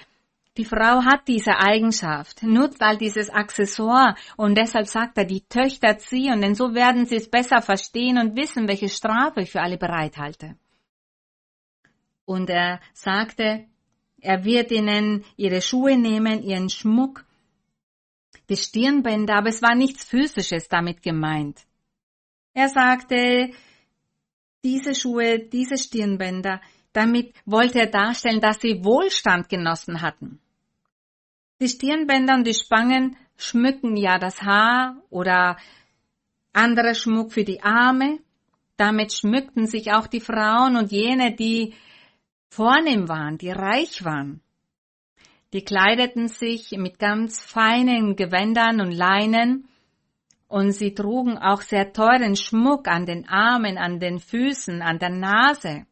Die 0.57 0.65
Frau 0.65 1.03
hat 1.03 1.27
diese 1.27 1.57
Eigenschaft, 1.57 2.43
nutzt 2.43 2.81
all 2.83 2.97
dieses 2.97 3.29
Accessoire 3.31 4.15
und 4.37 4.55
deshalb 4.55 4.87
sagt 4.87 5.17
er, 5.17 5.25
die 5.25 5.41
Töchter 5.41 5.97
ziehen, 5.97 6.41
denn 6.41 6.53
so 6.53 6.75
werden 6.75 7.07
sie 7.07 7.15
es 7.15 7.29
besser 7.29 7.61
verstehen 7.61 8.19
und 8.19 8.35
wissen, 8.35 8.67
welche 8.67 8.89
Strafe 8.89 9.41
ich 9.41 9.51
für 9.51 9.61
alle 9.61 9.77
bereithalte. 9.77 10.55
Und 12.25 12.51
er 12.51 12.81
sagte, 12.93 13.65
er 14.21 14.45
wird 14.45 14.71
ihnen 14.71 15.25
ihre 15.37 15.61
Schuhe 15.61 15.97
nehmen, 15.97 16.43
ihren 16.43 16.69
Schmuck 16.69 17.25
die 18.49 18.57
Stirnbänder, 18.57 19.35
aber 19.35 19.49
es 19.49 19.61
war 19.61 19.75
nichts 19.75 20.03
Physisches 20.03 20.67
damit 20.67 21.01
gemeint. 21.01 21.61
Er 22.53 22.69
sagte, 22.69 23.49
diese 24.63 24.93
Schuhe, 24.93 25.39
diese 25.39 25.77
Stirnbänder, 25.77 26.61
damit 26.91 27.33
wollte 27.45 27.79
er 27.79 27.87
darstellen, 27.87 28.39
dass 28.39 28.61
sie 28.61 28.83
Wohlstand 28.83 29.49
genossen 29.49 30.01
hatten. 30.01 30.39
Die 31.63 31.69
Stirnbänder 31.69 32.33
und 32.33 32.45
die 32.45 32.53
Spangen 32.53 33.15
schmücken 33.37 33.95
ja 33.95 34.19
das 34.19 34.41
Haar 34.41 34.97
oder 35.09 35.55
anderer 36.51 36.93
Schmuck 36.93 37.31
für 37.31 37.45
die 37.45 37.63
Arme. 37.63 38.19
Damit 38.75 39.13
schmückten 39.13 39.65
sich 39.65 39.93
auch 39.93 40.07
die 40.07 40.19
Frauen 40.19 40.75
und 40.75 40.91
jene, 40.91 41.33
die 41.33 41.73
vornehm 42.49 43.07
waren, 43.07 43.37
die 43.37 43.51
reich 43.51 44.03
waren. 44.03 44.41
Die 45.53 45.63
kleideten 45.63 46.27
sich 46.27 46.71
mit 46.71 46.99
ganz 46.99 47.39
feinen 47.39 48.17
Gewändern 48.17 48.81
und 48.81 48.91
Leinen 48.91 49.69
und 50.49 50.73
sie 50.73 50.93
trugen 50.93 51.37
auch 51.37 51.61
sehr 51.61 51.93
teuren 51.93 52.35
Schmuck 52.35 52.89
an 52.89 53.05
den 53.05 53.25
Armen, 53.29 53.77
an 53.77 54.01
den 54.01 54.19
Füßen, 54.19 54.81
an 54.81 54.99
der 54.99 55.11
Nase, 55.11 55.85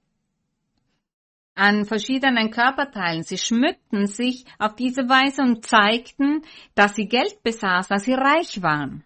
an 1.55 1.85
verschiedenen 1.85 2.49
Körperteilen. 2.51 3.23
Sie 3.23 3.37
schmückten 3.37 4.07
sich 4.07 4.45
auf 4.57 4.75
diese 4.75 5.09
Weise 5.09 5.41
und 5.41 5.65
zeigten, 5.65 6.43
dass 6.75 6.95
sie 6.95 7.07
Geld 7.07 7.43
besaßen, 7.43 7.93
dass 7.93 8.05
sie 8.05 8.13
reich 8.13 8.61
waren. 8.61 9.03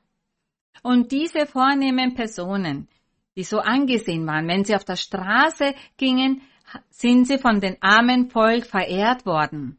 Und 0.83 1.11
diese 1.11 1.47
vornehmen 1.47 2.13
Personen, 2.13 2.87
die 3.35 3.43
so 3.43 3.59
angesehen 3.59 4.25
waren, 4.27 4.47
wenn 4.47 4.63
sie 4.63 4.75
auf 4.75 4.85
der 4.85 4.95
Straße 4.95 5.73
gingen, 5.97 6.41
sind 6.89 7.25
sie 7.25 7.37
von 7.37 7.59
den 7.59 7.77
armen 7.81 8.29
Volk 8.29 8.65
verehrt 8.65 9.25
worden. 9.25 9.77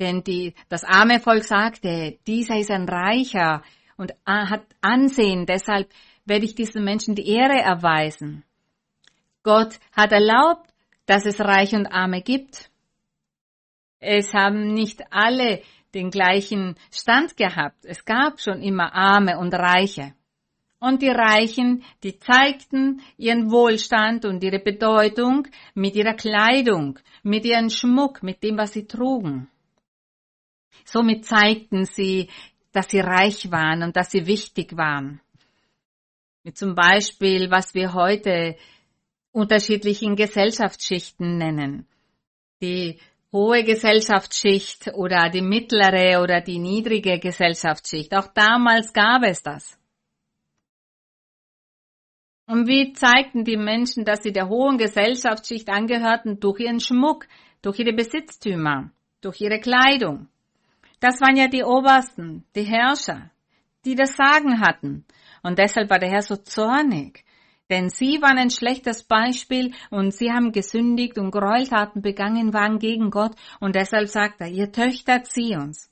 Denn 0.00 0.24
die, 0.24 0.54
das 0.68 0.84
arme 0.84 1.20
Volk 1.20 1.44
sagte, 1.44 2.18
dieser 2.26 2.58
ist 2.58 2.70
ein 2.70 2.88
Reicher 2.88 3.62
und 3.96 4.12
hat 4.26 4.66
Ansehen, 4.80 5.46
deshalb 5.46 5.88
werde 6.24 6.44
ich 6.44 6.54
diesen 6.54 6.84
Menschen 6.84 7.14
die 7.14 7.28
Ehre 7.28 7.60
erweisen. 7.60 8.44
Gott 9.42 9.78
hat 9.92 10.12
erlaubt, 10.12 10.71
dass 11.06 11.26
es 11.26 11.40
Reiche 11.40 11.76
und 11.76 11.86
Arme 11.86 12.22
gibt. 12.22 12.70
Es 13.98 14.32
haben 14.34 14.72
nicht 14.72 15.02
alle 15.10 15.62
den 15.94 16.10
gleichen 16.10 16.76
Stand 16.90 17.36
gehabt. 17.36 17.84
Es 17.84 18.04
gab 18.04 18.40
schon 18.40 18.62
immer 18.62 18.94
Arme 18.94 19.38
und 19.38 19.54
Reiche. 19.54 20.14
Und 20.80 21.00
die 21.02 21.10
Reichen, 21.10 21.84
die 22.02 22.18
zeigten 22.18 23.02
ihren 23.16 23.52
Wohlstand 23.52 24.24
und 24.24 24.42
ihre 24.42 24.58
Bedeutung 24.58 25.46
mit 25.74 25.94
ihrer 25.94 26.14
Kleidung, 26.14 26.98
mit 27.22 27.44
ihrem 27.44 27.70
Schmuck, 27.70 28.22
mit 28.24 28.42
dem, 28.42 28.58
was 28.58 28.72
sie 28.72 28.86
trugen. 28.86 29.48
Somit 30.84 31.24
zeigten 31.24 31.84
sie, 31.84 32.28
dass 32.72 32.90
sie 32.90 32.98
reich 32.98 33.50
waren 33.52 33.84
und 33.84 33.96
dass 33.96 34.10
sie 34.10 34.26
wichtig 34.26 34.76
waren. 34.76 35.20
Wie 36.42 36.52
zum 36.52 36.74
Beispiel, 36.74 37.50
was 37.50 37.74
wir 37.74 37.92
heute 37.94 38.56
unterschiedlichen 39.32 40.14
Gesellschaftsschichten 40.16 41.38
nennen. 41.38 41.86
Die 42.60 43.00
hohe 43.32 43.64
Gesellschaftsschicht 43.64 44.92
oder 44.94 45.30
die 45.30 45.40
mittlere 45.40 46.22
oder 46.22 46.40
die 46.40 46.58
niedrige 46.58 47.18
Gesellschaftsschicht. 47.18 48.14
Auch 48.14 48.28
damals 48.28 48.92
gab 48.92 49.22
es 49.24 49.42
das. 49.42 49.78
Und 52.46 52.66
wie 52.66 52.92
zeigten 52.92 53.44
die 53.44 53.56
Menschen, 53.56 54.04
dass 54.04 54.22
sie 54.22 54.32
der 54.32 54.48
hohen 54.48 54.76
Gesellschaftsschicht 54.76 55.70
angehörten? 55.70 56.38
Durch 56.38 56.60
ihren 56.60 56.80
Schmuck, 56.80 57.26
durch 57.62 57.78
ihre 57.78 57.94
Besitztümer, 57.94 58.90
durch 59.22 59.40
ihre 59.40 59.60
Kleidung. 59.60 60.28
Das 61.00 61.20
waren 61.20 61.36
ja 61.36 61.48
die 61.48 61.64
Obersten, 61.64 62.44
die 62.54 62.64
Herrscher, 62.64 63.30
die 63.84 63.94
das 63.94 64.14
Sagen 64.16 64.60
hatten. 64.60 65.06
Und 65.42 65.58
deshalb 65.58 65.88
war 65.88 65.98
der 65.98 66.10
Herr 66.10 66.22
so 66.22 66.36
zornig. 66.36 67.24
Denn 67.70 67.88
sie 67.88 68.20
waren 68.20 68.38
ein 68.38 68.50
schlechtes 68.50 69.04
Beispiel 69.04 69.72
und 69.90 70.12
sie 70.12 70.30
haben 70.30 70.52
gesündigt 70.52 71.18
und 71.18 71.30
Gräueltaten 71.30 72.02
begangen 72.02 72.52
waren 72.52 72.78
gegen 72.78 73.10
Gott. 73.10 73.34
Und 73.60 73.76
deshalb 73.76 74.08
sagt 74.08 74.40
er, 74.40 74.48
ihr 74.48 74.72
Töchter, 74.72 75.22
zieh 75.22 75.56
uns. 75.56 75.90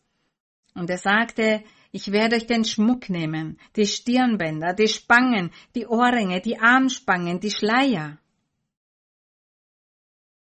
Und 0.75 0.91
er 0.91 0.99
sagte, 0.99 1.63
ich 1.93 2.13
werde 2.13 2.37
euch 2.37 2.47
den 2.47 2.65
Schmuck 2.65 3.09
nehmen, 3.09 3.59
die 3.77 3.87
Stirnbänder, 3.87 4.75
die 4.75 4.89
Spangen, 4.89 5.51
die 5.75 5.87
Ohrringe, 5.87 6.41
die 6.41 6.59
Armspangen, 6.59 7.41
die 7.41 7.51
Schleier. 7.51 8.19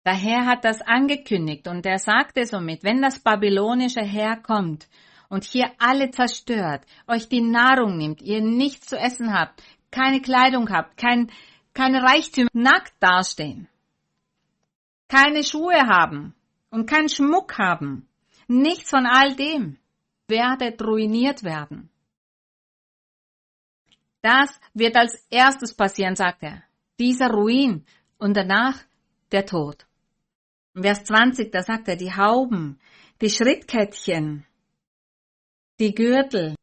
Der 0.07 0.15
Herr 0.15 0.47
hat 0.47 0.65
das 0.65 0.81
angekündigt 0.83 1.67
und 1.67 1.85
er 1.85 1.99
sagte 1.99 2.47
somit, 2.47 2.85
wenn 2.85 3.03
das 3.03 3.19
babylonische 3.19 4.03
Herr 4.03 4.37
kommt 4.37 4.89
und 5.29 5.45
hier 5.45 5.73
alle 5.79 6.11
zerstört, 6.11 6.87
euch 7.09 7.29
die 7.29 7.41
Nahrung 7.41 7.99
nimmt, 7.99 8.23
ihr 8.23 8.41
nichts 8.41 8.87
zu 8.87 8.97
essen 8.97 9.35
habt, 9.35 9.63
keine 9.91 10.21
Kleidung 10.21 10.71
habt, 10.71 10.97
kein, 10.97 11.31
keine 11.75 12.03
Reichtümer, 12.03 12.51
nackt 12.53 12.95
dastehen, 13.01 13.69
keine 15.09 15.45
Schuhe 15.45 15.87
haben 15.87 16.35
und 16.71 16.89
keinen 16.89 17.09
Schmuck 17.09 17.59
haben, 17.59 18.09
nichts 18.49 18.91
von 18.91 19.07
all 19.07 19.35
dem, 19.37 19.79
werdet 20.29 20.83
ruiniert 20.83 21.45
werden. 21.45 21.91
Das 24.23 24.59
wird 24.75 24.97
als 24.97 25.25
erstes 25.31 25.75
passieren, 25.75 26.17
sagt 26.17 26.43
er. 26.43 26.63
Dieser 26.99 27.31
Ruin 27.31 27.85
und 28.19 28.37
danach 28.37 28.83
der 29.31 29.47
Tod. 29.47 29.87
Vers 30.75 31.05
20, 31.05 31.53
da 31.53 31.63
sagt 31.63 31.89
er, 31.89 31.97
die 31.97 32.13
Hauben, 32.13 32.81
die 33.21 33.31
Schrittkettchen, 33.31 34.45
die 35.79 35.95
Gürtel, 35.95 36.55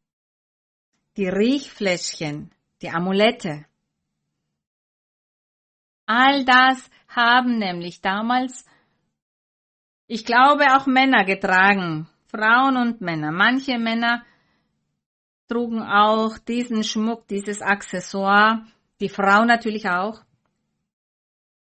die 1.16 1.28
Riechfläschchen, 1.28 2.50
die 2.84 2.90
Amulette. 2.90 3.64
All 6.06 6.44
das 6.44 6.90
haben 7.08 7.58
nämlich 7.58 8.02
damals, 8.02 8.66
ich 10.06 10.26
glaube, 10.26 10.66
auch 10.76 10.86
Männer 10.86 11.24
getragen, 11.24 12.06
Frauen 12.26 12.76
und 12.76 13.00
Männer. 13.00 13.32
Manche 13.32 13.78
Männer 13.78 14.22
trugen 15.48 15.82
auch 15.82 16.36
diesen 16.36 16.84
Schmuck, 16.84 17.26
dieses 17.28 17.62
Accessoire, 17.62 18.66
die 19.00 19.08
Frau 19.08 19.46
natürlich 19.46 19.88
auch, 19.88 20.22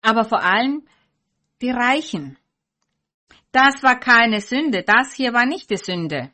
aber 0.03 0.23
vor 0.23 0.43
allem 0.43 0.87
die 1.61 1.71
Reichen. 1.71 2.37
Das 3.51 3.81
war 3.81 3.99
keine 3.99 4.41
Sünde, 4.41 4.83
das 4.83 5.13
hier 5.13 5.33
war 5.33 5.47
nicht 5.47 5.71
die 5.71 5.77
Sünde. 5.77 6.31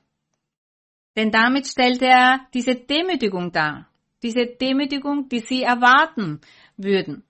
Denn 1.16 1.32
damit 1.32 1.68
stellte 1.68 2.06
er 2.06 2.48
diese 2.54 2.76
Demütigung 2.76 3.54
dar, 3.54 3.88
diese 4.24 4.46
Demütigung, 4.48 5.30
die 5.30 5.40
sie 5.40 5.64
erwarten 5.64 6.42
würden, 6.78 7.24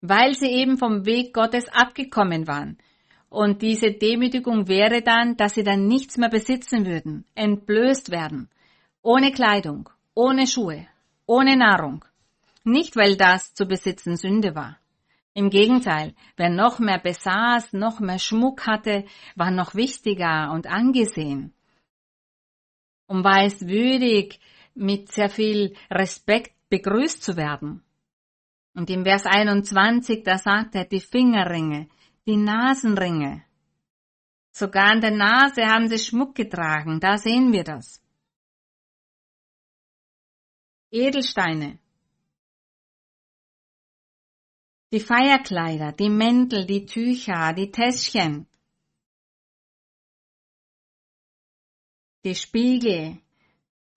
weil 0.00 0.34
sie 0.34 0.50
eben 0.50 0.78
vom 0.78 1.06
Weg 1.06 1.32
Gottes 1.32 1.68
abgekommen 1.68 2.46
waren. 2.46 2.78
Und 3.28 3.62
diese 3.62 3.92
Demütigung 3.92 4.68
wäre 4.68 5.00
dann, 5.00 5.36
dass 5.38 5.54
sie 5.54 5.64
dann 5.64 5.86
nichts 5.86 6.18
mehr 6.18 6.28
besitzen 6.28 6.84
würden, 6.84 7.24
entblößt 7.34 8.10
werden, 8.10 8.50
ohne 9.00 9.32
Kleidung, 9.32 9.88
ohne 10.14 10.46
Schuhe, 10.46 10.86
ohne 11.24 11.56
Nahrung. 11.56 12.04
Nicht, 12.64 12.94
weil 12.94 13.16
das 13.16 13.54
zu 13.54 13.66
besitzen 13.66 14.16
Sünde 14.16 14.54
war. 14.54 14.78
Im 15.34 15.48
Gegenteil, 15.48 16.14
wer 16.36 16.50
noch 16.50 16.78
mehr 16.78 16.98
besaß, 16.98 17.72
noch 17.72 18.00
mehr 18.00 18.18
Schmuck 18.18 18.66
hatte, 18.66 19.06
war 19.34 19.50
noch 19.50 19.74
wichtiger 19.74 20.52
und 20.52 20.66
angesehen. 20.66 21.54
Und 23.06 23.24
war 23.24 23.44
es 23.44 23.66
würdig, 23.66 24.40
mit 24.74 25.10
sehr 25.12 25.28
viel 25.28 25.76
Respekt 25.90 26.54
begrüßt 26.68 27.22
zu 27.22 27.36
werden. 27.36 27.82
Und 28.74 28.88
im 28.88 29.04
Vers 29.04 29.26
21, 29.26 30.22
da 30.22 30.38
sagt 30.38 30.74
er 30.74 30.86
die 30.86 31.00
Fingerringe, 31.00 31.88
die 32.26 32.36
Nasenringe. 32.36 33.44
Sogar 34.52 34.92
an 34.92 35.00
der 35.00 35.10
Nase 35.10 35.66
haben 35.66 35.88
sie 35.88 35.98
Schmuck 35.98 36.34
getragen, 36.34 37.00
da 37.00 37.16
sehen 37.16 37.52
wir 37.52 37.64
das. 37.64 38.02
Edelsteine. 40.90 41.78
Die 44.92 45.00
Feierkleider, 45.00 45.92
die 45.92 46.10
Mäntel, 46.10 46.66
die 46.66 46.84
Tücher, 46.84 47.54
die 47.54 47.70
Täschchen. 47.70 48.46
Die 52.24 52.34
Spiegel, 52.34 53.21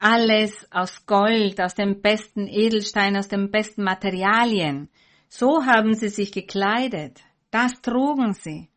alles 0.05 0.67
aus 0.71 1.07
Gold, 1.07 1.59
aus 1.59 1.73
dem 1.73 1.99
besten 1.99 2.47
Edelstein, 2.47 3.17
aus 3.17 3.27
den 3.27 3.49
besten 3.49 3.83
Materialien. 3.83 4.87
So 5.29 5.65
haben 5.65 5.95
sie 5.95 6.09
sich 6.09 6.31
gekleidet. 6.31 7.21
Das 7.49 7.81
trugen 7.81 8.33
sie, 8.33 8.69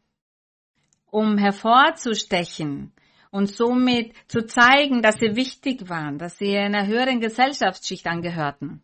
um 1.10 1.36
hervorzustechen 1.36 2.94
und 3.30 3.50
somit 3.50 4.14
zu 4.26 4.46
zeigen, 4.46 5.02
dass 5.02 5.16
sie 5.16 5.36
wichtig 5.36 5.90
waren, 5.90 6.16
dass 6.16 6.38
sie 6.38 6.56
einer 6.56 6.86
höheren 6.86 7.20
Gesellschaftsschicht 7.20 8.06
angehörten. 8.06 8.82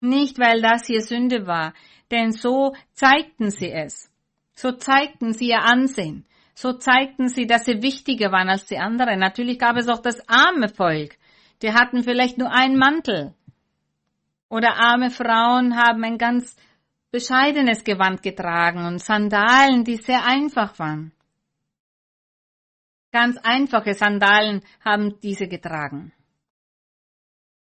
Nicht, 0.00 0.40
weil 0.40 0.60
das 0.60 0.88
hier 0.88 1.02
Sünde 1.02 1.46
war, 1.46 1.72
denn 2.10 2.32
so 2.32 2.74
zeigten 2.94 3.50
sie 3.52 3.70
es. 3.70 4.10
So 4.54 4.72
zeigten 4.72 5.34
sie 5.34 5.50
ihr 5.50 5.62
Ansehen. 5.62 6.26
So 6.54 6.72
zeigten 6.72 7.28
sie, 7.28 7.46
dass 7.46 7.64
sie 7.64 7.80
wichtiger 7.80 8.32
waren 8.32 8.48
als 8.48 8.66
die 8.66 8.78
anderen. 8.78 9.20
Natürlich 9.20 9.58
gab 9.60 9.76
es 9.76 9.88
auch 9.88 10.02
das 10.02 10.20
arme 10.28 10.68
Volk. 10.68 11.16
Die 11.62 11.72
hatten 11.72 12.02
vielleicht 12.02 12.38
nur 12.38 12.52
einen 12.52 12.76
Mantel. 12.76 13.34
Oder 14.48 14.76
arme 14.76 15.10
Frauen 15.10 15.76
haben 15.76 16.02
ein 16.04 16.18
ganz 16.18 16.56
bescheidenes 17.10 17.84
Gewand 17.84 18.22
getragen 18.22 18.86
und 18.86 19.00
Sandalen, 19.00 19.84
die 19.84 19.96
sehr 19.96 20.24
einfach 20.24 20.78
waren. 20.78 21.12
Ganz 23.12 23.36
einfache 23.38 23.94
Sandalen 23.94 24.62
haben 24.84 25.18
diese 25.20 25.48
getragen. 25.48 26.12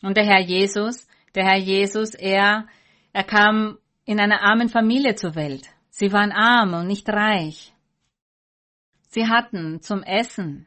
Und 0.02 0.16
der 0.16 0.24
Herr 0.24 0.40
Jesus, 0.40 1.06
der 1.34 1.44
Herr 1.44 1.58
Jesus, 1.58 2.14
er, 2.14 2.66
er 3.12 3.24
kam 3.24 3.78
in 4.04 4.20
einer 4.20 4.42
armen 4.42 4.68
Familie 4.68 5.14
zur 5.14 5.34
Welt. 5.34 5.68
Sie 5.90 6.12
waren 6.12 6.32
arm 6.32 6.74
und 6.74 6.86
nicht 6.86 7.08
reich. 7.08 7.74
Sie 9.08 9.28
hatten 9.28 9.80
zum 9.82 10.02
Essen, 10.02 10.66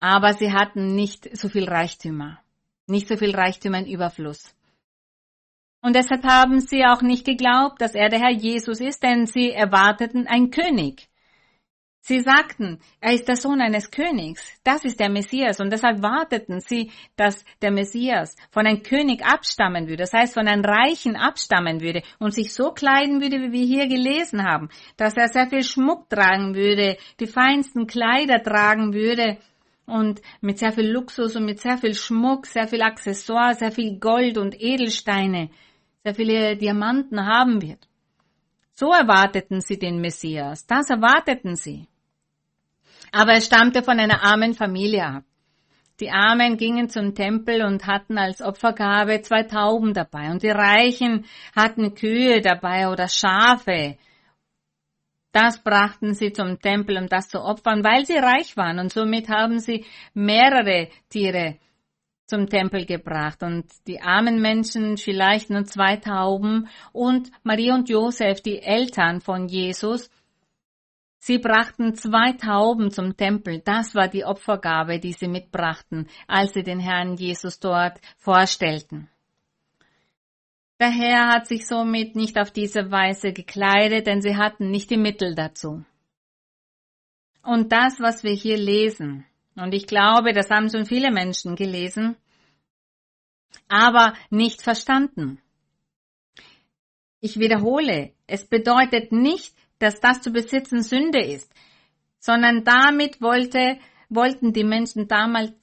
aber 0.00 0.32
sie 0.32 0.52
hatten 0.52 0.94
nicht 0.94 1.36
so 1.36 1.48
viel 1.48 1.68
Reichtümer, 1.68 2.38
nicht 2.86 3.08
so 3.08 3.16
viel 3.16 3.34
Reichtümer 3.34 3.78
in 3.78 3.86
Überfluss. 3.86 4.54
Und 5.80 5.94
deshalb 5.94 6.24
haben 6.24 6.60
sie 6.60 6.84
auch 6.84 7.02
nicht 7.02 7.24
geglaubt, 7.24 7.80
dass 7.80 7.94
er 7.94 8.08
der 8.08 8.18
Herr 8.20 8.32
Jesus 8.32 8.80
ist, 8.80 9.02
denn 9.02 9.26
sie 9.26 9.52
erwarteten 9.52 10.26
einen 10.26 10.50
König. 10.50 11.08
Sie 12.00 12.20
sagten, 12.20 12.80
er 13.00 13.12
ist 13.12 13.28
der 13.28 13.36
Sohn 13.36 13.60
eines 13.60 13.90
Königs, 13.90 14.58
das 14.64 14.84
ist 14.86 14.98
der 14.98 15.10
Messias, 15.10 15.60
und 15.60 15.70
deshalb 15.70 16.00
warteten 16.00 16.60
sie, 16.60 16.90
dass 17.16 17.44
der 17.60 17.70
Messias 17.70 18.34
von 18.50 18.66
einem 18.66 18.82
König 18.82 19.22
abstammen 19.26 19.88
würde, 19.88 20.04
das 20.04 20.14
heißt 20.14 20.32
von 20.32 20.48
einem 20.48 20.64
Reichen 20.64 21.16
abstammen 21.16 21.82
würde 21.82 22.02
und 22.18 22.32
sich 22.32 22.54
so 22.54 22.70
kleiden 22.70 23.20
würde, 23.20 23.42
wie 23.42 23.52
wir 23.52 23.66
hier 23.66 23.88
gelesen 23.88 24.42
haben, 24.42 24.70
dass 24.96 25.18
er 25.18 25.28
sehr 25.28 25.48
viel 25.48 25.62
Schmuck 25.62 26.08
tragen 26.08 26.54
würde, 26.54 26.96
die 27.20 27.26
feinsten 27.26 27.86
Kleider 27.86 28.42
tragen 28.42 28.94
würde 28.94 29.36
und 29.88 30.20
mit 30.40 30.58
sehr 30.58 30.72
viel 30.72 30.90
Luxus 30.90 31.34
und 31.36 31.44
mit 31.44 31.60
sehr 31.60 31.78
viel 31.78 31.94
Schmuck, 31.94 32.46
sehr 32.46 32.68
viel 32.68 32.82
Accessoire, 32.82 33.54
sehr 33.54 33.72
viel 33.72 33.98
Gold 33.98 34.38
und 34.38 34.60
Edelsteine, 34.60 35.50
sehr 36.04 36.14
viele 36.14 36.56
Diamanten 36.56 37.26
haben 37.26 37.62
wird. 37.62 37.88
So 38.72 38.92
erwarteten 38.92 39.60
sie 39.60 39.78
den 39.78 40.00
Messias, 40.00 40.66
das 40.66 40.90
erwarteten 40.90 41.56
sie. 41.56 41.88
Aber 43.10 43.32
er 43.32 43.40
stammte 43.40 43.82
von 43.82 43.98
einer 43.98 44.22
armen 44.22 44.54
Familie 44.54 45.04
ab. 45.04 45.24
Die 46.00 46.10
Armen 46.10 46.56
gingen 46.56 46.88
zum 46.88 47.14
Tempel 47.14 47.62
und 47.64 47.86
hatten 47.86 48.18
als 48.18 48.40
Opfergabe 48.40 49.20
zwei 49.22 49.42
Tauben 49.42 49.94
dabei 49.94 50.30
und 50.30 50.44
die 50.44 50.50
Reichen 50.50 51.24
hatten 51.56 51.94
Kühe 51.94 52.40
dabei 52.40 52.88
oder 52.88 53.08
Schafe. 53.08 53.96
Das 55.40 55.62
brachten 55.62 56.14
sie 56.14 56.32
zum 56.32 56.58
Tempel, 56.58 56.98
um 56.98 57.06
das 57.06 57.28
zu 57.28 57.40
opfern, 57.40 57.84
weil 57.84 58.04
sie 58.04 58.16
reich 58.16 58.56
waren 58.56 58.80
und 58.80 58.92
somit 58.92 59.28
haben 59.28 59.60
sie 59.60 59.84
mehrere 60.12 60.88
Tiere 61.10 61.58
zum 62.26 62.48
Tempel 62.48 62.86
gebracht 62.86 63.44
und 63.44 63.66
die 63.86 64.00
armen 64.00 64.42
Menschen 64.42 64.96
vielleicht 64.96 65.48
nur 65.48 65.64
zwei 65.64 65.94
Tauben 65.94 66.66
und 66.92 67.30
Maria 67.44 67.76
und 67.76 67.88
Josef, 67.88 68.40
die 68.40 68.60
Eltern 68.60 69.20
von 69.20 69.46
Jesus, 69.46 70.10
Sie 71.20 71.38
brachten 71.38 71.94
zwei 71.94 72.32
Tauben 72.32 72.90
zum 72.90 73.16
Tempel. 73.16 73.60
Das 73.60 73.94
war 73.94 74.08
die 74.08 74.24
Opfergabe, 74.24 74.98
die 75.00 75.12
sie 75.12 75.26
mitbrachten, 75.26 76.08
als 76.28 76.54
sie 76.54 76.62
den 76.62 76.78
Herrn 76.78 77.16
Jesus 77.16 77.58
dort 77.58 78.00
vorstellten. 78.16 79.08
Der 80.80 80.90
Herr 80.90 81.28
hat 81.28 81.48
sich 81.48 81.66
somit 81.66 82.14
nicht 82.14 82.38
auf 82.38 82.52
diese 82.52 82.90
Weise 82.90 83.32
gekleidet, 83.32 84.06
denn 84.06 84.22
sie 84.22 84.36
hatten 84.36 84.70
nicht 84.70 84.90
die 84.90 84.96
Mittel 84.96 85.34
dazu. 85.34 85.84
Und 87.42 87.72
das, 87.72 87.98
was 87.98 88.22
wir 88.22 88.32
hier 88.32 88.56
lesen, 88.56 89.24
und 89.56 89.74
ich 89.74 89.88
glaube, 89.88 90.32
das 90.32 90.50
haben 90.50 90.70
schon 90.70 90.86
viele 90.86 91.10
Menschen 91.10 91.56
gelesen, 91.56 92.16
aber 93.66 94.14
nicht 94.30 94.62
verstanden. 94.62 95.40
Ich 97.20 97.40
wiederhole, 97.40 98.12
es 98.28 98.46
bedeutet 98.46 99.10
nicht, 99.10 99.56
dass 99.80 99.98
das 99.98 100.20
zu 100.20 100.30
besitzen 100.30 100.82
Sünde 100.82 101.20
ist, 101.20 101.52
sondern 102.20 102.62
damit 102.62 103.20
wollte, 103.20 103.78
wollten 104.08 104.52
die 104.52 104.64
Menschen 104.64 105.08
damals 105.08 105.57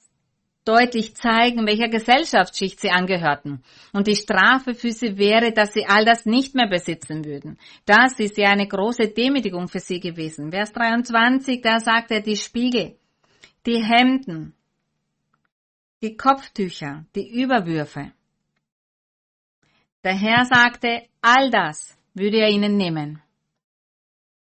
deutlich 0.66 1.14
zeigen, 1.14 1.66
welcher 1.66 1.88
Gesellschaftsschicht 1.88 2.80
sie 2.80 2.90
angehörten. 2.90 3.62
Und 3.92 4.08
die 4.08 4.16
Strafe 4.16 4.74
für 4.74 4.90
sie 4.90 5.16
wäre, 5.16 5.52
dass 5.52 5.72
sie 5.72 5.86
all 5.86 6.04
das 6.04 6.26
nicht 6.26 6.54
mehr 6.54 6.68
besitzen 6.68 7.24
würden. 7.24 7.56
Das 7.86 8.18
ist 8.18 8.36
ja 8.36 8.50
eine 8.50 8.66
große 8.66 9.08
Demütigung 9.08 9.68
für 9.68 9.78
sie 9.78 10.00
gewesen. 10.00 10.50
Vers 10.50 10.72
23, 10.72 11.62
da 11.62 11.78
sagt 11.78 12.10
er 12.10 12.20
die 12.20 12.36
Spiegel, 12.36 12.96
die 13.64 13.82
Hemden, 13.82 14.54
die 16.02 16.16
Kopftücher, 16.16 17.06
die 17.14 17.40
Überwürfe. 17.40 18.12
Der 20.02 20.14
Herr 20.14 20.44
sagte, 20.44 21.02
all 21.22 21.50
das 21.50 21.96
würde 22.12 22.38
er 22.38 22.48
ihnen 22.48 22.76
nehmen. 22.76 23.22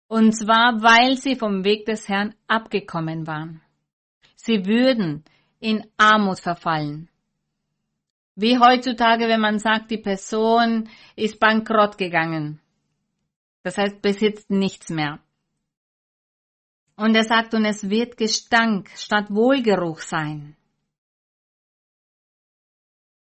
Und 0.07 0.33
zwar, 0.33 0.81
weil 0.81 1.17
sie 1.17 1.35
vom 1.35 1.63
Weg 1.63 1.85
des 1.85 2.09
Herrn 2.09 2.35
abgekommen 2.47 3.27
waren. 3.27 3.61
Sie 4.35 4.65
würden 4.65 5.23
in 5.61 5.87
Armut 5.95 6.41
verfallen. 6.41 7.09
Wie 8.35 8.59
heutzutage, 8.59 9.29
wenn 9.29 9.39
man 9.39 9.59
sagt, 9.59 9.89
die 9.91 9.97
Person 9.97 10.89
ist 11.15 11.39
bankrott 11.39 11.97
gegangen. 11.97 12.59
Das 13.63 13.77
heißt, 13.77 14.01
besitzt 14.01 14.49
nichts 14.49 14.89
mehr. 14.89 15.19
Und 16.97 17.15
er 17.15 17.23
sagt, 17.23 17.53
und 17.53 17.63
es 17.63 17.89
wird 17.89 18.17
Gestank 18.17 18.89
statt 18.95 19.27
Wohlgeruch 19.29 20.01
sein. 20.01 20.57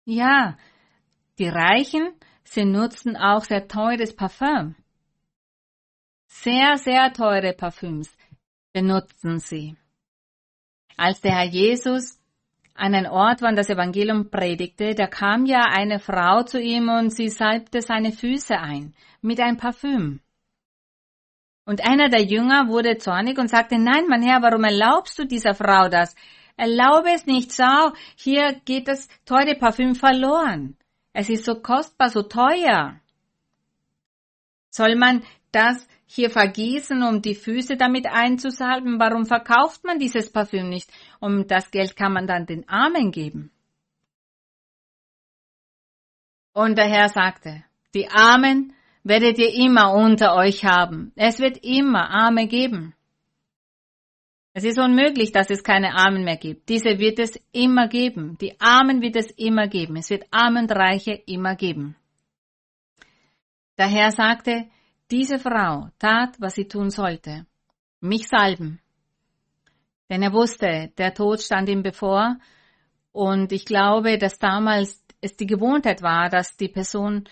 Ja, 0.04 0.58
die 1.40 1.48
Reichen, 1.48 2.14
sie 2.44 2.66
nutzen 2.66 3.16
auch 3.16 3.46
sehr 3.46 3.70
teures 3.70 4.14
Parfüm 4.14 4.76
sehr, 6.34 6.78
sehr 6.78 7.14
teure 7.14 7.54
Parfüms 7.54 8.12
benutzen 8.74 9.40
sie. 9.40 9.78
Als 10.98 11.22
der 11.22 11.36
Herr 11.36 11.46
Jesus 11.46 12.20
an 12.76 12.96
einen 12.96 13.08
Ort, 13.08 13.42
er 13.42 13.54
das 13.54 13.70
Evangelium 13.70 14.30
predigte, 14.30 14.96
da 14.96 15.08
kam 15.08 15.46
ja 15.46 15.66
eine 15.66 16.00
Frau 16.00 16.44
zu 16.44 16.60
ihm 16.60 16.90
und 16.90 17.12
sie 17.12 17.30
salbte 17.30 17.82
seine 17.82 18.12
Füße 18.12 18.58
ein 18.58 18.94
mit 19.22 19.40
ein 19.40 19.58
Parfüm. 19.58 20.20
Und 21.66 21.88
einer 21.88 22.10
der 22.10 22.24
Jünger 22.24 22.68
wurde 22.68 22.98
zornig 22.98 23.38
und 23.38 23.50
sagte, 23.50 23.78
nein, 23.78 24.08
mein 24.10 24.22
Herr, 24.22 24.42
warum 24.42 24.64
erlaubst 24.64 25.18
du 25.18 25.26
dieser 25.26 25.54
Frau 25.54 25.88
das? 25.88 26.16
Erlaube 26.58 27.12
es 27.14 27.26
nicht, 27.26 27.54
schau, 27.54 27.94
hier 28.16 28.54
geht 28.66 28.88
das 28.88 29.08
teure 29.26 29.56
Parfüm 29.56 29.96
verloren. 29.96 30.78
Es 31.14 31.30
ist 31.30 31.46
so 31.46 31.56
kostbar, 31.56 32.10
so 32.10 32.24
teuer. 32.24 33.00
Soll 34.70 34.96
man 34.96 35.24
das 35.52 35.88
hier 36.14 36.30
vergießen, 36.30 37.02
um 37.02 37.22
die 37.22 37.34
Füße 37.34 37.76
damit 37.76 38.06
einzusalben? 38.06 39.00
Warum 39.00 39.26
verkauft 39.26 39.84
man 39.84 39.98
dieses 39.98 40.32
Parfüm 40.32 40.70
nicht? 40.70 40.92
Und 41.20 41.50
das 41.50 41.72
Geld 41.72 41.96
kann 41.96 42.14
man 42.14 42.28
dann 42.28 42.46
den 42.46 42.70
Armen 42.70 43.12
geben. 43.12 43.52
Und 46.54 46.78
der 46.78 46.86
Herr 46.86 47.10
sagte, 47.10 47.64
die 47.96 48.10
Armen 48.10 48.74
werdet 49.04 49.40
ihr 49.40 49.54
immer 49.56 49.92
unter 49.94 50.36
euch 50.36 50.64
haben. 50.64 51.12
Es 51.16 51.40
wird 51.40 51.58
immer 51.64 52.10
Arme 52.12 52.48
geben. 52.48 52.94
Es 54.54 54.64
ist 54.64 54.78
unmöglich, 54.78 55.32
dass 55.32 55.50
es 55.50 55.64
keine 55.64 55.96
Armen 55.96 56.24
mehr 56.24 56.38
gibt. 56.38 56.70
Diese 56.70 57.00
wird 57.00 57.18
es 57.18 57.40
immer 57.52 57.88
geben. 57.88 58.38
Die 58.40 58.60
Armen 58.62 59.02
wird 59.02 59.16
es 59.16 59.32
immer 59.32 59.68
geben. 59.68 59.96
Es 59.96 60.12
wird 60.12 60.28
Armen 60.30 60.66
und 60.66 60.72
Reiche 60.72 61.14
immer 61.26 61.56
geben. 61.56 61.96
Der 63.80 63.88
Herr 63.88 64.12
sagte, 64.12 64.68
diese 65.14 65.38
Frau 65.38 65.90
tat, 66.00 66.32
was 66.40 66.56
sie 66.56 66.68
tun 66.68 66.90
sollte. 66.90 67.46
Mich 68.02 68.28
salben. 68.28 68.82
Denn 70.10 70.24
er 70.24 70.34
wusste, 70.34 70.92
der 70.98 71.14
Tod 71.14 71.40
stand 71.40 71.70
ihm 71.70 71.84
bevor. 71.84 72.38
Und 73.12 73.52
ich 73.52 73.66
glaube, 73.66 74.18
dass 74.18 74.40
damals 74.40 75.04
es 75.22 75.38
die 75.38 75.46
Gewohnheit 75.46 76.02
war, 76.02 76.30
dass 76.30 76.58
die 76.58 76.68
Person, 76.68 77.26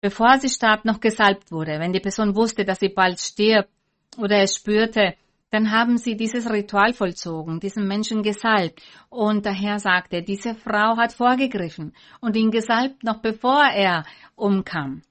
bevor 0.00 0.38
sie 0.38 0.48
starb, 0.48 0.86
noch 0.86 1.00
gesalbt 1.00 1.52
wurde. 1.52 1.78
Wenn 1.78 1.92
die 1.92 2.00
Person 2.00 2.34
wusste, 2.34 2.64
dass 2.64 2.80
sie 2.80 2.88
bald 2.88 3.20
stirbt 3.20 3.70
oder 4.16 4.38
es 4.38 4.56
spürte, 4.56 5.16
dann 5.50 5.70
haben 5.70 5.98
sie 5.98 6.16
dieses 6.16 6.50
Ritual 6.50 6.94
vollzogen, 6.94 7.60
diesen 7.60 7.86
Menschen 7.86 8.22
gesalbt. 8.22 8.82
Und 9.10 9.44
der 9.44 9.52
Herr 9.52 9.78
sagte, 9.78 10.22
diese 10.22 10.54
Frau 10.54 10.96
hat 10.96 11.12
vorgegriffen 11.12 11.94
und 12.20 12.36
ihn 12.36 12.50
gesalbt, 12.50 13.04
noch 13.04 13.20
bevor 13.20 13.64
er 13.64 14.04
umkam. 14.34 15.02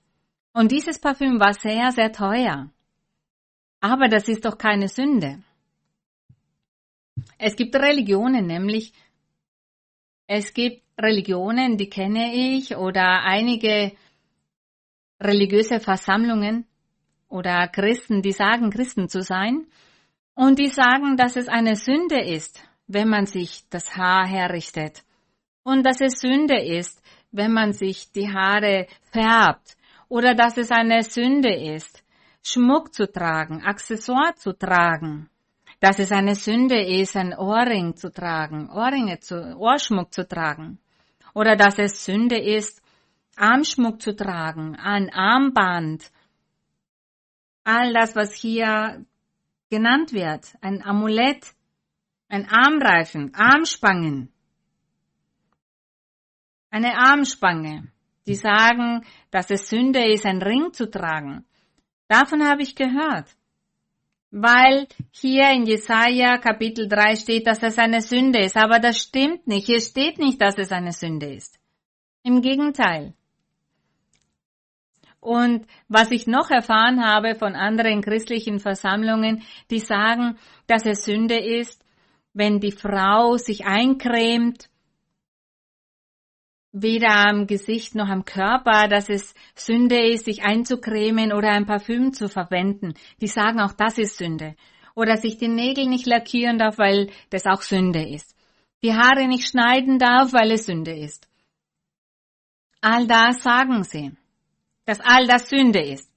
Und 0.58 0.72
dieses 0.72 0.97
Parfüm 0.97 1.39
war 1.39 1.53
sehr, 1.53 1.91
sehr 1.91 2.12
teuer. 2.12 2.72
Aber 3.80 4.08
das 4.08 4.28
ist 4.28 4.43
doch 4.43 4.58
keine 4.58 4.88
Sünde. 4.88 5.43
Es 7.38 7.55
gibt 7.55 7.76
Religionen, 7.76 8.47
nämlich 8.47 8.91
es 10.26 10.51
gibt 10.55 10.82
Religionen, 10.99 11.78
die 11.78 11.91
kenne 11.91 12.34
ich, 12.34 12.76
oder 12.76 13.22
einige 13.22 13.91
religiöse 15.22 15.80
Versammlungen 15.80 16.66
oder 17.28 17.68
Christen, 17.68 18.24
die 18.24 18.32
sagen, 18.32 18.72
Christen 18.72 19.10
zu 19.10 19.22
sein. 19.22 19.68
Und 20.34 20.58
die 20.58 20.70
sagen, 20.70 21.18
dass 21.18 21.36
es 21.36 21.47
eine 21.47 21.76
Sünde 21.76 22.20
ist, 22.20 22.60
wenn 22.88 23.10
man 23.10 23.28
sich 23.28 23.70
das 23.70 23.95
Haar 23.95 24.26
herrichtet. 24.26 25.03
Und 25.62 25.86
dass 25.86 26.01
es 26.01 26.20
Sünde 26.20 26.60
ist, 26.60 26.99
wenn 27.30 27.53
man 27.53 27.74
sich 27.74 28.12
die 28.12 28.34
Haare 28.34 28.88
färbt. 29.12 29.76
Oder 30.10 30.36
dass 30.36 30.58
es 30.58 30.72
eine 30.72 31.03
Sünde 31.03 31.53
ist, 31.53 32.03
Schmuck 32.43 32.93
zu 32.93 33.12
tragen, 33.12 33.64
Accessoire 33.64 34.36
zu 34.36 34.53
tragen. 34.53 35.30
Dass 35.80 35.99
es 35.99 36.12
eine 36.12 36.36
Sünde 36.36 36.82
ist, 36.82 37.16
ein 37.16 37.34
Ohrring 37.34 37.95
zu 37.95 38.12
tragen, 38.12 38.70
Ohrringe 38.70 39.20
zu, 39.20 39.55
Ohrschmuck 39.58 40.14
zu 40.14 40.28
tragen. 40.28 40.80
Oder 41.34 41.55
dass 41.55 41.78
es 41.78 42.03
Sünde 42.05 42.38
ist, 42.38 42.82
Armschmuck 43.36 44.01
zu 44.01 44.16
tragen, 44.16 44.76
ein 44.76 45.12
Armband. 45.14 46.12
All 47.64 47.93
das, 47.93 48.16
was 48.16 48.34
hier 48.34 49.05
genannt 49.70 50.14
wird, 50.14 50.55
ein 50.62 50.82
Amulett, 50.84 51.53
ein 52.30 52.47
Armreifen, 52.49 53.34
Armspangen, 53.36 54.32
eine 56.70 56.97
Armspange, 56.97 57.91
die 58.26 58.36
sagen, 58.36 59.05
dass 59.38 59.51
es 59.51 59.69
Sünde 59.69 60.03
ist, 60.03 60.25
ein 60.25 60.41
Ring 60.41 60.73
zu 60.73 60.89
tragen. 60.89 61.45
Davon 62.07 62.43
habe 62.43 62.63
ich 62.63 62.73
gehört. 62.73 63.27
Weil 64.31 64.88
hier 65.11 65.51
in 65.51 65.67
Jesaja 65.67 66.39
Kapitel 66.39 66.88
3 66.88 67.17
steht, 67.17 67.45
dass 67.45 67.61
es 67.61 67.77
eine 67.77 68.01
Sünde 68.01 68.39
ist. 68.39 68.57
Aber 68.57 68.79
das 68.79 68.97
stimmt 68.97 69.45
nicht. 69.45 69.67
Hier 69.67 69.79
steht 69.79 70.17
nicht, 70.17 70.41
dass 70.41 70.57
es 70.57 70.71
eine 70.71 70.91
Sünde 70.91 71.31
ist. 71.31 71.59
Im 72.23 72.41
Gegenteil. 72.41 73.13
Und 75.19 75.67
was 75.88 76.09
ich 76.09 76.25
noch 76.25 76.49
erfahren 76.49 77.05
habe 77.05 77.35
von 77.35 77.53
anderen 77.53 78.01
christlichen 78.01 78.59
Versammlungen, 78.59 79.43
die 79.69 79.79
sagen, 79.79 80.39
dass 80.65 80.83
es 80.88 81.05
Sünde 81.05 81.38
ist, 81.38 81.85
wenn 82.33 82.59
die 82.59 82.71
Frau 82.71 83.38
sich 83.38 83.67
eincremt, 83.67 84.67
weder 86.72 87.30
am 87.30 87.47
Gesicht 87.47 87.95
noch 87.95 88.07
am 88.07 88.26
Körper, 88.26 88.88
dass 88.88 89.09
es 89.09 89.34
Sünde 89.55 89.99
ist, 90.11 90.26
sich 90.26 90.43
einzucremen 90.43 91.34
oder 91.34 91.49
ein 91.49 91.65
Parfüm 91.65 92.13
zu 92.13 92.30
verwenden. 92.30 92.93
Die 93.22 93.28
sagen 93.28 93.59
auch, 93.59 93.74
das 93.74 93.97
ist 93.97 94.18
Sünde. 94.18 94.55
Oder 94.95 95.18
sich 95.18 95.38
die 95.38 95.47
Nägel 95.47 95.86
nicht 95.88 96.05
lackieren 96.05 96.57
darf, 96.57 96.78
weil 96.78 97.09
das 97.30 97.45
auch 97.45 97.61
Sünde 97.61 98.07
ist. 98.07 98.36
Die 98.84 98.93
Haare 98.93 99.28
nicht 99.28 99.47
schneiden 99.47 99.99
darf, 99.99 100.34
weil 100.34 100.51
es 100.51 100.65
Sünde 100.65 100.95
ist. 100.95 101.28
All 102.82 103.07
das 103.07 103.41
sagen 103.43 103.84
sie 103.84 104.11
dass 104.88 105.01
all 105.01 105.28
das 105.28 105.49
Sünde 105.49 105.82
ist. 105.82 106.09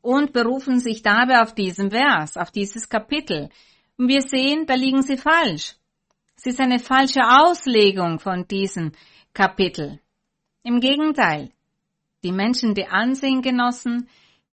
Und 0.00 0.32
berufen 0.32 0.80
sich 0.80 1.02
dabei 1.02 1.42
auf 1.42 1.54
diesen 1.54 1.90
Vers, 1.90 2.38
auf 2.38 2.50
dieses 2.50 2.88
Kapitel. 2.88 3.50
Und 3.98 4.08
wir 4.08 4.22
sehen, 4.22 4.64
da 4.66 4.74
liegen 4.74 5.02
sie 5.02 5.18
falsch. 5.18 5.76
Es 6.36 6.46
ist 6.46 6.58
eine 6.58 6.78
falsche 6.78 7.20
Auslegung 7.20 8.18
von 8.18 8.48
diesem 8.48 8.92
Kapitel. 9.40 9.98
Im 10.64 10.80
Gegenteil, 10.80 11.50
die 12.22 12.30
Menschen, 12.30 12.74
die 12.74 12.86
Ansehen 12.86 13.40
genossen, 13.40 14.06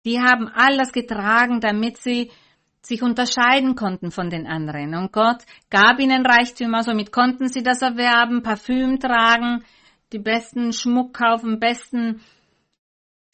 die 0.06 0.22
haben 0.22 0.48
all 0.48 0.78
das 0.78 0.94
getragen, 0.94 1.60
damit 1.60 1.98
sie 1.98 2.32
sich 2.80 3.02
unterscheiden 3.02 3.76
konnten 3.76 4.12
von 4.12 4.30
den 4.30 4.48
anderen. 4.48 4.96
Und 4.96 5.12
Gott 5.12 5.44
gab 5.70 6.00
ihnen 6.00 6.26
Reichtümer, 6.26 6.84
somit 6.84 7.12
konnten 7.12 7.50
sie 7.50 7.64
das 7.64 7.82
erwerben, 7.82 8.44
Parfüm 8.44 8.98
tragen, 8.98 9.66
die 10.14 10.20
besten 10.20 10.72
Schmuck 10.72 11.14
kaufen, 11.14 11.60
besten 11.60 12.22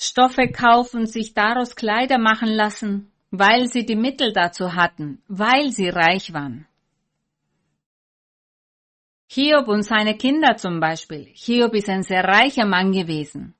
Stoffe 0.01 0.47
kaufen, 0.47 1.05
sich 1.05 1.35
daraus 1.35 1.75
Kleider 1.75 2.17
machen 2.17 2.49
lassen, 2.49 3.11
weil 3.29 3.67
sie 3.67 3.85
die 3.85 3.95
Mittel 3.95 4.33
dazu 4.33 4.73
hatten, 4.73 5.21
weil 5.27 5.69
sie 5.69 5.89
reich 5.89 6.33
waren. 6.33 6.65
Hiob 9.33 9.67
und 9.67 9.81
seine 9.81 10.15
Kinder 10.15 10.57
zum 10.57 10.79
Beispiel. 10.79 11.27
Hiob 11.33 11.73
ist 11.73 11.89
ein 11.89 12.03
sehr 12.03 12.23
reicher 12.23 12.67
Mann 12.67 12.91
gewesen. 12.91 13.55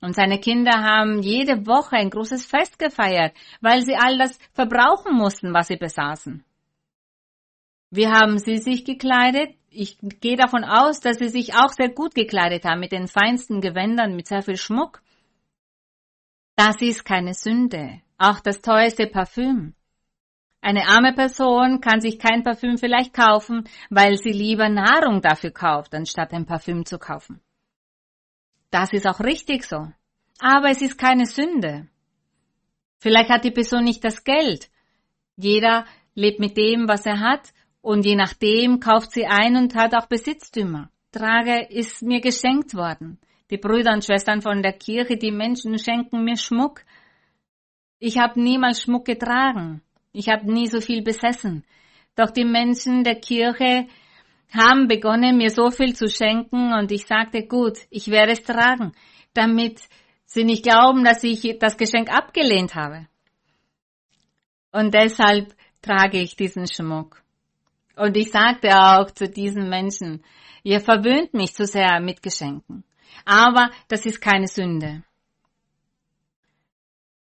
Und 0.00 0.14
seine 0.14 0.38
Kinder 0.38 0.70
haben 0.70 1.20
jede 1.20 1.66
Woche 1.66 1.96
ein 1.96 2.10
großes 2.10 2.46
Fest 2.46 2.78
gefeiert, 2.78 3.34
weil 3.60 3.82
sie 3.82 3.96
all 3.96 4.18
das 4.18 4.38
verbrauchen 4.52 5.16
mussten, 5.16 5.52
was 5.52 5.66
sie 5.66 5.76
besaßen. 5.76 6.44
Wie 7.90 8.06
haben 8.06 8.38
sie 8.38 8.58
sich 8.58 8.84
gekleidet? 8.84 9.56
Ich 9.68 9.98
gehe 10.00 10.36
davon 10.36 10.62
aus, 10.62 11.00
dass 11.00 11.18
sie 11.18 11.28
sich 11.28 11.54
auch 11.56 11.70
sehr 11.70 11.88
gut 11.88 12.14
gekleidet 12.14 12.64
haben, 12.64 12.78
mit 12.78 12.92
den 12.92 13.08
feinsten 13.08 13.60
Gewändern, 13.60 14.14
mit 14.14 14.28
sehr 14.28 14.42
viel 14.42 14.56
Schmuck. 14.56 15.02
Das 16.54 16.80
ist 16.80 17.04
keine 17.04 17.34
Sünde. 17.34 18.00
Auch 18.16 18.38
das 18.38 18.60
teuerste 18.62 19.08
Parfüm. 19.08 19.74
Eine 20.62 20.88
arme 20.88 21.14
Person 21.14 21.80
kann 21.80 22.00
sich 22.00 22.18
kein 22.18 22.42
Parfüm 22.42 22.76
vielleicht 22.76 23.14
kaufen, 23.14 23.64
weil 23.88 24.16
sie 24.16 24.32
lieber 24.32 24.68
Nahrung 24.68 25.22
dafür 25.22 25.52
kauft, 25.52 25.94
anstatt 25.94 26.32
ein 26.32 26.44
Parfüm 26.44 26.84
zu 26.84 26.98
kaufen. 26.98 27.40
Das 28.70 28.92
ist 28.92 29.06
auch 29.06 29.20
richtig 29.20 29.64
so. 29.64 29.90
Aber 30.38 30.70
es 30.70 30.82
ist 30.82 30.98
keine 30.98 31.26
Sünde. 31.26 31.88
Vielleicht 32.98 33.30
hat 33.30 33.44
die 33.44 33.50
Person 33.50 33.84
nicht 33.84 34.04
das 34.04 34.24
Geld. 34.24 34.70
Jeder 35.36 35.86
lebt 36.14 36.38
mit 36.38 36.56
dem, 36.56 36.88
was 36.88 37.06
er 37.06 37.20
hat, 37.20 37.52
und 37.80 38.04
je 38.04 38.14
nachdem 38.14 38.78
kauft 38.78 39.12
sie 39.12 39.26
ein 39.26 39.56
und 39.56 39.74
hat 39.74 39.94
auch 39.94 40.06
Besitztümer. 40.06 40.90
Trage 41.12 41.66
ist 41.70 42.02
mir 42.02 42.20
geschenkt 42.20 42.74
worden. 42.74 43.18
Die 43.50 43.56
Brüder 43.56 43.92
und 43.92 44.04
Schwestern 44.04 44.42
von 44.42 44.62
der 44.62 44.74
Kirche, 44.74 45.16
die 45.16 45.32
Menschen 45.32 45.78
schenken 45.78 46.22
mir 46.22 46.36
Schmuck. 46.36 46.82
Ich 47.98 48.18
habe 48.18 48.40
niemals 48.40 48.82
Schmuck 48.82 49.06
getragen. 49.06 49.82
Ich 50.12 50.28
habe 50.28 50.50
nie 50.52 50.66
so 50.66 50.80
viel 50.80 51.02
besessen. 51.02 51.64
Doch 52.16 52.30
die 52.30 52.44
Menschen 52.44 53.04
der 53.04 53.16
Kirche 53.16 53.86
haben 54.52 54.88
begonnen, 54.88 55.36
mir 55.36 55.50
so 55.50 55.70
viel 55.70 55.94
zu 55.94 56.08
schenken 56.08 56.72
und 56.72 56.90
ich 56.90 57.06
sagte, 57.06 57.46
gut, 57.46 57.78
ich 57.90 58.08
werde 58.08 58.32
es 58.32 58.42
tragen, 58.42 58.92
damit 59.32 59.80
sie 60.24 60.44
nicht 60.44 60.64
glauben, 60.64 61.04
dass 61.04 61.22
ich 61.22 61.58
das 61.58 61.76
Geschenk 61.76 62.10
abgelehnt 62.10 62.74
habe. 62.74 63.06
Und 64.72 64.94
deshalb 64.94 65.54
trage 65.82 66.20
ich 66.20 66.36
diesen 66.36 66.66
Schmuck. 66.66 67.22
Und 67.96 68.16
ich 68.16 68.30
sagte 68.30 68.70
auch 68.76 69.10
zu 69.10 69.28
diesen 69.28 69.68
Menschen, 69.68 70.24
ihr 70.62 70.80
verwöhnt 70.80 71.34
mich 71.34 71.54
zu 71.54 71.64
sehr 71.64 72.00
mit 72.00 72.22
Geschenken. 72.22 72.84
Aber 73.24 73.70
das 73.88 74.06
ist 74.06 74.20
keine 74.20 74.46
Sünde. 74.46 75.02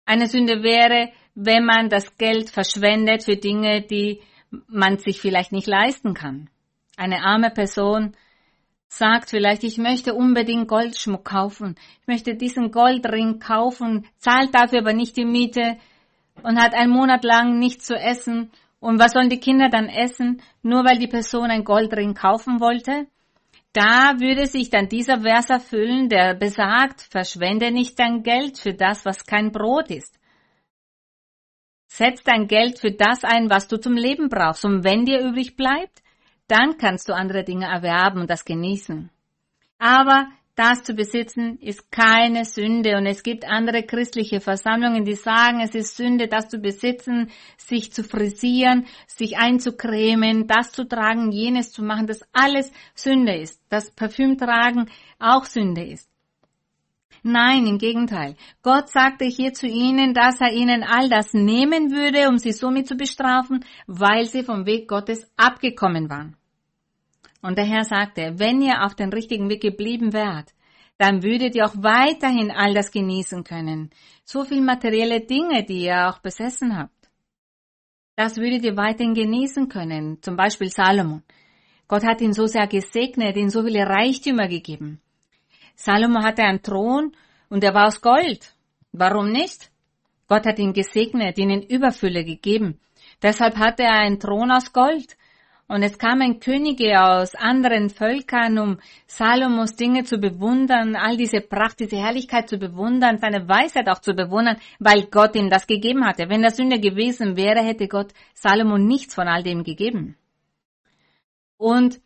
Eine 0.05 0.27
Sünde 0.27 0.63
wäre, 0.63 1.11
wenn 1.35 1.65
man 1.65 1.89
das 1.89 2.17
Geld 2.17 2.49
verschwendet 2.49 3.23
für 3.23 3.37
Dinge, 3.37 3.81
die 3.81 4.21
man 4.67 4.97
sich 4.97 5.21
vielleicht 5.21 5.51
nicht 5.51 5.67
leisten 5.67 6.13
kann. 6.13 6.49
Eine 6.97 7.23
arme 7.23 7.51
Person 7.51 8.15
sagt 8.87 9.29
vielleicht, 9.29 9.63
ich 9.63 9.77
möchte 9.77 10.15
unbedingt 10.15 10.67
Goldschmuck 10.67 11.23
kaufen, 11.23 11.75
ich 12.01 12.07
möchte 12.07 12.35
diesen 12.35 12.71
Goldring 12.71 13.39
kaufen, 13.39 14.07
zahlt 14.17 14.53
dafür 14.53 14.79
aber 14.79 14.93
nicht 14.93 15.15
die 15.15 15.25
Miete 15.25 15.77
und 16.41 16.59
hat 16.59 16.73
einen 16.73 16.91
Monat 16.91 17.23
lang 17.23 17.59
nichts 17.59 17.85
zu 17.85 17.95
essen. 17.95 18.51
Und 18.79 18.99
was 18.99 19.11
sollen 19.11 19.29
die 19.29 19.39
Kinder 19.39 19.69
dann 19.69 19.89
essen, 19.89 20.41
nur 20.63 20.85
weil 20.85 20.97
die 20.97 21.07
Person 21.07 21.51
einen 21.51 21.65
Goldring 21.65 22.13
kaufen 22.13 22.59
wollte? 22.59 23.07
Da 23.73 24.19
würde 24.19 24.47
sich 24.47 24.69
dann 24.69 24.89
dieser 24.89 25.21
Vers 25.21 25.49
erfüllen, 25.49 26.09
der 26.09 26.33
besagt, 26.33 27.01
verschwende 27.01 27.71
nicht 27.71 27.99
dein 27.99 28.23
Geld 28.23 28.57
für 28.57 28.73
das, 28.73 29.05
was 29.05 29.25
kein 29.25 29.51
Brot 29.51 29.91
ist. 29.91 30.18
Setz 31.91 32.23
dein 32.23 32.47
Geld 32.47 32.79
für 32.79 32.91
das 32.91 33.23
ein, 33.23 33.49
was 33.49 33.67
du 33.67 33.77
zum 33.77 33.93
Leben 33.93 34.29
brauchst. 34.29 34.63
Und 34.63 34.83
wenn 34.83 35.05
dir 35.05 35.19
übrig 35.21 35.57
bleibt, 35.57 36.03
dann 36.47 36.77
kannst 36.77 37.09
du 37.09 37.13
andere 37.13 37.43
Dinge 37.43 37.65
erwerben 37.65 38.21
und 38.21 38.29
das 38.29 38.45
genießen. 38.45 39.09
Aber 39.79 40.27
das 40.55 40.83
zu 40.83 40.93
besitzen 40.93 41.57
ist 41.61 41.89
keine 41.89 42.43
Sünde 42.43 42.97
und 42.97 43.05
es 43.05 43.23
gibt 43.23 43.45
andere 43.45 43.83
christliche 43.83 44.41
Versammlungen, 44.41 45.05
die 45.05 45.15
sagen, 45.15 45.61
es 45.61 45.73
ist 45.73 45.95
Sünde, 45.95 46.27
das 46.27 46.49
zu 46.49 46.59
besitzen, 46.59 47.31
sich 47.57 47.93
zu 47.93 48.03
frisieren, 48.03 48.85
sich 49.07 49.37
einzucremen, 49.37 50.47
das 50.47 50.73
zu 50.73 50.85
tragen, 50.85 51.31
jenes 51.31 51.71
zu 51.71 51.81
machen, 51.81 52.07
dass 52.07 52.27
alles 52.33 52.71
Sünde 52.93 53.35
ist, 53.35 53.61
dass 53.69 53.91
Parfüm 53.91 54.37
tragen 54.37 54.89
auch 55.17 55.45
Sünde 55.45 55.85
ist. 55.85 56.08
Nein, 57.23 57.67
im 57.67 57.77
Gegenteil. 57.77 58.35
Gott 58.61 58.89
sagte 58.89 59.25
hier 59.25 59.53
zu 59.53 59.67
ihnen, 59.67 60.13
dass 60.13 60.39
er 60.39 60.53
ihnen 60.53 60.83
all 60.83 61.09
das 61.09 61.33
nehmen 61.33 61.91
würde, 61.91 62.27
um 62.29 62.37
sie 62.37 62.51
somit 62.51 62.87
zu 62.87 62.95
bestrafen, 62.95 63.65
weil 63.87 64.25
sie 64.25 64.43
vom 64.43 64.65
Weg 64.65 64.87
Gottes 64.87 65.29
abgekommen 65.35 66.09
waren. 66.09 66.35
Und 67.41 67.57
der 67.57 67.65
Herr 67.65 67.83
sagte, 67.83 68.33
wenn 68.37 68.61
ihr 68.61 68.83
auf 68.83 68.95
den 68.95 69.11
richtigen 69.11 69.49
Weg 69.49 69.61
geblieben 69.61 70.13
wärt, 70.13 70.53
dann 70.97 71.23
würdet 71.23 71.55
ihr 71.55 71.65
auch 71.65 71.75
weiterhin 71.77 72.51
all 72.51 72.73
das 72.73 72.91
genießen 72.91 73.43
können. 73.45 73.89
So 74.25 74.43
viel 74.43 74.61
materielle 74.61 75.21
Dinge, 75.21 75.63
die 75.63 75.85
ihr 75.85 76.09
auch 76.09 76.19
besessen 76.19 76.77
habt. 76.77 77.09
Das 78.17 78.35
würdet 78.35 78.65
ihr 78.65 78.75
weiterhin 78.75 79.13
genießen 79.13 79.69
können. 79.69 80.21
Zum 80.21 80.35
Beispiel 80.35 80.69
Salomon. 80.69 81.23
Gott 81.87 82.03
hat 82.03 82.19
ihn 82.19 82.33
so 82.33 82.47
sehr 82.47 82.67
gesegnet, 82.67 83.37
ihm 83.37 83.49
so 83.49 83.63
viele 83.63 83.87
Reichtümer 83.87 84.49
gegeben. 84.49 85.01
Salomo 85.79 86.21
hatte 86.21 86.43
einen 86.43 86.61
Thron 86.61 87.13
und 87.47 87.63
er 87.63 87.73
war 87.73 87.87
aus 87.87 88.01
Gold. 88.01 88.53
Warum 88.91 89.31
nicht? 89.31 89.71
Gott 90.27 90.45
hat 90.45 90.59
ihn 90.59 90.73
gesegnet, 90.73 91.37
ihn 91.37 91.49
in 91.49 91.61
Überfülle 91.61 92.25
gegeben. 92.25 92.81
Deshalb 93.21 93.55
hatte 93.57 93.83
er 93.83 93.93
einen 93.93 94.19
Thron 94.19 94.51
aus 94.51 94.73
Gold. 94.73 95.15
Und 95.69 95.83
es 95.83 95.97
kamen 95.97 96.41
Könige 96.41 97.01
aus 97.01 97.33
anderen 97.33 97.89
Völkern, 97.89 98.59
um 98.59 98.79
Salomos 99.07 99.77
Dinge 99.77 100.03
zu 100.03 100.17
bewundern, 100.17 100.97
all 100.97 101.15
diese 101.15 101.39
Pracht, 101.39 101.79
diese 101.79 101.95
Herrlichkeit 101.95 102.49
zu 102.49 102.57
bewundern, 102.57 103.17
seine 103.17 103.47
Weisheit 103.47 103.87
auch 103.87 103.99
zu 103.99 104.13
bewundern, 104.13 104.57
weil 104.79 105.03
Gott 105.03 105.35
ihm 105.35 105.49
das 105.49 105.65
gegeben 105.65 106.05
hatte. 106.05 106.27
Wenn 106.27 106.41
das 106.41 106.57
Sünde 106.57 106.81
gewesen 106.81 107.37
wäre, 107.37 107.63
hätte 107.63 107.87
Gott 107.87 108.11
Salomo 108.33 108.77
nichts 108.77 109.15
von 109.15 109.29
all 109.29 109.43
dem 109.43 109.63
gegeben. 109.63 110.17
Und 111.55 112.01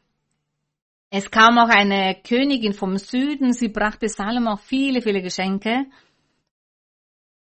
es 1.15 1.29
kam 1.29 1.59
auch 1.59 1.69
eine 1.69 2.15
Königin 2.27 2.73
vom 2.73 2.97
Süden, 2.97 3.53
sie 3.53 3.67
brachte 3.67 4.09
Salomo 4.09 4.55
viele, 4.55 4.99
viele 4.99 5.21
Geschenke. 5.21 5.85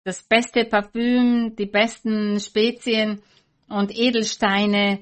Das 0.05 0.23
beste 0.23 0.67
Parfüm, 0.67 1.57
die 1.57 1.65
besten 1.65 2.39
Spezien 2.39 3.23
und 3.71 3.97
Edelsteine, 3.97 5.01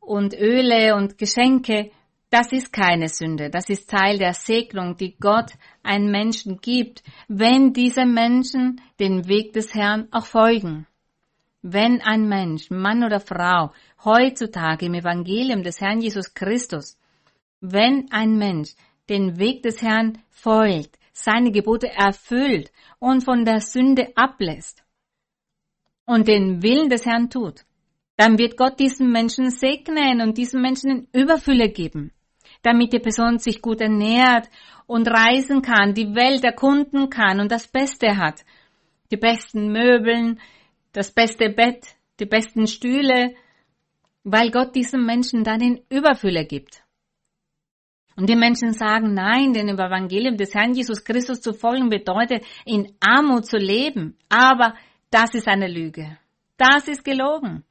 und 0.00 0.34
Öle 0.34 0.94
und 0.96 1.16
Geschenke, 1.16 1.92
das 2.28 2.52
ist 2.52 2.74
keine 2.74 3.08
Sünde. 3.08 3.48
Das 3.48 3.70
ist 3.70 3.88
Teil 3.88 4.18
der 4.18 4.34
Segnung, 4.34 4.98
die 4.98 5.16
Gott 5.18 5.52
einem 5.82 6.10
Menschen 6.10 6.60
gibt, 6.60 7.02
wenn 7.28 7.72
diese 7.72 8.04
Menschen 8.04 8.82
den 9.00 9.28
Weg 9.28 9.54
des 9.54 9.74
Herrn 9.74 10.08
auch 10.10 10.26
folgen. 10.26 10.86
Wenn 11.62 12.02
ein 12.02 12.28
Mensch, 12.28 12.68
Mann 12.68 13.02
oder 13.02 13.20
Frau, 13.20 13.72
heutzutage 14.04 14.84
im 14.84 14.92
Evangelium 14.92 15.62
des 15.62 15.80
Herrn 15.80 16.02
Jesus 16.02 16.34
Christus, 16.34 16.98
wenn 17.66 18.10
ein 18.10 18.36
Mensch 18.36 18.74
den 19.08 19.38
Weg 19.38 19.62
des 19.62 19.80
Herrn 19.80 20.18
folgt, 20.28 20.98
seine 21.14 21.50
Gebote 21.50 21.88
erfüllt 21.88 22.70
und 22.98 23.24
von 23.24 23.46
der 23.46 23.60
Sünde 23.60 24.12
ablässt 24.16 24.84
und 26.04 26.28
den 26.28 26.62
Willen 26.62 26.90
des 26.90 27.06
Herrn 27.06 27.30
tut, 27.30 27.64
dann 28.16 28.36
wird 28.36 28.58
Gott 28.58 28.78
diesen 28.78 29.10
Menschen 29.10 29.50
segnen 29.50 30.20
und 30.20 30.36
diesen 30.36 30.60
Menschen 30.60 30.90
in 30.90 31.08
Überfülle 31.12 31.70
geben, 31.70 32.12
damit 32.62 32.92
die 32.92 32.98
Person 32.98 33.38
sich 33.38 33.62
gut 33.62 33.80
ernährt 33.80 34.50
und 34.86 35.08
reisen 35.08 35.62
kann, 35.62 35.94
die 35.94 36.14
Welt 36.14 36.44
erkunden 36.44 37.08
kann 37.08 37.40
und 37.40 37.50
das 37.50 37.66
Beste 37.66 38.18
hat. 38.18 38.44
Die 39.10 39.16
besten 39.16 39.72
Möbeln, 39.72 40.38
das 40.92 41.10
beste 41.10 41.48
Bett, 41.48 41.96
die 42.20 42.26
besten 42.26 42.66
Stühle, 42.66 43.34
weil 44.22 44.50
Gott 44.50 44.74
diesen 44.74 45.06
Menschen 45.06 45.44
dann 45.44 45.62
in 45.62 45.80
Überfülle 45.88 46.44
gibt. 46.44 46.83
Und 48.16 48.28
die 48.28 48.36
Menschen 48.36 48.72
sagen, 48.72 49.14
nein, 49.14 49.52
denn 49.52 49.68
im 49.68 49.78
Evangelium 49.78 50.36
des 50.36 50.54
Herrn 50.54 50.74
Jesus 50.74 51.04
Christus 51.04 51.40
zu 51.40 51.52
folgen 51.52 51.88
bedeutet, 51.88 52.44
in 52.64 52.92
Armut 53.00 53.46
zu 53.46 53.56
leben. 53.56 54.16
Aber 54.28 54.74
das 55.10 55.34
ist 55.34 55.48
eine 55.48 55.68
Lüge. 55.68 56.18
Das 56.56 56.86
ist 56.86 57.04
gelogen. 57.04 57.64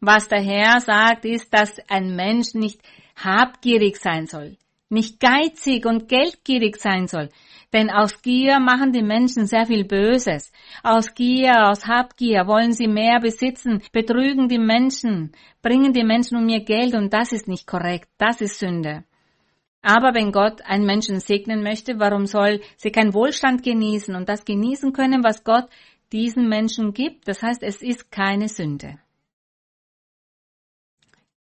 Was 0.00 0.28
der 0.28 0.40
Herr 0.40 0.80
sagt, 0.80 1.24
ist, 1.24 1.52
dass 1.52 1.78
ein 1.88 2.14
Mensch 2.14 2.54
nicht 2.54 2.80
habgierig 3.16 3.96
sein 3.96 4.26
soll, 4.26 4.56
nicht 4.88 5.18
geizig 5.18 5.84
und 5.86 6.08
geldgierig 6.08 6.76
sein 6.76 7.08
soll. 7.08 7.30
Denn 7.72 7.90
aus 7.90 8.22
Gier 8.22 8.60
machen 8.60 8.92
die 8.92 9.02
Menschen 9.02 9.46
sehr 9.46 9.66
viel 9.66 9.84
Böses. 9.84 10.52
Aus 10.84 11.14
Gier, 11.14 11.68
aus 11.68 11.86
Habgier 11.86 12.46
wollen 12.46 12.72
sie 12.72 12.86
mehr 12.86 13.20
besitzen, 13.20 13.82
betrügen 13.92 14.48
die 14.48 14.58
Menschen, 14.58 15.32
bringen 15.60 15.92
die 15.92 16.04
Menschen 16.04 16.38
um 16.38 16.48
ihr 16.48 16.64
Geld 16.64 16.94
und 16.94 17.12
das 17.12 17.32
ist 17.32 17.48
nicht 17.48 17.66
korrekt, 17.66 18.08
das 18.16 18.40
ist 18.40 18.58
Sünde. 18.60 19.04
Aber 19.82 20.12
wenn 20.14 20.32
Gott 20.32 20.60
einen 20.62 20.86
Menschen 20.86 21.20
segnen 21.20 21.62
möchte, 21.62 21.98
warum 21.98 22.26
soll 22.26 22.60
sie 22.76 22.90
keinen 22.90 23.14
Wohlstand 23.14 23.62
genießen 23.62 24.14
und 24.14 24.28
das 24.28 24.44
genießen 24.44 24.92
können, 24.92 25.22
was 25.22 25.44
Gott 25.44 25.68
diesen 26.12 26.48
Menschen 26.48 26.92
gibt? 26.92 27.28
Das 27.28 27.42
heißt, 27.42 27.62
es 27.62 27.82
ist 27.82 28.10
keine 28.10 28.48
Sünde. 28.48 28.98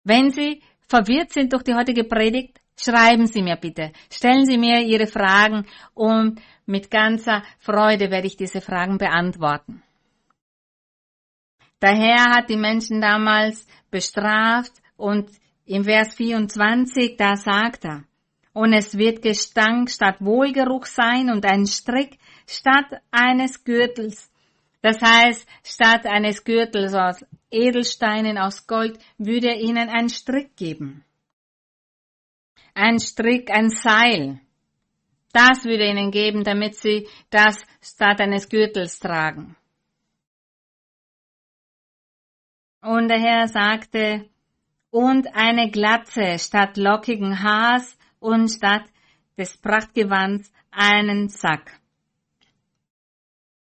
Wenn 0.04 0.30
Sie 0.30 0.62
verwirrt 0.88 1.32
sind 1.32 1.52
durch 1.52 1.62
die 1.62 1.74
heutige 1.74 2.04
Predigt, 2.04 2.60
schreiben 2.76 3.26
Sie 3.26 3.42
mir 3.42 3.56
bitte. 3.56 3.92
Stellen 4.10 4.46
Sie 4.46 4.58
mir 4.58 4.80
Ihre 4.80 5.06
Fragen 5.06 5.66
und 5.94 6.40
mit 6.66 6.90
ganzer 6.90 7.44
Freude 7.58 8.10
werde 8.10 8.26
ich 8.26 8.36
diese 8.36 8.60
Fragen 8.60 8.98
beantworten. 8.98 9.82
Der 11.80 11.94
Herr 11.96 12.36
hat 12.36 12.48
die 12.48 12.56
Menschen 12.56 13.00
damals 13.00 13.66
bestraft 13.90 14.72
und 14.96 15.30
im 15.66 15.84
Vers 15.84 16.14
24, 16.14 17.16
da 17.16 17.36
sagt 17.36 17.84
er, 17.84 18.04
und 18.52 18.72
es 18.72 18.96
wird 18.98 19.22
Gestank 19.22 19.90
statt 19.90 20.16
Wohlgeruch 20.20 20.86
sein 20.86 21.30
und 21.30 21.44
ein 21.46 21.66
Strick 21.66 22.18
statt 22.46 23.00
eines 23.10 23.64
Gürtels. 23.64 24.30
Das 24.82 25.00
heißt, 25.00 25.48
statt 25.64 26.06
eines 26.06 26.44
Gürtels 26.44 26.94
aus 26.94 27.24
Edelsteinen 27.50 28.36
aus 28.38 28.66
Gold 28.66 28.98
würde 29.16 29.48
er 29.48 29.60
ihnen 29.60 29.88
einen 29.88 30.08
Strick 30.08 30.56
geben. 30.56 31.04
Ein 32.74 32.98
Strick, 32.98 33.50
ein 33.50 33.70
Seil. 33.70 34.40
Das 35.32 35.64
würde 35.64 35.88
ihnen 35.88 36.10
geben, 36.10 36.44
damit 36.44 36.76
sie 36.76 37.08
das 37.30 37.64
statt 37.80 38.20
eines 38.20 38.48
Gürtels 38.48 38.98
tragen. 38.98 39.56
Und 42.82 43.08
der 43.08 43.20
Herr 43.20 43.48
sagte, 43.48 44.28
und 44.90 45.34
eine 45.34 45.70
Glatze 45.70 46.38
statt 46.38 46.76
lockigen 46.76 47.42
Haars 47.42 47.96
und 48.22 48.48
statt 48.48 48.84
des 49.36 49.56
Prachtgewands 49.56 50.52
einen 50.70 51.28
Sack. 51.28 51.80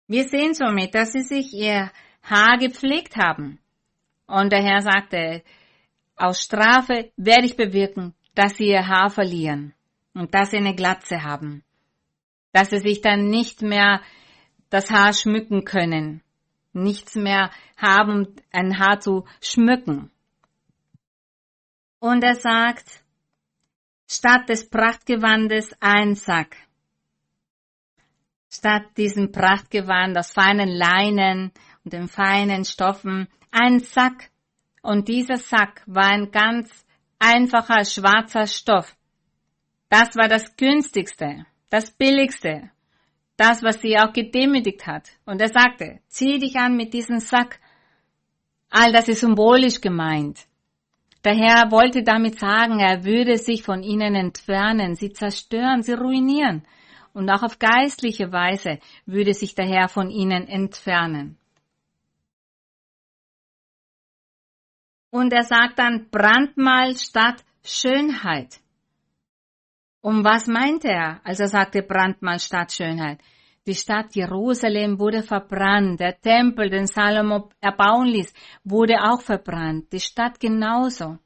Wir 0.06 0.28
sehen 0.28 0.54
somit, 0.54 0.94
dass 0.94 1.12
sie 1.12 1.22
sich 1.22 1.52
ihr 1.52 1.90
Haar 2.22 2.58
gepflegt 2.58 3.16
haben. 3.16 3.58
Und 4.26 4.52
der 4.52 4.62
Herr 4.62 4.80
sagte, 4.80 5.42
aus 6.16 6.42
Strafe 6.42 7.12
werde 7.16 7.46
ich 7.46 7.56
bewirken, 7.56 8.14
dass 8.34 8.56
sie 8.56 8.68
ihr 8.68 8.86
Haar 8.86 9.10
verlieren 9.10 9.74
und 10.14 10.34
dass 10.34 10.50
sie 10.50 10.58
eine 10.58 10.74
Glatze 10.74 11.22
haben, 11.22 11.64
dass 12.52 12.70
sie 12.70 12.78
sich 12.78 13.00
dann 13.00 13.28
nicht 13.28 13.62
mehr 13.62 14.00
das 14.70 14.90
Haar 14.90 15.12
schmücken 15.12 15.64
können, 15.64 16.22
nichts 16.72 17.14
mehr 17.16 17.50
haben, 17.76 18.34
ein 18.52 18.78
Haar 18.78 19.00
zu 19.00 19.24
schmücken. 19.40 20.10
Und 21.98 22.22
er 22.22 22.36
sagt, 22.36 23.03
statt 24.06 24.48
des 24.48 24.68
Prachtgewandes 24.68 25.74
ein 25.80 26.14
Sack. 26.14 26.56
Statt 28.50 28.96
diesem 28.96 29.32
Prachtgewand 29.32 30.16
aus 30.16 30.32
feinen 30.32 30.68
Leinen 30.68 31.52
und 31.84 31.92
den 31.92 32.08
feinen 32.08 32.64
Stoffen 32.64 33.28
ein 33.50 33.80
Sack. 33.80 34.30
Und 34.82 35.08
dieser 35.08 35.36
Sack 35.36 35.82
war 35.86 36.10
ein 36.10 36.30
ganz 36.30 36.84
einfacher 37.18 37.84
schwarzer 37.84 38.46
Stoff. 38.46 38.94
Das 39.88 40.14
war 40.16 40.28
das 40.28 40.56
günstigste, 40.56 41.46
das 41.70 41.90
billigste, 41.90 42.70
das, 43.36 43.62
was 43.62 43.80
sie 43.80 43.98
auch 43.98 44.12
gedemütigt 44.12 44.86
hat. 44.86 45.08
Und 45.24 45.40
er 45.40 45.48
sagte, 45.48 46.00
zieh 46.08 46.38
dich 46.38 46.56
an 46.56 46.76
mit 46.76 46.92
diesem 46.92 47.18
Sack. 47.18 47.60
All 48.70 48.92
das 48.92 49.08
ist 49.08 49.20
symbolisch 49.20 49.80
gemeint. 49.80 50.46
Der 51.24 51.34
Herr 51.34 51.70
wollte 51.70 52.02
damit 52.02 52.38
sagen, 52.38 52.80
er 52.80 53.04
würde 53.04 53.38
sich 53.38 53.62
von 53.62 53.82
ihnen 53.82 54.14
entfernen, 54.14 54.94
sie 54.94 55.12
zerstören, 55.12 55.82
sie 55.82 55.94
ruinieren. 55.94 56.66
Und 57.14 57.30
auch 57.30 57.42
auf 57.42 57.58
geistliche 57.58 58.30
Weise 58.30 58.78
würde 59.06 59.32
sich 59.32 59.54
der 59.54 59.66
Herr 59.66 59.88
von 59.88 60.10
ihnen 60.10 60.46
entfernen. 60.46 61.38
Und 65.10 65.32
er 65.32 65.44
sagt 65.44 65.78
dann 65.78 66.10
Brandmal 66.10 66.96
statt 66.96 67.44
Schönheit. 67.62 68.60
Um 70.00 70.24
was 70.24 70.48
meinte 70.48 70.88
er, 70.88 71.20
als 71.24 71.40
er 71.40 71.48
sagte 71.48 71.82
Brandmal 71.82 72.40
statt 72.40 72.72
Schönheit? 72.72 73.20
Die 73.66 73.74
Stadt 73.74 74.14
Jerusalem 74.14 74.98
wurde 74.98 75.22
verbrannt. 75.22 76.00
Der 76.00 76.20
Tempel, 76.20 76.68
den 76.68 76.86
Salomo 76.86 77.48
erbauen 77.60 78.08
ließ, 78.08 78.32
wurde 78.62 78.96
auch 79.02 79.22
verbrannt. 79.22 79.92
Die 79.92 80.00
Stadt 80.00 80.38
genauso. 80.38 81.18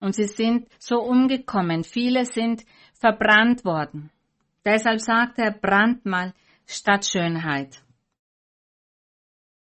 Und 0.00 0.14
sie 0.14 0.26
sind 0.26 0.68
so 0.78 0.96
umgekommen. 1.00 1.84
Viele 1.84 2.26
sind 2.26 2.64
verbrannt 2.92 3.64
worden. 3.64 4.10
Deshalb 4.64 5.00
sagt 5.00 5.38
er 5.38 5.52
Brandmal 5.52 6.34
statt 6.66 7.06
Schönheit. 7.06 7.82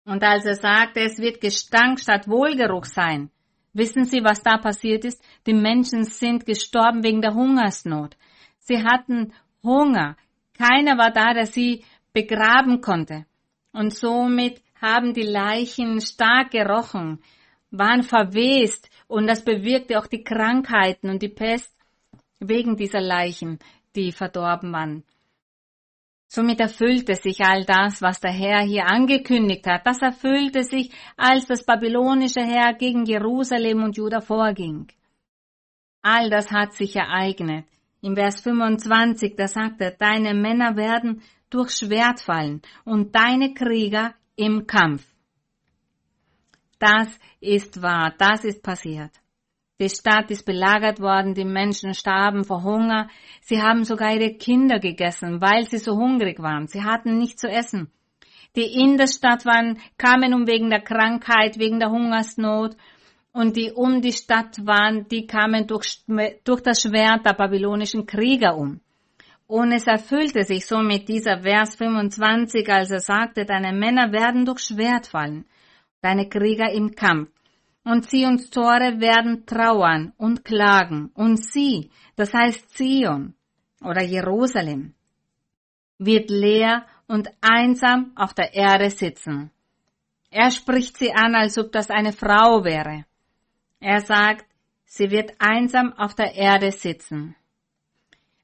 Und 0.05 0.23
als 0.23 0.45
er 0.45 0.55
sagte, 0.55 1.01
es 1.01 1.17
wird 1.19 1.41
Gestank 1.41 1.99
statt 1.99 2.29
Wohlgeruch 2.29 2.85
sein, 2.85 3.29
wissen 3.73 4.05
Sie, 4.05 4.23
was 4.23 4.41
da 4.41 4.57
passiert 4.57 5.03
ist? 5.03 5.21
Die 5.45 5.53
Menschen 5.53 6.05
sind 6.05 6.45
gestorben 6.45 7.03
wegen 7.03 7.21
der 7.21 7.33
Hungersnot. 7.33 8.15
Sie 8.59 8.83
hatten 8.83 9.33
Hunger. 9.63 10.15
Keiner 10.57 10.97
war 10.97 11.11
da, 11.11 11.33
der 11.33 11.45
sie 11.45 11.83
begraben 12.13 12.81
konnte. 12.81 13.25
Und 13.71 13.93
somit 13.93 14.61
haben 14.81 15.13
die 15.13 15.23
Leichen 15.23 16.01
stark 16.01 16.51
gerochen, 16.51 17.21
waren 17.71 18.03
verwest 18.03 18.89
und 19.07 19.27
das 19.27 19.43
bewirkte 19.43 19.99
auch 19.99 20.07
die 20.07 20.23
Krankheiten 20.23 21.09
und 21.09 21.21
die 21.21 21.29
Pest 21.29 21.75
wegen 22.39 22.75
dieser 22.75 23.01
Leichen, 23.01 23.59
die 23.95 24.11
verdorben 24.11 24.71
waren. 24.71 25.03
Somit 26.29 26.59
erfüllte 26.59 27.15
sich 27.15 27.39
all 27.41 27.63
das, 27.63 28.01
was 28.01 28.19
der 28.19 28.33
Herr 28.33 28.61
hier 28.61 28.85
angekündigt 28.85 29.65
hat. 29.65 29.87
Das 29.87 30.01
erfüllte 30.01 30.63
sich, 30.63 30.91
als 31.15 31.45
das 31.45 31.65
babylonische 31.65 32.41
Heer 32.41 32.73
gegen 32.73 33.05
Jerusalem 33.05 33.83
und 33.83 33.95
Juda 33.95 34.19
vorging. 34.19 34.87
All 36.01 36.29
das 36.29 36.51
hat 36.51 36.73
sich 36.73 36.95
ereignet. 36.97 37.65
Im 38.01 38.15
Vers 38.15 38.41
25, 38.41 39.35
da 39.35 39.47
sagt 39.47 39.81
er, 39.81 39.91
deine 39.91 40.33
Männer 40.33 40.75
werden 40.75 41.21
durch 41.49 41.71
Schwert 41.71 42.21
fallen 42.21 42.61
und 42.85 43.15
deine 43.15 43.53
Krieger 43.53 44.13
im 44.35 44.67
Kampf. 44.67 45.05
Das 46.79 47.19
ist 47.39 47.81
wahr, 47.81 48.13
das 48.17 48.43
ist 48.43 48.61
passiert. 48.61 49.11
Die 49.79 49.89
Stadt 49.89 50.31
ist 50.31 50.45
belagert 50.45 50.99
worden, 50.99 51.35
die 51.35 51.45
Menschen 51.45 51.93
starben 51.93 52.43
vor 52.43 52.63
Hunger, 52.63 53.09
sie 53.41 53.61
haben 53.61 53.83
sogar 53.83 54.13
ihre 54.13 54.33
Kinder 54.33 54.79
gegessen, 54.79 55.39
weil 55.39 55.65
sie 55.65 55.77
so 55.77 55.95
hungrig 55.95 56.39
waren, 56.39 56.67
sie 56.67 56.83
hatten 56.83 57.19
nichts 57.19 57.41
zu 57.41 57.47
essen. 57.47 57.91
Die 58.55 58.81
in 58.81 58.97
der 58.97 59.07
Stadt 59.07 59.45
waren, 59.45 59.79
kamen 59.97 60.33
um 60.33 60.47
wegen 60.47 60.71
der 60.71 60.81
Krankheit, 60.81 61.59
wegen 61.59 61.79
der 61.79 61.91
Hungersnot 61.91 62.75
und 63.37 63.55
die 63.55 63.71
um 63.71 64.01
die 64.01 64.13
Stadt 64.13 64.65
waren, 64.65 65.07
die 65.09 65.27
kamen 65.27 65.67
durch, 65.67 66.03
durch 66.43 66.61
das 66.61 66.81
Schwert 66.81 67.23
der 67.23 67.33
babylonischen 67.33 68.07
Krieger 68.07 68.57
um. 68.57 68.81
Und 69.45 69.71
es 69.73 69.85
erfüllte 69.85 70.43
sich 70.43 70.65
somit 70.65 71.07
dieser 71.07 71.41
Vers 71.41 71.75
25, 71.75 72.67
als 72.67 72.89
er 72.89 72.99
sagte, 72.99 73.45
deine 73.45 73.73
Männer 73.73 74.11
werden 74.11 74.43
durch 74.43 74.61
Schwert 74.61 75.05
fallen, 75.05 75.45
deine 76.01 76.27
Krieger 76.27 76.71
im 76.71 76.95
Kampf. 76.95 77.29
Und 77.83 78.11
und 78.11 78.51
Tore 78.51 78.99
werden 78.99 79.45
trauern 79.45 80.13
und 80.17 80.43
klagen. 80.43 81.11
Und 81.13 81.37
sie, 81.37 81.91
das 82.15 82.33
heißt 82.33 82.75
Zion 82.75 83.35
oder 83.83 84.01
Jerusalem, 84.01 84.95
wird 85.99 86.31
leer 86.31 86.87
und 87.07 87.29
einsam 87.41 88.13
auf 88.15 88.33
der 88.33 88.55
Erde 88.55 88.89
sitzen. 88.89 89.51
Er 90.31 90.49
spricht 90.49 90.97
sie 90.97 91.13
an, 91.13 91.35
als 91.35 91.59
ob 91.59 91.71
das 91.71 91.91
eine 91.91 92.13
Frau 92.13 92.63
wäre. 92.63 93.05
Er 93.79 94.01
sagt, 94.01 94.45
sie 94.85 95.11
wird 95.11 95.33
einsam 95.39 95.93
auf 95.93 96.15
der 96.15 96.33
Erde 96.35 96.71
sitzen. 96.71 97.35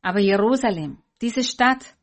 Aber 0.02 0.20
Jerusalem, 0.20 1.02
diese 1.22 1.44
Stadt, 1.44 1.96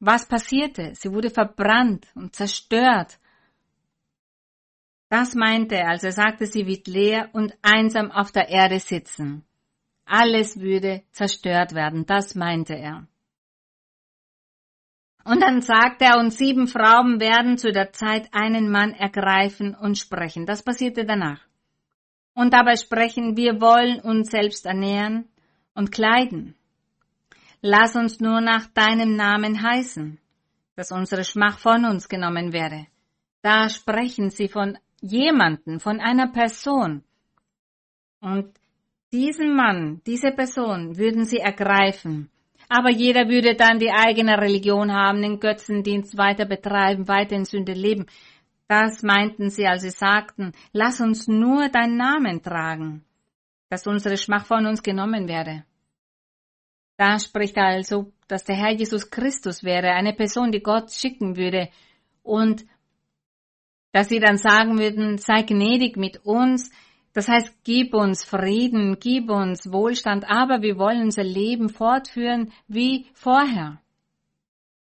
was 0.00 0.28
passierte? 0.28 0.94
Sie 0.94 1.12
wurde 1.12 1.30
verbrannt 1.30 2.06
und 2.14 2.34
zerstört. 2.34 3.18
Das 5.08 5.34
meinte 5.34 5.76
er, 5.76 5.88
als 5.88 6.04
er 6.04 6.12
sagte, 6.12 6.46
sie 6.46 6.66
wird 6.66 6.86
leer 6.86 7.30
und 7.32 7.56
einsam 7.62 8.10
auf 8.10 8.30
der 8.30 8.48
Erde 8.48 8.78
sitzen. 8.78 9.44
Alles 10.04 10.60
würde 10.60 11.02
zerstört 11.12 11.74
werden, 11.74 12.04
das 12.06 12.34
meinte 12.34 12.74
er. 12.74 13.06
Und 15.24 15.42
dann 15.42 15.60
sagt 15.60 16.00
er, 16.02 16.18
und 16.18 16.30
sieben 16.30 16.68
Frauen 16.68 17.20
werden 17.20 17.58
zu 17.58 17.70
der 17.72 17.92
Zeit 17.92 18.28
einen 18.32 18.70
Mann 18.70 18.92
ergreifen 18.92 19.74
und 19.74 19.98
sprechen. 19.98 20.46
Das 20.46 20.62
passierte 20.62 21.04
danach 21.04 21.47
und 22.38 22.52
dabei 22.52 22.76
sprechen, 22.76 23.36
wir 23.36 23.60
wollen 23.60 23.98
uns 24.00 24.30
selbst 24.30 24.64
ernähren 24.64 25.28
und 25.74 25.90
kleiden. 25.90 26.54
Lass 27.62 27.96
uns 27.96 28.20
nur 28.20 28.40
nach 28.40 28.66
deinem 28.68 29.16
Namen 29.16 29.60
heißen, 29.60 30.20
dass 30.76 30.92
unsere 30.92 31.24
Schmach 31.24 31.58
von 31.58 31.84
uns 31.84 32.08
genommen 32.08 32.52
werde. 32.52 32.86
Da 33.42 33.68
sprechen 33.68 34.30
sie 34.30 34.46
von 34.46 34.78
jemanden, 35.00 35.80
von 35.80 35.98
einer 35.98 36.28
Person. 36.28 37.02
Und 38.20 38.52
diesen 39.10 39.56
Mann, 39.56 40.00
diese 40.06 40.30
Person 40.30 40.96
würden 40.96 41.24
sie 41.24 41.38
ergreifen. 41.38 42.30
Aber 42.68 42.90
jeder 42.90 43.28
würde 43.28 43.56
dann 43.56 43.80
die 43.80 43.90
eigene 43.90 44.38
Religion 44.38 44.92
haben, 44.92 45.22
den 45.22 45.40
Götzendienst 45.40 46.16
weiter 46.16 46.44
betreiben, 46.44 47.08
weiter 47.08 47.34
in 47.34 47.46
Sünde 47.46 47.72
leben. 47.72 48.06
Das 48.68 49.02
meinten 49.02 49.48
sie, 49.48 49.66
als 49.66 49.82
sie 49.82 49.90
sagten, 49.90 50.52
lass 50.72 51.00
uns 51.00 51.26
nur 51.26 51.70
deinen 51.70 51.96
Namen 51.96 52.42
tragen, 52.42 53.02
dass 53.70 53.86
unsere 53.86 54.18
Schmach 54.18 54.44
von 54.44 54.66
uns 54.66 54.82
genommen 54.82 55.26
werde. 55.26 55.64
Da 56.98 57.18
spricht 57.18 57.56
also, 57.56 58.12
dass 58.26 58.44
der 58.44 58.56
Herr 58.56 58.72
Jesus 58.72 59.10
Christus 59.10 59.64
wäre, 59.64 59.92
eine 59.92 60.12
Person, 60.12 60.52
die 60.52 60.62
Gott 60.62 60.92
schicken 60.92 61.36
würde 61.36 61.70
und 62.22 62.66
dass 63.92 64.10
sie 64.10 64.20
dann 64.20 64.36
sagen 64.36 64.78
würden, 64.78 65.16
sei 65.16 65.42
gnädig 65.42 65.96
mit 65.96 66.26
uns, 66.26 66.70
das 67.14 67.26
heißt, 67.26 67.64
gib 67.64 67.94
uns 67.94 68.22
Frieden, 68.22 68.98
gib 69.00 69.30
uns 69.30 69.72
Wohlstand, 69.72 70.28
aber 70.28 70.60
wir 70.60 70.76
wollen 70.78 71.04
unser 71.04 71.24
Leben 71.24 71.70
fortführen 71.70 72.52
wie 72.66 73.06
vorher. 73.14 73.80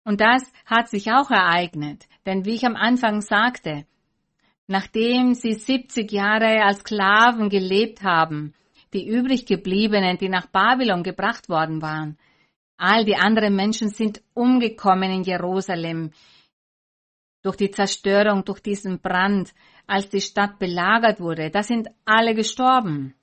Und 0.05 0.21
das 0.21 0.43
hat 0.67 0.89
sich 0.89 1.11
auch 1.11 1.31
ereignet. 1.31 2.07
Denn 2.27 2.45
wie 2.45 2.55
ich 2.55 2.65
am 2.65 2.77
Anfang 2.77 3.21
sagte, 3.23 3.87
nachdem 4.67 5.35
sie 5.35 5.55
70 5.55 6.11
Jahre 6.13 6.63
als 6.63 6.81
Sklaven 6.81 7.49
gelebt 7.49 8.03
haben, 8.03 8.55
die 8.93 9.09
übrig 9.09 9.47
gebliebenen, 9.47 10.19
die 10.19 10.29
nach 10.29 10.47
Babylon 10.47 11.03
gebracht 11.03 11.49
worden 11.49 11.83
waren, 11.83 12.19
all 12.77 13.05
die 13.05 13.17
anderen 13.17 13.57
Menschen 13.57 13.89
sind 13.89 14.23
umgekommen 14.35 15.11
in 15.11 15.23
Jerusalem 15.23 16.13
durch 17.43 17.57
die 17.57 17.71
Zerstörung, 17.71 18.45
durch 18.45 18.61
diesen 18.61 19.01
Brand, 19.01 19.53
als 19.87 20.09
die 20.09 20.21
Stadt 20.21 20.59
belagert 20.59 21.21
wurde. 21.21 21.51
Da 21.51 21.63
sind 21.63 21.89
alle 22.05 22.35
gestorben. 22.35 23.15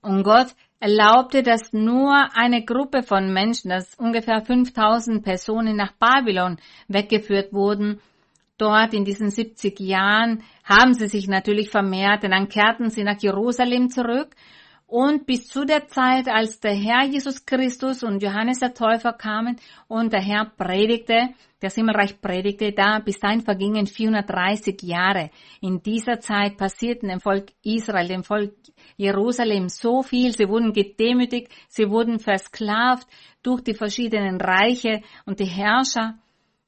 Und 0.00 0.24
Gott 0.24 0.54
erlaubte, 0.82 1.44
dass 1.44 1.72
nur 1.72 2.12
eine 2.34 2.64
Gruppe 2.64 3.04
von 3.04 3.32
Menschen, 3.32 3.70
dass 3.70 3.94
ungefähr 3.94 4.42
5000 4.42 5.22
Personen 5.22 5.76
nach 5.76 5.92
Babylon 5.92 6.56
weggeführt 6.88 7.52
wurden. 7.52 8.00
Dort 8.58 8.92
in 8.92 9.04
diesen 9.04 9.30
70 9.30 9.78
Jahren 9.78 10.42
haben 10.64 10.94
sie 10.94 11.06
sich 11.06 11.28
natürlich 11.28 11.70
vermehrt, 11.70 12.24
denn 12.24 12.32
dann 12.32 12.48
kehrten 12.48 12.90
sie 12.90 13.04
nach 13.04 13.20
Jerusalem 13.20 13.90
zurück 13.90 14.34
und 14.88 15.24
bis 15.24 15.46
zu 15.46 15.64
der 15.64 15.86
Zeit, 15.86 16.28
als 16.28 16.58
der 16.58 16.74
Herr 16.74 17.04
Jesus 17.04 17.46
Christus 17.46 18.02
und 18.02 18.20
Johannes 18.20 18.58
der 18.58 18.74
Täufer 18.74 19.12
kamen 19.12 19.60
und 19.86 20.12
der 20.12 20.20
Herr 20.20 20.46
predigte, 20.46 21.28
der 21.62 21.70
Himmelreich 21.70 22.20
predigte, 22.20 22.72
da 22.72 22.98
bis 22.98 23.18
dahin 23.18 23.40
vergingen 23.40 23.86
430 23.86 24.82
Jahre. 24.82 25.30
In 25.60 25.82
dieser 25.82 26.20
Zeit 26.20 26.56
passierten 26.56 27.08
dem 27.08 27.20
Volk 27.20 27.52
Israel, 27.62 28.08
dem 28.08 28.24
Volk 28.24 28.54
Jerusalem 28.96 29.68
so 29.68 30.02
viel. 30.02 30.36
Sie 30.36 30.48
wurden 30.48 30.72
gedemütigt, 30.72 31.50
sie 31.68 31.88
wurden 31.88 32.18
versklavt 32.18 33.06
durch 33.42 33.62
die 33.62 33.74
verschiedenen 33.74 34.40
Reiche 34.40 35.02
und 35.26 35.40
die 35.40 35.46
Herrscher. 35.46 36.18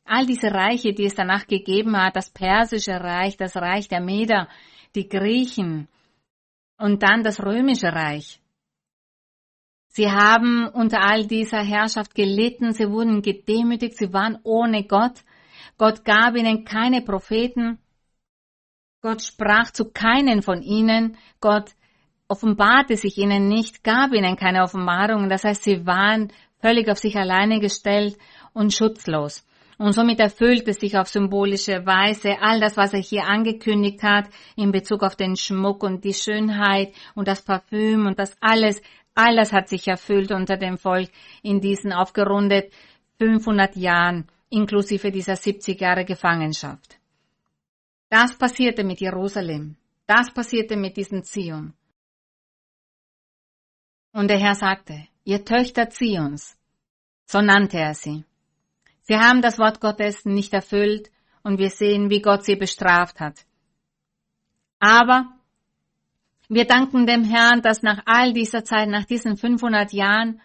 All 0.05 0.27
diese 0.27 0.51
Reiche, 0.53 0.93
die 0.93 1.07
es 1.07 1.15
danach 1.15 1.47
gegeben 1.47 1.97
hat, 1.97 2.17
das 2.17 2.31
persische 2.31 3.01
Reich, 3.01 3.37
das 3.37 3.57
Reich 3.57 3.89
der 3.89 4.01
Meder, 4.01 4.49
die 4.95 5.09
Griechen, 5.09 5.89
und 6.79 7.03
dann 7.03 7.23
das 7.23 7.41
römische 7.41 7.93
Reich. 7.93 8.41
Sie 9.97 10.11
haben 10.11 10.67
unter 10.67 11.09
all 11.09 11.25
dieser 11.25 11.63
Herrschaft 11.63 12.17
gelitten, 12.17 12.73
sie 12.73 12.91
wurden 12.91 13.23
gedemütigt, 13.23 13.97
sie 13.97 14.13
waren 14.13 14.41
ohne 14.43 14.83
Gott. 14.83 15.23
Gott 15.79 16.05
gab 16.05 16.35
ihnen 16.35 16.65
keine 16.65 17.01
Propheten. 17.03 17.79
Gott 19.03 19.23
sprach 19.23 19.71
zu 19.71 19.93
keinen 19.93 20.43
von 20.43 20.63
ihnen. 20.63 21.17
Gott 21.41 21.71
offenbarte 22.27 22.97
sich 22.97 23.19
ihnen 23.19 23.47
nicht, 23.47 23.85
gab 23.85 24.13
ihnen 24.13 24.35
keine 24.35 24.65
Offenbarungen. 24.65 25.29
Das 25.29 25.45
heißt, 25.45 25.63
sie 25.63 25.87
waren 25.87 26.33
völlig 26.61 26.89
auf 26.91 26.99
sich 26.99 27.17
alleine 27.17 27.61
gestellt 27.61 28.19
und 28.53 28.75
schutzlos. 28.75 29.47
Und 29.79 29.93
somit 29.93 30.19
erfüllt 30.19 30.67
es 30.67 30.81
sich 30.81 30.99
auf 30.99 31.09
symbolische 31.09 31.87
Weise 31.87 32.41
all 32.41 32.59
das, 32.59 32.77
was 32.77 32.95
er 32.95 33.01
hier 33.01 33.27
angekündigt 33.27 34.03
hat 34.03 34.27
in 34.57 34.73
Bezug 34.73 35.05
auf 35.05 35.15
den 35.15 35.37
Schmuck 35.37 35.85
und 35.85 36.05
die 36.05 36.15
Schönheit 36.15 36.93
und 37.15 37.29
das 37.29 37.43
Parfüm 37.43 38.07
und 38.07 38.19
das 38.19 38.37
alles, 38.41 38.81
alles 39.15 39.53
hat 39.53 39.69
sich 39.69 39.87
erfüllt 39.89 40.33
unter 40.33 40.57
dem 40.57 40.77
Volk 40.77 41.11
in 41.43 41.61
diesen 41.61 41.93
aufgerundet 41.93 42.73
500 43.19 43.77
Jahren 43.77 44.29
inklusive 44.51 45.11
dieser 45.11 45.37
70 45.37 45.81
Jahre 45.81 46.05
Gefangenschaft. 46.05 46.99
Das 48.09 48.37
passierte 48.37 48.85
mit 48.85 49.01
Jerusalem. 49.01 49.77
Das 50.07 50.33
passierte 50.33 50.77
mit 50.77 50.97
diesem 50.97 51.25
Zion. 51.25 51.73
Und 54.13 54.29
der 54.29 54.39
Herr 54.39 54.55
sagte, 54.55 55.09
ihr 55.25 55.45
Töchter 55.45 55.91
Zions, 55.91 56.57
so 57.25 57.41
nannte 57.41 57.79
er 57.79 57.95
sie. 57.95 58.25
Sie 59.03 59.17
haben 59.17 59.43
das 59.43 59.59
Wort 59.59 59.81
Gottes 59.81 60.25
nicht 60.25 60.53
erfüllt 60.53 61.11
und 61.43 61.59
wir 61.59 61.71
sehen, 61.71 62.11
wie 62.11 62.23
Gott 62.23 62.45
sie 62.45 62.57
bestraft 62.57 63.21
hat. 63.21 63.45
Aber 64.79 65.33
wir 66.49 66.67
danken 66.67 67.07
dem 67.07 67.25
Herrn, 67.25 67.63
dass 67.63 67.83
nach 67.83 68.03
all 68.07 68.33
dieser 68.33 68.65
Zeit, 68.65 68.89
nach 68.89 69.05
diesen 69.05 69.37
500 69.37 69.93
Jahren, 69.93 70.41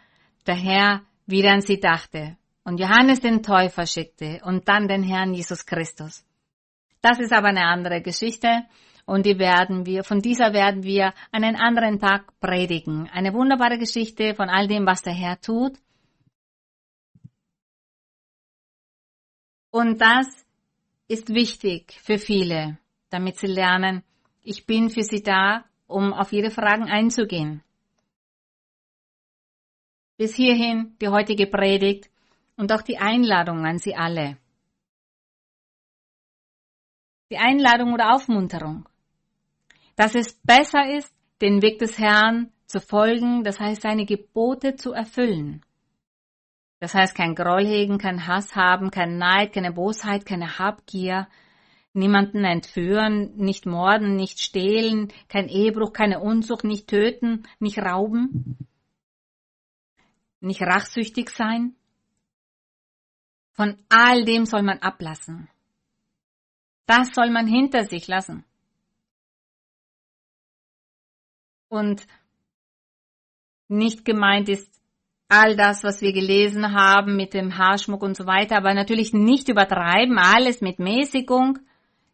der 0.47 0.55
Herr 0.55 1.01
wieder 1.25 1.51
an 1.51 1.61
sie 1.61 1.79
dachte 1.79 2.37
und 2.63 2.79
Johannes 2.79 3.19
den 3.19 3.43
Täufer 3.43 3.85
schickte 3.85 4.41
und 4.43 4.67
dann 4.67 4.87
den 4.87 5.03
Herrn 5.03 5.33
Jesus 5.33 5.65
Christus. 5.65 6.25
Das 7.01 7.19
ist 7.19 7.33
aber 7.33 7.49
eine 7.49 7.65
andere 7.65 8.01
Geschichte 8.01 8.63
und 9.05 9.25
die 9.25 9.39
werden 9.39 9.85
wir, 9.85 10.03
von 10.03 10.21
dieser 10.21 10.53
werden 10.53 10.83
wir 10.83 11.13
einen 11.31 11.55
anderen 11.55 11.99
Tag 11.99 12.39
predigen. 12.39 13.09
Eine 13.11 13.33
wunderbare 13.33 13.77
Geschichte 13.77 14.35
von 14.35 14.49
all 14.49 14.67
dem, 14.67 14.85
was 14.85 15.01
der 15.01 15.13
Herr 15.13 15.39
tut 15.39 15.77
Und 19.71 20.01
das 20.01 20.27
ist 21.07 21.29
wichtig 21.29 21.99
für 22.01 22.17
viele, 22.17 22.79
damit 23.09 23.37
sie 23.37 23.47
lernen, 23.47 24.03
ich 24.41 24.65
bin 24.65 24.89
für 24.89 25.03
sie 25.03 25.21
da, 25.21 25.65
um 25.89 26.13
auf 26.13 26.31
ihre 26.31 26.51
Fragen 26.51 26.83
einzugehen. 26.83 27.63
Bis 30.17 30.35
hierhin 30.35 30.95
die 31.01 31.07
heutige 31.07 31.47
Predigt 31.47 32.09
und 32.55 32.71
auch 32.71 32.81
die 32.81 32.97
Einladung 32.97 33.65
an 33.65 33.79
Sie 33.79 33.95
alle. 33.95 34.37
Die 37.31 37.37
Einladung 37.37 37.93
oder 37.93 38.13
Aufmunterung, 38.13 38.87
dass 39.95 40.15
es 40.15 40.33
besser 40.43 40.95
ist, 40.97 41.13
den 41.41 41.61
Weg 41.61 41.79
des 41.79 41.97
Herrn 41.97 42.51
zu 42.65 42.79
folgen, 42.79 43.43
das 43.43 43.59
heißt 43.59 43.81
seine 43.81 44.05
Gebote 44.05 44.75
zu 44.75 44.93
erfüllen. 44.93 45.63
Das 46.79 46.93
heißt, 46.93 47.15
kein 47.15 47.35
Groll 47.35 47.65
hegen, 47.65 47.97
kein 47.97 48.25
Hass 48.27 48.55
haben, 48.55 48.89
kein 48.91 49.17
Neid, 49.17 49.53
keine 49.53 49.73
Bosheit, 49.73 50.25
keine 50.25 50.59
Habgier, 50.59 51.27
niemanden 51.93 52.43
entführen, 52.43 53.35
nicht 53.35 53.65
morden, 53.65 54.15
nicht 54.15 54.39
stehlen, 54.39 55.11
kein 55.27 55.47
Ehebruch, 55.47 55.93
keine 55.93 56.19
Unzucht, 56.19 56.63
nicht 56.63 56.87
töten, 56.87 57.47
nicht 57.59 57.79
rauben, 57.79 58.57
nicht 60.39 60.61
rachsüchtig 60.61 61.29
sein. 61.29 61.75
Von 63.53 63.77
all 63.89 64.23
dem 64.23 64.45
soll 64.45 64.63
man 64.63 64.79
ablassen. 64.79 65.49
Das 66.85 67.13
soll 67.13 67.29
man 67.29 67.47
hinter 67.47 67.83
sich 67.85 68.07
lassen. 68.07 68.45
Und 71.67 72.07
nicht 73.67 74.05
gemeint 74.05 74.49
ist 74.49 74.67
all 75.27 75.55
das, 75.55 75.83
was 75.83 76.01
wir 76.01 76.11
gelesen 76.11 76.73
haben 76.73 77.15
mit 77.15 77.35
dem 77.35 77.57
Haarschmuck 77.57 78.01
und 78.01 78.17
so 78.17 78.25
weiter, 78.25 78.57
aber 78.57 78.73
natürlich 78.73 79.13
nicht 79.13 79.47
übertreiben, 79.47 80.17
alles 80.17 80.61
mit 80.61 80.79
Mäßigung, 80.79 81.59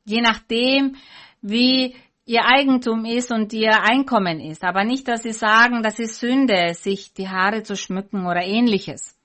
je 0.06 0.22
nachdem, 0.22 0.95
wie 1.41 1.95
ihr 2.26 2.45
Eigentum 2.45 3.06
ist 3.06 3.32
und 3.32 3.53
ihr 3.53 3.84
Einkommen 3.84 4.39
ist. 4.39 4.64
Aber 4.64 4.84
nicht, 4.84 5.08
dass 5.08 5.24
sie 5.24 5.34
sagen, 5.34 5.84
das 5.84 5.99
ist 5.99 6.20
Sünde, 6.20 6.74
sich 6.74 7.14
die 7.14 7.30
Haare 7.30 7.64
zu 7.64 7.76
schmücken 7.76 8.26
oder 8.26 8.41
ähnliches. 8.41 9.18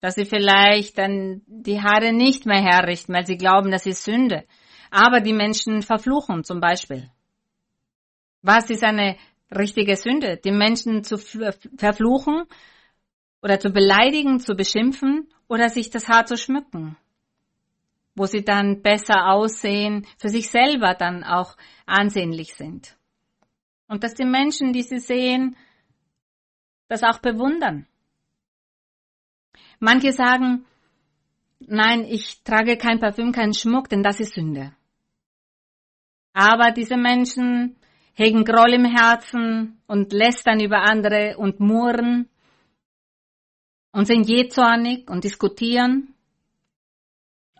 Dass 0.00 0.14
sie 0.14 0.24
vielleicht 0.24 0.98
dann 0.98 1.42
die 1.46 1.80
Haare 1.80 2.12
nicht 2.12 2.46
mehr 2.46 2.62
herrichten, 2.62 3.12
weil 3.12 3.26
sie 3.26 3.36
glauben, 3.36 3.70
das 3.70 3.86
ist 3.86 4.04
Sünde. 4.04 4.44
Aber 4.90 5.20
die 5.20 5.32
Menschen 5.32 5.82
verfluchen 5.82 6.44
zum 6.44 6.60
Beispiel. 6.60 7.10
Was 8.42 8.70
ist 8.70 8.84
eine 8.84 9.16
richtige 9.54 9.96
Sünde, 9.96 10.36
die 10.36 10.52
Menschen 10.52 11.04
zu 11.04 11.18
verfluchen 11.18 12.44
oder 13.42 13.58
zu 13.58 13.70
beleidigen, 13.70 14.40
zu 14.40 14.54
beschimpfen 14.54 15.28
oder 15.48 15.68
sich 15.68 15.90
das 15.90 16.08
Haar 16.08 16.26
zu 16.26 16.36
schmücken, 16.36 16.96
wo 18.18 18.26
sie 18.26 18.44
dann 18.44 18.82
besser 18.82 19.28
aussehen, 19.28 20.06
für 20.18 20.28
sich 20.28 20.50
selber 20.50 20.94
dann 20.94 21.24
auch 21.24 21.56
ansehnlich 21.86 22.54
sind. 22.54 22.96
Und 23.86 24.04
dass 24.04 24.14
die 24.14 24.24
Menschen, 24.24 24.72
die 24.72 24.82
sie 24.82 24.98
sehen, 24.98 25.56
das 26.88 27.02
auch 27.02 27.20
bewundern. 27.20 27.86
Manche 29.78 30.12
sagen, 30.12 30.66
nein, 31.60 32.04
ich 32.04 32.42
trage 32.42 32.76
kein 32.76 32.98
Parfüm, 32.98 33.32
keinen 33.32 33.54
Schmuck, 33.54 33.88
denn 33.88 34.02
das 34.02 34.20
ist 34.20 34.34
Sünde. 34.34 34.74
Aber 36.32 36.72
diese 36.72 36.96
Menschen 36.96 37.76
hegen 38.14 38.44
Groll 38.44 38.74
im 38.74 38.84
Herzen 38.84 39.80
und 39.86 40.12
lästern 40.12 40.60
über 40.60 40.82
andere 40.82 41.36
und 41.38 41.60
murren 41.60 42.28
und 43.92 44.06
sind 44.06 44.28
jähzornig 44.28 45.08
und 45.08 45.24
diskutieren 45.24 46.14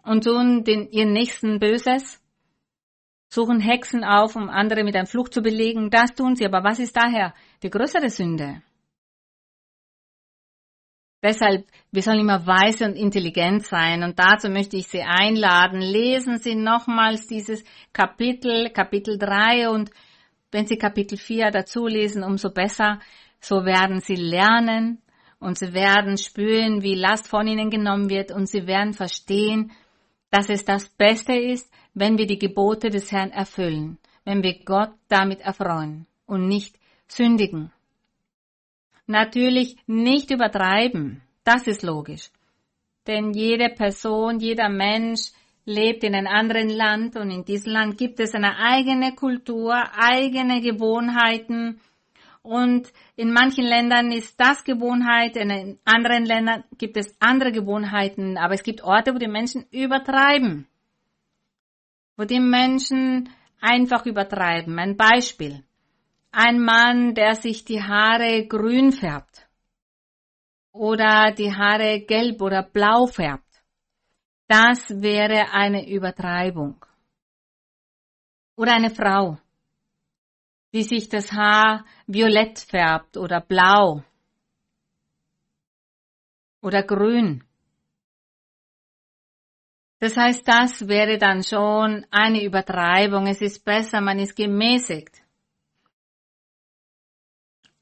und 0.08 0.24
tun 0.24 0.64
den, 0.64 0.90
ihren 0.90 1.12
Nächsten 1.12 1.58
Böses, 1.58 2.20
suchen 3.28 3.60
Hexen 3.60 4.04
auf, 4.04 4.36
um 4.36 4.48
andere 4.48 4.84
mit 4.84 4.96
einem 4.96 5.06
Fluch 5.06 5.28
zu 5.28 5.42
belegen. 5.42 5.90
Das 5.90 6.14
tun 6.14 6.34
sie, 6.34 6.46
aber 6.46 6.64
was 6.64 6.78
ist 6.78 6.96
daher 6.96 7.34
die 7.62 7.70
größere 7.70 8.08
Sünde? 8.08 8.62
Deshalb, 11.20 11.66
wir 11.90 12.02
sollen 12.02 12.20
immer 12.20 12.46
weise 12.46 12.84
und 12.84 12.94
intelligent 12.94 13.66
sein 13.66 14.04
und 14.04 14.18
dazu 14.20 14.48
möchte 14.48 14.76
ich 14.76 14.86
Sie 14.86 15.02
einladen. 15.02 15.80
Lesen 15.80 16.38
Sie 16.38 16.54
nochmals 16.54 17.26
dieses 17.26 17.64
Kapitel, 17.92 18.70
Kapitel 18.70 19.18
3 19.18 19.68
und 19.68 19.90
wenn 20.52 20.66
Sie 20.66 20.78
Kapitel 20.78 21.18
4 21.18 21.50
dazu 21.50 21.86
lesen, 21.86 22.22
umso 22.22 22.50
besser. 22.50 23.00
So 23.40 23.64
werden 23.64 24.00
Sie 24.00 24.14
lernen 24.14 25.02
und 25.40 25.58
Sie 25.58 25.74
werden 25.74 26.18
spüren, 26.18 26.82
wie 26.82 26.94
Last 26.94 27.28
von 27.28 27.48
Ihnen 27.48 27.70
genommen 27.70 28.08
wird 28.08 28.30
und 28.30 28.48
Sie 28.48 28.68
werden 28.68 28.92
verstehen, 28.92 29.72
dass 30.30 30.48
es 30.48 30.64
das 30.64 30.88
Beste 30.88 31.34
ist, 31.34 31.70
wenn 31.94 32.18
wir 32.18 32.26
die 32.26 32.38
Gebote 32.38 32.90
des 32.90 33.10
Herrn 33.12 33.30
erfüllen, 33.30 33.98
wenn 34.24 34.42
wir 34.42 34.58
Gott 34.64 34.92
damit 35.08 35.40
erfreuen 35.40 36.06
und 36.26 36.46
nicht 36.48 36.78
sündigen. 37.06 37.72
Natürlich 39.06 39.76
nicht 39.86 40.30
übertreiben, 40.30 41.22
das 41.44 41.66
ist 41.66 41.82
logisch. 41.82 42.30
Denn 43.06 43.32
jede 43.32 43.70
Person, 43.70 44.38
jeder 44.38 44.68
Mensch 44.68 45.30
lebt 45.64 46.04
in 46.04 46.14
einem 46.14 46.26
anderen 46.26 46.68
Land 46.68 47.16
und 47.16 47.30
in 47.30 47.44
diesem 47.44 47.72
Land 47.72 47.96
gibt 47.96 48.20
es 48.20 48.34
eine 48.34 48.58
eigene 48.58 49.14
Kultur, 49.14 49.74
eigene 49.96 50.60
Gewohnheiten 50.60 51.80
und 52.48 52.90
in 53.14 53.30
manchen 53.30 53.64
Ländern 53.64 54.10
ist 54.10 54.40
das 54.40 54.64
Gewohnheit, 54.64 55.36
in 55.36 55.78
anderen 55.84 56.24
Ländern 56.24 56.64
gibt 56.78 56.96
es 56.96 57.14
andere 57.20 57.52
Gewohnheiten, 57.52 58.38
aber 58.38 58.54
es 58.54 58.62
gibt 58.62 58.82
Orte, 58.82 59.14
wo 59.14 59.18
die 59.18 59.28
Menschen 59.28 59.66
übertreiben, 59.70 60.66
wo 62.16 62.24
die 62.24 62.40
Menschen 62.40 63.28
einfach 63.60 64.06
übertreiben. 64.06 64.78
Ein 64.78 64.96
Beispiel. 64.96 65.62
ein 66.30 66.60
Mann, 66.60 67.14
der 67.14 67.34
sich 67.34 67.64
die 67.64 67.82
Haare 67.82 68.46
grün 68.46 68.92
färbt 68.92 69.48
oder 70.72 71.32
die 71.32 71.52
Haare 71.54 72.00
gelb 72.00 72.40
oder 72.40 72.62
blau 72.62 73.06
färbt. 73.06 73.62
Das 74.46 74.88
wäre 75.02 75.52
eine 75.52 75.88
Übertreibung. 75.88 76.84
Oder 78.56 78.74
eine 78.74 78.90
Frau, 78.90 79.38
die 80.72 80.82
sich 80.82 81.08
das 81.08 81.32
Haar 81.32 81.84
violett 82.08 82.58
färbt 82.58 83.16
oder 83.16 83.40
blau 83.40 84.02
oder 86.62 86.82
grün. 86.82 87.44
Das 90.00 90.16
heißt, 90.16 90.46
das 90.46 90.88
wäre 90.88 91.18
dann 91.18 91.42
schon 91.42 92.06
eine 92.10 92.42
Übertreibung. 92.42 93.26
Es 93.26 93.42
ist 93.42 93.64
besser, 93.64 94.00
man 94.00 94.18
ist 94.18 94.36
gemäßigt. 94.36 95.22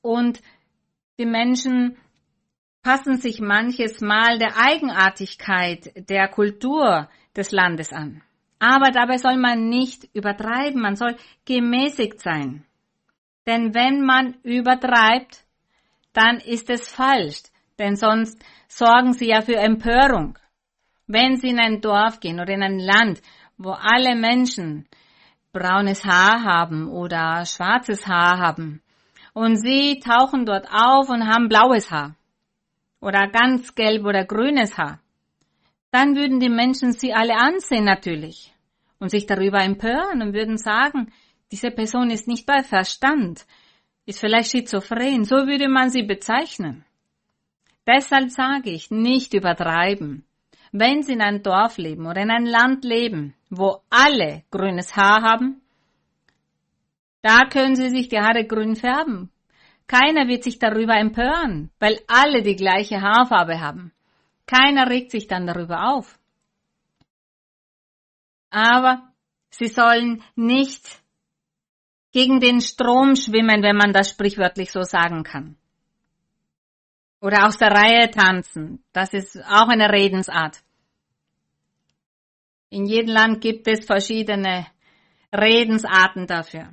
Und 0.01 0.41
die 1.19 1.27
Menschen 1.27 1.97
passen 2.83 3.17
sich 3.19 3.41
manches 3.41 4.01
Mal 4.01 4.39
der 4.39 4.57
Eigenartigkeit 4.57 6.09
der 6.09 6.29
Kultur 6.29 7.09
des 7.37 7.53
Landes 7.53 7.93
an. 7.93 8.23
Aber 8.59 8.91
dabei 8.91 9.19
soll 9.19 9.37
man 9.37 9.69
nicht 9.69 10.09
übertreiben, 10.15 10.81
man 10.81 10.97
soll 10.97 11.17
gemäßigt 11.45 12.21
sein. 12.21 12.66
Denn 13.47 13.75
wenn 13.75 14.03
man 14.03 14.35
übertreibt, 14.43 15.45
dann 16.13 16.39
ist 16.39 16.69
es 16.71 16.89
falsch, 16.91 17.43
denn 17.79 17.97
sonst 17.97 18.43
sorgen 18.69 19.13
sie 19.13 19.29
ja 19.29 19.43
für 19.43 19.57
Empörung. 19.57 20.39
Wenn 21.07 21.37
Sie 21.37 21.51
in 21.51 21.61
ein 21.61 21.81
Dorf 21.81 22.19
gehen 22.19 22.41
oder 22.41 22.53
in 22.53 22.63
ein 22.63 22.81
Land, 22.81 23.23
wo 23.59 23.71
alle 23.71 24.17
Menschen 24.17 24.89
braunes 25.53 26.05
Haar 26.05 26.43
haben 26.43 26.89
oder 26.89 27.45
schwarzes 27.47 28.07
Haar 28.07 28.39
haben 28.39 28.83
und 29.33 29.57
Sie 29.57 30.01
tauchen 30.01 30.45
dort 30.47 30.67
auf 30.69 31.09
und 31.09 31.29
haben 31.29 31.49
blaues 31.49 31.93
Haar 31.93 32.17
oder 33.01 33.29
ganz 33.29 33.75
gelb 33.77 34.05
oder 34.05 34.25
grünes 34.25 34.77
Haar, 34.77 34.99
dann 35.93 36.17
würden 36.17 36.41
die 36.41 36.51
Menschen 36.51 36.93
Sie 36.93 37.15
alle 37.15 37.37
ansehen 37.37 37.85
natürlich 37.85 38.53
und 38.99 39.11
sich 39.11 39.27
darüber 39.27 39.63
empören 39.63 40.23
und 40.23 40.35
würden 40.35 40.59
sagen, 40.59 41.13
diese 41.53 41.71
Person 41.71 42.11
ist 42.11 42.27
nicht 42.29 42.47
bei 42.47 42.63
Verstand, 42.63 43.47
ist 44.05 44.21
vielleicht 44.21 44.51
schizophren, 44.51 45.25
so 45.25 45.37
würde 45.47 45.69
man 45.69 45.91
sie 45.91 46.03
bezeichnen. 46.03 46.85
Deshalb 47.87 48.31
sage 48.31 48.71
ich, 48.71 48.91
nicht 48.91 49.33
übertreiben. 49.33 50.25
Wenn 50.73 51.03
Sie 51.03 51.13
in 51.13 51.23
einem 51.23 51.43
Dorf 51.43 51.79
leben 51.79 52.07
oder 52.07 52.23
in 52.23 52.31
einem 52.31 52.47
Land 52.47 52.85
leben, 52.85 53.35
wo 53.49 53.83
alle 53.89 54.43
grünes 54.51 54.97
Haar 54.97 55.23
haben, 55.23 55.63
da 57.23 57.47
können 57.49 57.77
Sie 57.77 57.89
sich 57.91 58.09
die 58.09 58.19
Haare 58.19 58.45
grün 58.45 58.75
färben. 58.75 59.31
Keiner 59.87 60.27
wird 60.27 60.43
sich 60.43 60.59
darüber 60.59 60.97
empören, 60.97 61.71
weil 61.79 62.01
alle 62.09 62.43
die 62.43 62.57
gleiche 62.57 63.01
Haarfarbe 63.01 63.61
haben. 63.61 63.93
Keiner 64.47 64.91
regt 64.91 65.13
sich 65.13 65.29
dann 65.29 65.47
darüber 65.47 65.93
auf. 65.95 66.19
Aber 68.51 69.13
Sie 69.51 69.69
sollen 69.69 70.23
nicht 70.35 71.03
gegen 72.17 72.41
den 72.41 72.63
Strom 72.63 73.15
schwimmen, 73.15 73.63
wenn 73.63 73.77
man 73.77 73.93
das 73.93 74.09
sprichwörtlich 74.09 74.73
so 74.73 74.81
sagen 74.81 75.23
kann. 75.23 75.59
Oder 77.21 77.47
aus 77.47 77.59
der 77.59 77.71
Reihe 77.71 78.11
tanzen. 78.11 78.83
Das 78.95 79.13
ist 79.13 79.37
auch 79.45 79.69
eine 79.69 79.93
Redensart. 79.93 80.63
In 82.71 82.87
jedem 82.87 83.13
Land 83.13 83.43
gibt 83.43 83.69
es 83.69 83.85
verschiedene 83.85 84.67
Redensarten 85.31 86.27
dafür. 86.27 86.73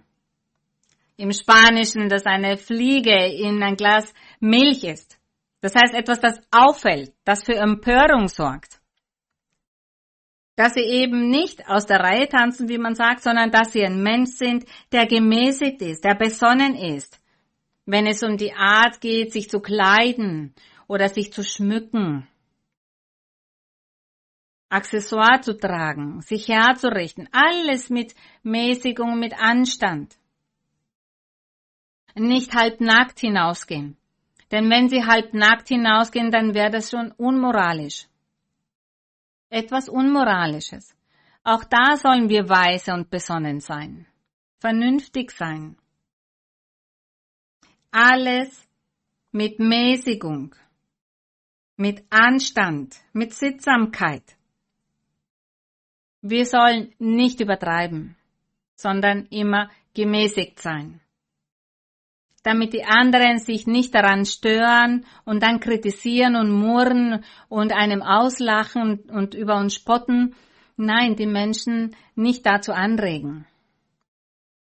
Im 1.18 1.34
Spanischen, 1.34 2.08
dass 2.08 2.26
eine 2.26 2.56
Fliege 2.56 3.26
in 3.26 3.62
ein 3.64 3.76
Glas 3.76 4.14
Milch 4.40 4.86
ist. 4.86 5.20
Das 5.60 5.76
heißt 5.76 5.94
etwas, 5.94 6.22
das 6.22 6.40
auffällt, 6.52 7.12
das 7.26 7.44
für 7.44 7.56
Empörung 7.56 8.30
sorgt. 8.30 8.80
Dass 10.56 10.76
sie 10.76 10.82
eben 10.82 11.30
nicht 11.30 11.68
aus 11.68 11.86
der 11.86 12.00
Reihe 12.00 12.28
tanzen, 12.28 12.70
wie 12.70 12.78
man 12.78 12.96
sagt, 12.96 13.24
sondern 13.24 13.52
dass 13.52 13.72
sie 13.72 13.84
ein 13.84 14.04
Mensch 14.04 14.32
sind, 14.32 14.66
der 14.92 15.08
gemäßigt 15.08 15.82
ist, 15.82 16.04
der 16.04 16.16
besonnen 16.16 16.76
ist. 16.76 17.20
Wenn 17.86 18.06
es 18.06 18.24
um 18.24 18.38
die 18.38 18.54
Art 18.54 19.02
geht, 19.02 19.34
sich 19.34 19.50
zu 19.50 19.60
kleiden 19.60 20.54
oder 20.88 21.10
sich 21.10 21.34
zu 21.34 21.44
schmücken 21.44 22.28
Accessoire 24.74 25.42
zu 25.42 25.56
tragen, 25.56 26.22
sich 26.22 26.48
herzurichten, 26.48 27.30
alles 27.32 27.92
mit 27.92 28.16
Mäßigung, 28.42 29.20
mit 29.20 29.34
Anstand. 29.40 30.16
Nicht 32.16 32.56
halbnackt 32.56 33.20
hinausgehen. 33.20 33.98
Denn 34.52 34.72
wenn 34.72 34.90
sie 34.90 35.06
halbnackt 35.06 35.68
hinausgehen, 35.68 36.32
dann 36.32 36.56
wäre 36.56 36.72
das 36.72 36.90
schon 36.90 37.12
unmoralisch. 37.12 38.08
Etwas 39.54 39.88
Unmoralisches. 39.88 40.96
Auch 41.44 41.64
da 41.64 41.96
sollen 41.96 42.28
wir 42.28 42.50
weise 42.50 42.92
und 42.92 43.12
besonnen 43.12 43.60
sein. 43.60 44.08
Vernünftig 44.58 45.30
sein. 45.30 45.78
Alles 47.92 48.68
mit 49.32 49.60
Mäßigung, 49.60 50.56
mit 51.76 52.04
Anstand, 52.10 52.96
mit 53.14 53.36
Sittsamkeit. 53.36 54.24
Wir 56.22 56.48
sollen 56.48 56.96
nicht 56.98 57.40
übertreiben, 57.40 58.16
sondern 58.74 59.28
immer 59.28 59.70
gemäßigt 59.94 60.60
sein. 60.60 61.00
Damit 62.44 62.74
die 62.74 62.84
anderen 62.84 63.40
sich 63.40 63.68
nicht 63.68 63.96
daran 63.96 64.26
stören 64.26 65.06
und 65.26 65.42
dann 65.42 65.60
kritisieren 65.60 66.36
und 66.36 66.52
murren 66.52 67.24
und 67.48 67.72
einem 67.72 68.02
auslachen 68.02 69.00
und 69.10 69.34
über 69.34 69.56
uns 69.58 69.76
spotten. 69.76 70.36
Nein, 70.76 71.16
die 71.16 71.26
Menschen 71.26 71.96
nicht 72.16 72.46
dazu 72.46 72.74
anregen. 72.74 73.46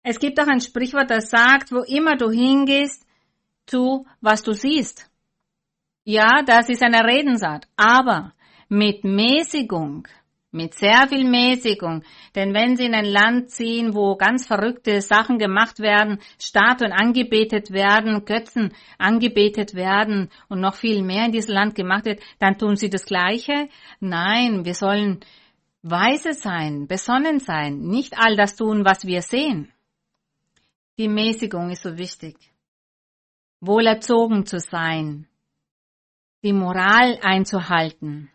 Es 0.02 0.20
gibt 0.20 0.40
auch 0.40 0.48
ein 0.48 0.62
Sprichwort, 0.62 1.10
das 1.10 1.30
sagt, 1.30 1.74
wo 1.74 1.80
immer 1.80 2.16
du 2.16 2.32
hingehst, 2.32 3.06
tu, 3.66 4.06
was 4.22 4.42
du 4.42 4.54
siehst. 4.54 5.12
Ja, 6.06 6.44
das 6.46 6.70
ist 6.70 6.82
eine 6.82 7.04
Redensart, 7.04 7.68
aber 7.76 8.34
mit 8.70 9.04
Mäßigung 9.04 10.08
mit 10.52 10.74
sehr 10.74 11.08
viel 11.08 11.24
Mäßigung. 11.30 12.04
Denn 12.36 12.54
wenn 12.54 12.78
Sie 12.78 12.86
in 12.86 12.94
ein 12.94 13.06
Land 13.06 13.50
ziehen, 13.50 13.94
wo 13.94 14.16
ganz 14.16 14.48
verrückte 14.48 15.02
Sachen 15.02 15.38
gemacht 15.38 15.80
werden, 15.80 16.20
Statuen 16.40 16.92
angebetet 16.92 17.72
werden, 17.72 18.26
Götzen 18.26 18.74
angebetet 18.98 19.76
werden 19.76 20.30
und 20.48 20.62
noch 20.62 20.76
viel 20.76 21.04
mehr 21.04 21.26
in 21.26 21.32
diesem 21.32 21.54
Land 21.54 21.76
gemacht 21.76 22.06
wird, 22.06 22.22
dann 22.40 22.58
tun 22.58 22.76
Sie 22.76 22.90
das 22.90 23.06
Gleiche? 23.06 23.70
Nein, 24.00 24.66
wir 24.66 24.74
sollen 24.74 25.20
weise 25.82 26.34
sein, 26.34 26.88
besonnen 26.88 27.40
sein, 27.40 27.80
nicht 27.80 28.18
all 28.18 28.36
das 28.36 28.56
tun, 28.56 28.86
was 28.86 29.06
wir 29.06 29.22
sehen. 29.22 29.72
Die 30.98 31.08
Mäßigung 31.08 31.70
ist 31.70 31.84
so 31.84 31.98
wichtig. 31.98 32.36
Wohlerzogen 33.60 34.46
zu 34.46 34.60
sein, 34.60 35.28
die 36.44 36.54
Moral 36.54 37.20
einzuhalten 37.22 38.30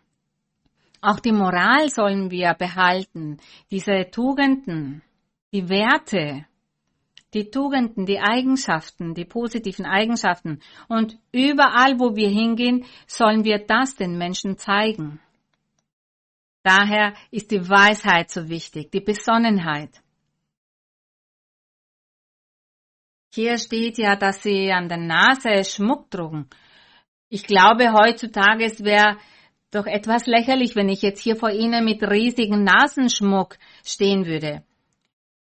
auch 1.03 1.19
die 1.19 1.31
Moral 1.31 1.89
sollen 1.89 2.31
wir 2.31 2.53
behalten, 2.53 3.37
diese 3.71 4.09
Tugenden, 4.09 5.01
die 5.51 5.67
Werte, 5.69 6.45
die 7.33 7.49
Tugenden, 7.49 8.05
die 8.05 8.19
Eigenschaften, 8.19 9.13
die 9.13 9.25
positiven 9.25 9.85
Eigenschaften. 9.85 10.61
Und 10.87 11.17
überall, 11.31 11.99
wo 11.99 12.15
wir 12.15 12.29
hingehen, 12.29 12.85
sollen 13.07 13.43
wir 13.43 13.59
das 13.59 13.95
den 13.95 14.17
Menschen 14.17 14.57
zeigen. 14.57 15.19
Daher 16.63 17.13
ist 17.31 17.51
die 17.51 17.67
Weisheit 17.69 18.29
so 18.29 18.47
wichtig, 18.47 18.91
die 18.91 19.01
Besonnenheit. 19.01 20.01
Hier 23.33 23.57
steht 23.57 23.97
ja, 23.97 24.15
dass 24.15 24.43
sie 24.43 24.71
an 24.71 24.87
der 24.87 24.99
Nase 24.99 25.63
Schmuck 25.65 26.09
trugen. 26.11 26.47
Ich 27.29 27.43
glaube, 27.45 27.91
heutzutage 27.91 28.65
wäre 28.85 29.17
doch 29.75 29.85
etwas 29.85 30.27
lächerlich, 30.27 30.75
wenn 30.75 30.89
ich 30.89 31.01
jetzt 31.01 31.21
hier 31.21 31.35
vor 31.35 31.51
Ihnen 31.51 31.85
mit 31.85 32.03
riesigen 32.03 32.63
Nasenschmuck 32.63 33.57
stehen 33.83 34.25
würde. 34.25 34.63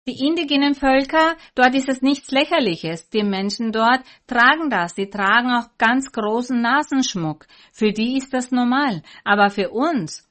Die 0.08 0.26
indigenen 0.26 0.74
Völker, 0.74 1.36
dort 1.54 1.76
ist 1.76 1.90
es 1.90 2.02
nichts 2.02 2.32
Lächerliches. 2.32 3.10
Die 3.10 3.24
Menschen 3.24 3.74
dort 3.74 4.02
tragen 4.26 4.70
das. 4.70 4.96
Sie 4.96 5.10
tragen 5.10 5.52
auch 5.52 5.78
ganz 5.78 6.14
großen 6.14 6.62
Nasenschmuck. 6.62 7.46
Für 7.74 7.92
die 7.92 8.16
ist 8.16 8.34
das 8.34 8.52
normal. 8.52 9.04
Aber 9.26 9.50
für 9.50 9.70
uns, 9.70 10.26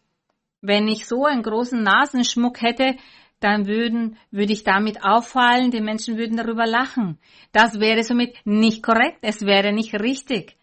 wenn 0.63 0.89
ich 0.89 1.07
so 1.07 1.27
einen 1.27 1.43
großen 1.43 1.83
Nasenschmuck 1.83 2.63
hätte, 2.63 2.97
dann 3.41 3.67
würden, 3.67 4.17
würde 4.31 4.55
ich 4.55 4.65
damit 4.65 5.05
auffallen, 5.05 5.71
die 5.71 5.83
Menschen 5.83 6.17
würden 6.17 6.39
darüber 6.39 6.67
lachen. 6.67 7.19
Das 7.53 7.79
wäre 7.79 8.03
somit 8.03 8.35
nicht 8.47 8.83
korrekt, 8.83 9.19
es 9.21 9.45
wäre 9.45 9.75
nicht 9.75 9.93
richtig. 9.93 10.57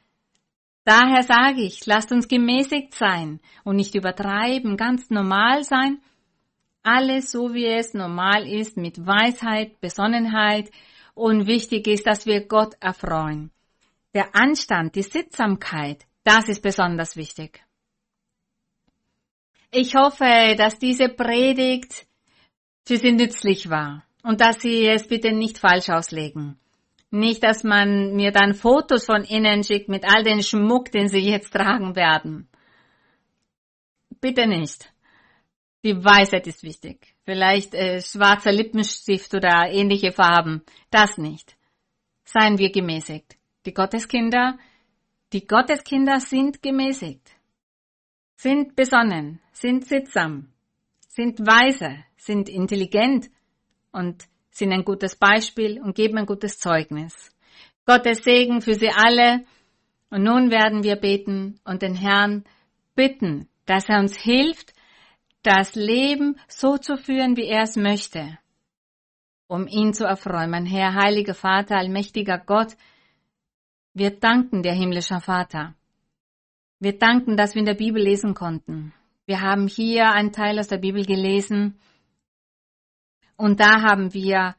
Daher 0.86 1.24
sage 1.24 1.62
ich, 1.62 1.86
lasst 1.86 2.12
uns 2.12 2.28
gemäßigt 2.28 2.94
sein 2.94 3.40
und 3.64 3.78
nicht 3.78 3.96
übertreiben, 3.96 4.76
ganz 4.76 5.10
normal 5.10 5.64
sein. 5.64 6.02
Alles 6.84 7.32
so 7.32 7.54
wie 7.54 7.66
es 7.66 7.94
normal 7.94 8.46
ist, 8.46 8.76
mit 8.76 9.06
Weisheit, 9.06 9.80
Besonnenheit 9.80 10.70
und 11.14 11.48
wichtig 11.48 11.88
ist, 11.88 12.06
dass 12.06 12.26
wir 12.26 12.46
Gott 12.48 12.76
erfreuen. 12.82 13.52
Der 14.14 14.36
Anstand, 14.36 14.96
die 14.96 15.04
Sittsamkeit, 15.04 16.06
das 16.26 16.50
ist 16.50 16.62
besonders 16.62 17.16
wichtig. 17.16 17.64
Ich 19.72 19.96
hoffe, 19.96 20.56
dass 20.58 20.78
diese 20.78 21.10
Predigt 21.10 22.06
für 22.86 22.98
Sie 22.98 23.12
nützlich 23.14 23.70
war 23.70 24.06
und 24.22 24.42
dass 24.42 24.62
Sie 24.62 24.86
es 24.88 25.08
bitte 25.08 25.32
nicht 25.32 25.58
falsch 25.58 25.90
auslegen. 25.90 26.60
Nicht, 27.16 27.44
dass 27.44 27.64
man 27.64 28.16
mir 28.16 28.32
dann 28.32 28.56
Fotos 28.56 29.06
von 29.06 29.24
Ihnen 29.24 29.64
schickt 29.64 29.88
mit 29.88 30.04
all 30.04 30.24
den 30.24 30.42
Schmuck, 30.42 30.92
den 30.92 31.10
Sie 31.10 31.20
jetzt 31.20 31.54
tragen 31.54 31.96
werden. 31.96 32.50
Bitte 34.20 34.48
nicht. 34.48 34.92
Die 35.84 36.04
Weisheit 36.04 36.48
ist 36.48 36.64
wichtig. 36.64 37.14
Vielleicht 37.24 37.76
äh, 37.76 38.02
schwarzer 38.02 38.52
Lippenstift 38.52 39.32
oder 39.36 39.70
ähnliche 39.70 40.12
Farben. 40.12 40.64
Das 40.90 41.20
nicht. 41.20 41.56
Seien 42.24 42.58
wir 42.58 42.72
gemäßigt. 42.72 43.38
Die 43.68 43.76
Gotteskinder, 43.76 44.58
die 45.34 45.46
Gotteskinder 45.46 46.20
sind 46.20 46.64
gemäßigt, 46.64 47.30
sind 48.38 48.76
besonnen, 48.76 49.40
sind 49.52 49.86
sittsam, 49.86 50.52
sind 51.10 51.42
weise, 51.42 51.96
sind 52.18 52.50
intelligent 52.50 53.30
und 53.92 54.26
sind 54.54 54.72
ein 54.72 54.86
gutes 54.86 55.16
Beispiel 55.16 55.82
und 55.82 55.96
geben 55.96 56.18
ein 56.20 56.26
gutes 56.26 56.60
Zeugnis. 56.60 57.32
Gottes 57.86 58.24
Segen 58.24 58.62
für 58.62 58.76
sie 58.76 58.90
alle. 58.90 59.44
Und 60.10 60.24
nun 60.24 60.52
werden 60.52 60.84
wir 60.84 60.96
beten 60.96 61.60
und 61.66 61.82
den 61.82 61.96
Herrn 61.96 62.46
bitten, 62.96 63.50
dass 63.66 63.90
er 63.90 64.00
uns 64.00 64.16
hilft, 64.16 64.74
das 65.42 65.76
Leben 65.76 66.40
so 66.48 66.78
zu 66.78 66.96
führen, 66.98 67.36
wie 67.36 67.48
er 67.48 67.64
es 67.64 67.76
möchte, 67.76 68.38
um 69.48 69.68
ihn 69.68 69.94
zu 69.94 70.06
erfreuen. 70.06 70.52
Mein 70.52 70.68
Herr, 70.68 70.94
heiliger 70.94 71.34
Vater, 71.34 71.78
allmächtiger 71.78 72.38
Gott, 72.38 72.78
wir 73.96 74.12
danken 74.12 74.62
dir, 74.62 74.72
himmlischer 74.72 75.20
Vater. 75.20 75.74
Wir 76.80 76.98
danken, 76.98 77.36
dass 77.36 77.56
wir 77.56 77.62
in 77.62 77.66
der 77.66 77.74
Bibel 77.74 78.02
lesen 78.02 78.34
konnten. 78.36 78.94
Wir 79.26 79.42
haben 79.42 79.68
hier 79.68 80.12
einen 80.12 80.32
Teil 80.32 80.60
aus 80.60 80.68
der 80.68 80.78
Bibel 80.78 81.06
gelesen 81.06 81.80
und 83.44 83.60
da 83.60 83.82
haben 83.82 84.14
wir 84.14 84.56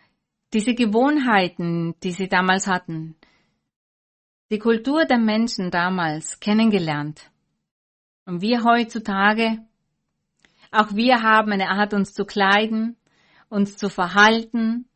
diese 0.52 0.74
Gewohnheiten, 0.74 1.94
die 2.02 2.12
sie 2.12 2.28
damals 2.28 2.66
hatten, 2.66 3.16
die 4.50 4.58
Kultur 4.58 5.06
der 5.06 5.16
Menschen 5.18 5.70
damals 5.70 6.38
kennengelernt. 6.38 7.30
Und 8.26 8.42
wir 8.42 8.62
heutzutage 8.62 9.64
auch 10.70 10.94
wir 10.94 11.22
haben 11.22 11.52
eine 11.52 11.70
Art, 11.70 11.94
uns 11.94 12.12
zu 12.12 12.26
kleiden, 12.26 12.96
uns 13.48 13.78
zu 13.78 13.88
verhalten, 13.88 14.86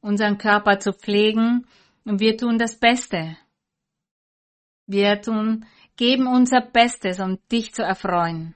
unseren 0.00 0.38
Körper 0.38 0.78
zu 0.78 0.92
pflegen 0.92 1.66
und 2.04 2.20
wir 2.20 2.36
tun 2.36 2.56
das 2.56 2.78
Beste. 2.78 3.36
Wir 4.86 5.20
tun, 5.20 5.66
geben 5.96 6.28
unser 6.28 6.60
Bestes, 6.60 7.18
um 7.18 7.40
dich 7.50 7.74
zu 7.74 7.82
erfreuen, 7.82 8.54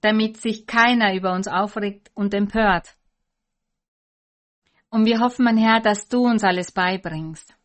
damit 0.00 0.38
sich 0.38 0.66
keiner 0.66 1.14
über 1.14 1.32
uns 1.32 1.46
aufregt 1.46 2.10
und 2.14 2.34
empört. 2.34 2.96
Und 4.92 5.06
wir 5.06 5.20
hoffen, 5.20 5.46
mein 5.46 5.56
Herr, 5.56 5.80
dass 5.80 6.06
du 6.06 6.26
uns 6.26 6.44
alles 6.44 6.70
beibringst, 6.70 7.56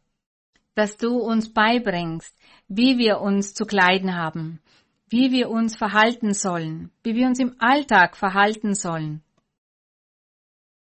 dass 0.76 0.96
du 0.96 1.18
uns 1.18 1.52
beibringst, 1.52 2.34
wie 2.70 2.98
wir 2.98 3.20
uns 3.20 3.54
zu 3.54 3.66
kleiden 3.66 4.16
haben, 4.16 4.62
wie 5.10 5.34
wir 5.34 5.50
uns 5.50 5.76
verhalten 5.76 6.34
sollen, 6.34 6.90
wie 7.04 7.16
wir 7.16 7.28
uns 7.28 7.40
im 7.40 7.58
Alltag 7.60 8.16
verhalten 8.16 8.76
sollen. 8.76 9.24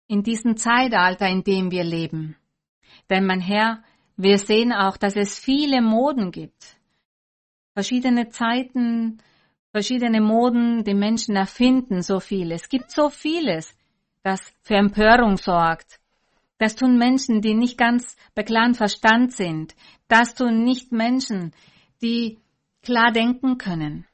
In 0.09 0.25
diesem 0.25 0.57
Zeitalter, 0.57 1.29
in 1.29 1.45
dem 1.45 1.71
wir 1.71 1.85
leben. 1.85 2.37
Denn 3.09 3.27
mein 3.27 3.41
Herr, 3.41 3.85
wir 4.17 4.39
sehen 4.39 4.73
auch, 4.73 4.97
dass 4.97 5.15
es 5.15 5.39
viele 5.39 5.81
Moden 5.83 6.33
gibt. 6.33 6.81
Verschiedene 7.75 8.31
Zeiten, 8.31 9.19
verschiedene 9.71 10.21
Moden, 10.21 10.83
die 10.83 10.95
Menschen 10.95 11.37
erfinden 11.37 12.03
so 12.03 12.19
viel. 12.19 12.51
Es 12.51 12.69
gibt 12.69 12.91
so 12.91 13.09
vieles, 13.09 13.73
das 14.25 14.53
für 14.63 14.75
Empörung 14.75 15.37
sorgt. 15.37 16.01
Das 16.65 16.77
tun 16.77 16.97
Menschen, 16.97 17.43
die 17.43 17.53
nicht 17.53 17.77
ganz 17.77 18.17
bei 18.35 18.43
klarem 18.43 18.73
Verstand 18.73 19.35
sind. 19.35 19.75
Das 20.09 20.35
tun 20.35 20.65
nicht 20.65 20.93
Menschen, 20.93 21.53
die 22.01 22.39
klar 22.81 23.13
denken 23.13 23.59
können. 23.59 24.07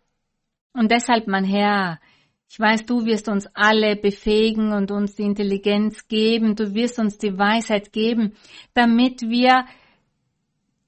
Und 0.73 0.91
deshalb, 0.91 1.29
mein 1.29 1.45
Herr, 1.45 2.01
ich 2.49 2.59
weiß, 2.59 2.87
du 2.87 3.05
wirst 3.05 3.29
uns 3.29 3.47
alle 3.55 3.95
befähigen 3.95 4.73
und 4.73 4.91
uns 4.91 5.15
die 5.15 5.23
Intelligenz 5.23 6.09
geben, 6.09 6.57
du 6.57 6.75
wirst 6.75 6.99
uns 6.99 7.19
die 7.19 7.39
Weisheit 7.39 7.93
geben, 7.93 8.35
damit 8.75 9.23
wir 9.23 9.65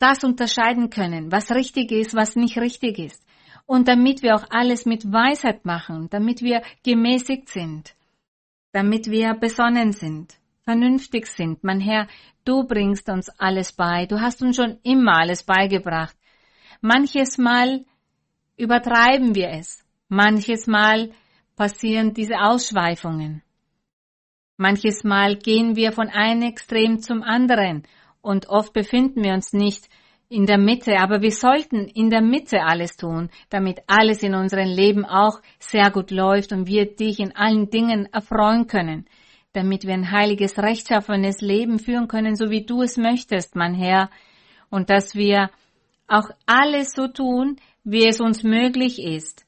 das 0.00 0.24
unterscheiden 0.24 0.90
können, 0.90 1.30
was 1.30 1.52
richtig 1.52 1.92
ist, 1.92 2.12
was 2.16 2.34
nicht 2.34 2.58
richtig 2.58 2.98
ist. 2.98 3.24
Und 3.66 3.86
damit 3.86 4.24
wir 4.24 4.34
auch 4.34 4.46
alles 4.50 4.84
mit 4.84 5.04
Weisheit 5.12 5.64
machen, 5.64 6.08
damit 6.10 6.42
wir 6.42 6.62
gemäßigt 6.82 7.48
sind, 7.48 7.94
damit 8.72 9.08
wir 9.08 9.34
besonnen 9.34 9.92
sind, 9.92 10.41
vernünftig 10.64 11.26
sind. 11.26 11.64
Mein 11.64 11.80
Herr, 11.80 12.08
du 12.44 12.64
bringst 12.64 13.08
uns 13.08 13.28
alles 13.38 13.72
bei, 13.72 14.06
du 14.06 14.20
hast 14.20 14.42
uns 14.42 14.56
schon 14.56 14.78
immer 14.82 15.18
alles 15.18 15.42
beigebracht. 15.42 16.16
Manches 16.80 17.38
Mal 17.38 17.84
übertreiben 18.56 19.34
wir 19.34 19.50
es. 19.50 19.84
Manches 20.08 20.66
Mal 20.66 21.12
passieren 21.56 22.14
diese 22.14 22.40
Ausschweifungen. 22.40 23.42
Manches 24.56 25.04
Mal 25.04 25.36
gehen 25.36 25.76
wir 25.76 25.92
von 25.92 26.08
einem 26.08 26.42
Extrem 26.42 27.00
zum 27.00 27.22
anderen 27.22 27.84
und 28.20 28.48
oft 28.48 28.72
befinden 28.72 29.24
wir 29.24 29.32
uns 29.32 29.52
nicht 29.52 29.88
in 30.28 30.46
der 30.46 30.58
Mitte, 30.58 30.98
aber 30.98 31.20
wir 31.20 31.30
sollten 31.30 31.86
in 31.88 32.08
der 32.08 32.22
Mitte 32.22 32.62
alles 32.62 32.96
tun, 32.96 33.28
damit 33.50 33.80
alles 33.86 34.22
in 34.22 34.34
unserem 34.34 34.68
Leben 34.68 35.04
auch 35.04 35.40
sehr 35.58 35.90
gut 35.90 36.10
läuft 36.10 36.52
und 36.52 36.66
wir 36.66 36.94
dich 36.94 37.18
in 37.18 37.36
allen 37.36 37.68
Dingen 37.68 38.06
erfreuen 38.12 38.66
können, 38.66 39.06
damit 39.52 39.84
wir 39.86 39.94
ein 39.94 40.10
heiliges, 40.10 40.58
rechtschaffenes 40.58 41.40
Leben 41.40 41.78
führen 41.78 42.08
können, 42.08 42.36
so 42.36 42.50
wie 42.50 42.64
du 42.64 42.82
es 42.82 42.96
möchtest, 42.96 43.56
mein 43.56 43.74
Herr, 43.74 44.10
und 44.70 44.90
dass 44.90 45.14
wir 45.14 45.50
auch 46.08 46.30
alles 46.46 46.92
so 46.92 47.08
tun, 47.08 47.56
wie 47.84 48.06
es 48.06 48.20
uns 48.20 48.42
möglich 48.42 49.02
ist. 49.02 49.46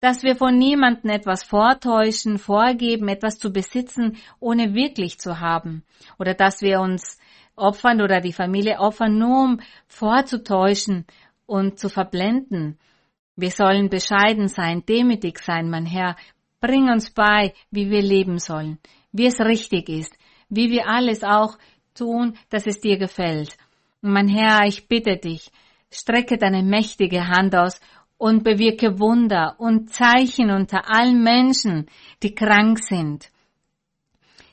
Dass 0.00 0.22
wir 0.22 0.36
von 0.36 0.56
niemandem 0.56 1.10
etwas 1.10 1.44
vortäuschen, 1.44 2.38
vorgeben, 2.38 3.08
etwas 3.08 3.38
zu 3.38 3.52
besitzen, 3.52 4.16
ohne 4.38 4.74
wirklich 4.74 5.18
zu 5.18 5.40
haben. 5.40 5.84
Oder 6.18 6.34
dass 6.34 6.62
wir 6.62 6.80
uns 6.80 7.18
opfern 7.54 8.00
oder 8.00 8.20
die 8.20 8.32
Familie 8.32 8.78
opfern, 8.78 9.18
nur 9.18 9.44
um 9.44 9.60
vorzutäuschen 9.86 11.04
und 11.46 11.78
zu 11.78 11.88
verblenden. 11.88 12.78
Wir 13.36 13.50
sollen 13.50 13.90
bescheiden 13.90 14.48
sein, 14.48 14.84
demütig 14.86 15.38
sein, 15.38 15.68
mein 15.70 15.86
Herr. 15.86 16.16
Bring 16.60 16.90
uns 16.90 17.10
bei, 17.10 17.54
wie 17.70 17.90
wir 17.90 18.02
leben 18.02 18.38
sollen, 18.38 18.78
wie 19.12 19.26
es 19.26 19.40
richtig 19.40 19.88
ist, 19.88 20.16
wie 20.48 20.70
wir 20.70 20.88
alles 20.88 21.22
auch 21.22 21.56
tun, 21.94 22.36
dass 22.48 22.66
es 22.66 22.80
dir 22.80 22.98
gefällt. 22.98 23.56
Mein 24.00 24.28
Herr, 24.28 24.66
ich 24.66 24.88
bitte 24.88 25.16
dich, 25.16 25.50
strecke 25.92 26.38
deine 26.38 26.62
mächtige 26.62 27.28
Hand 27.28 27.54
aus 27.54 27.80
und 28.16 28.44
bewirke 28.44 28.98
Wunder 28.98 29.56
und 29.58 29.90
Zeichen 29.90 30.50
unter 30.50 30.90
allen 30.90 31.22
Menschen, 31.22 31.86
die 32.22 32.34
krank 32.34 32.78
sind, 32.78 33.30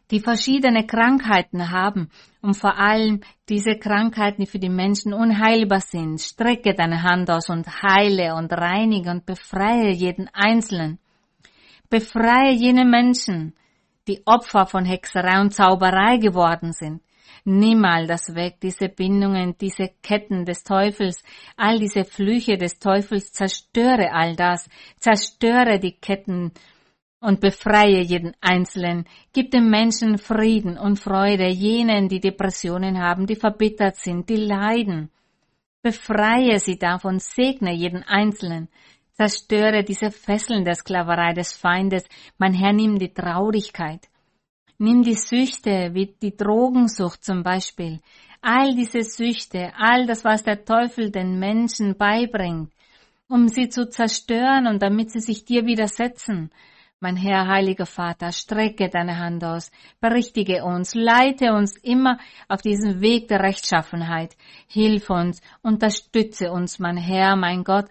die 0.09 0.21
verschiedene 0.21 0.85
Krankheiten 0.87 1.69
haben 1.69 2.09
und 2.41 2.55
vor 2.55 2.77
allem 2.77 3.21
diese 3.49 3.77
Krankheiten, 3.77 4.41
die 4.41 4.49
für 4.49 4.59
die 4.59 4.69
Menschen 4.69 5.13
unheilbar 5.13 5.81
sind. 5.81 6.21
Strecke 6.21 6.73
deine 6.73 7.03
Hand 7.03 7.29
aus 7.29 7.49
und 7.49 7.67
heile 7.83 8.35
und 8.35 8.53
reinige 8.53 9.11
und 9.11 9.25
befreie 9.25 9.91
jeden 9.91 10.29
Einzelnen. 10.33 10.99
Befreie 11.89 12.53
jene 12.53 12.85
Menschen, 12.85 13.53
die 14.07 14.21
Opfer 14.25 14.65
von 14.65 14.85
Hexerei 14.85 15.41
und 15.41 15.53
Zauberei 15.53 16.17
geworden 16.17 16.73
sind. 16.73 17.01
Nimm 17.43 17.85
all 17.85 18.07
das 18.07 18.35
weg, 18.35 18.57
diese 18.61 18.89
Bindungen, 18.89 19.57
diese 19.57 19.89
Ketten 20.03 20.43
des 20.43 20.63
Teufels, 20.63 21.23
all 21.55 21.79
diese 21.79 22.03
Flüche 22.03 22.57
des 22.57 22.77
Teufels, 22.79 23.31
zerstöre 23.31 24.11
all 24.11 24.35
das, 24.35 24.69
zerstöre 24.97 25.79
die 25.79 25.93
Ketten 25.93 26.51
und 27.19 27.39
befreie 27.39 28.01
jeden 28.01 28.33
Einzelnen. 28.41 29.05
Gib 29.33 29.51
dem 29.51 29.69
Menschen 29.69 30.17
Frieden 30.17 30.77
und 30.77 30.99
Freude, 30.99 31.47
jenen, 31.47 32.09
die 32.09 32.19
Depressionen 32.19 32.99
haben, 32.99 33.25
die 33.25 33.35
verbittert 33.35 33.95
sind, 33.95 34.29
die 34.29 34.35
leiden. 34.35 35.09
Befreie 35.81 36.59
sie 36.59 36.77
davon, 36.77 37.19
segne 37.19 37.73
jeden 37.73 38.03
Einzelnen. 38.03 38.67
Zerstöre 39.17 39.83
diese 39.83 40.11
Fesseln 40.11 40.63
der 40.63 40.75
Sklaverei 40.75 41.33
des 41.33 41.51
Feindes. 41.51 42.05
Mein 42.37 42.53
Herr, 42.53 42.71
nimm 42.71 42.99
die 42.99 43.11
Traurigkeit. 43.11 44.07
Nimm 44.77 45.01
die 45.01 45.15
Süchte, 45.15 45.89
wie 45.93 46.13
die 46.21 46.37
Drogensucht 46.37 47.23
zum 47.23 47.41
Beispiel. 47.41 47.99
All 48.41 48.75
diese 48.75 49.01
Süchte, 49.01 49.73
all 49.75 50.05
das, 50.05 50.23
was 50.23 50.43
der 50.43 50.63
Teufel 50.63 51.09
den 51.09 51.39
Menschen 51.39 51.97
beibringt, 51.97 52.71
um 53.27 53.47
sie 53.47 53.69
zu 53.69 53.89
zerstören 53.89 54.67
und 54.67 54.83
damit 54.83 55.09
sie 55.09 55.19
sich 55.19 55.45
dir 55.45 55.65
widersetzen. 55.65 56.51
Mein 56.99 57.15
Herr, 57.15 57.47
heiliger 57.47 57.87
Vater, 57.87 58.31
strecke 58.31 58.87
deine 58.89 59.17
Hand 59.17 59.43
aus, 59.43 59.71
berichtige 59.99 60.63
uns, 60.63 60.93
leite 60.93 61.53
uns 61.53 61.75
immer 61.77 62.19
auf 62.47 62.61
diesen 62.61 63.01
Weg 63.01 63.29
der 63.29 63.39
Rechtschaffenheit, 63.39 64.35
hilf 64.67 65.09
uns, 65.09 65.41
unterstütze 65.63 66.51
uns, 66.51 66.77
mein 66.77 66.97
Herr, 66.97 67.35
mein 67.35 67.63
Gott, 67.63 67.85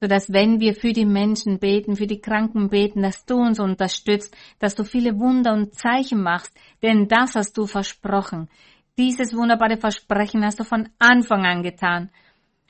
so 0.00 0.06
dass 0.08 0.32
wenn 0.32 0.60
wir 0.60 0.74
für 0.74 0.92
die 0.92 1.04
Menschen 1.04 1.58
beten, 1.58 1.94
für 1.94 2.06
die 2.06 2.20
Kranken 2.20 2.70
beten, 2.70 3.02
dass 3.02 3.26
du 3.26 3.34
uns 3.34 3.60
unterstützt, 3.60 4.34
dass 4.58 4.74
du 4.74 4.84
viele 4.84 5.18
Wunder 5.18 5.52
und 5.52 5.74
Zeichen 5.74 6.22
machst, 6.22 6.56
denn 6.82 7.06
das 7.06 7.34
hast 7.34 7.56
du 7.58 7.66
versprochen. 7.66 8.48
Dieses 8.96 9.34
wunderbare 9.34 9.76
Versprechen 9.76 10.44
hast 10.44 10.58
du 10.58 10.64
von 10.64 10.88
Anfang 10.98 11.44
an 11.44 11.62
getan. 11.62 12.10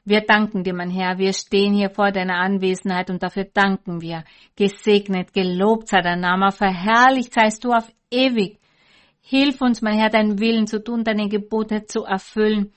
Wir 0.04 0.22
danken 0.22 0.64
dir, 0.64 0.74
mein 0.74 0.90
Herr. 0.90 1.18
Wir 1.18 1.32
stehen 1.32 1.74
hier 1.74 1.90
vor 1.90 2.10
deiner 2.10 2.38
Anwesenheit 2.38 3.10
und 3.10 3.22
dafür 3.22 3.44
danken 3.44 4.00
wir. 4.00 4.24
Gesegnet, 4.56 5.32
gelobt 5.32 5.88
sei 5.88 6.00
dein 6.00 6.20
Name, 6.20 6.50
verherrlicht 6.50 7.32
seist 7.32 7.64
du 7.64 7.72
auf 7.72 7.92
ewig. 8.10 8.58
Hilf 9.20 9.60
uns, 9.60 9.82
mein 9.82 9.98
Herr, 9.98 10.10
deinen 10.10 10.40
Willen 10.40 10.66
zu 10.66 10.82
tun, 10.82 11.04
deine 11.04 11.28
Gebote 11.28 11.84
zu 11.84 12.04
erfüllen, 12.04 12.72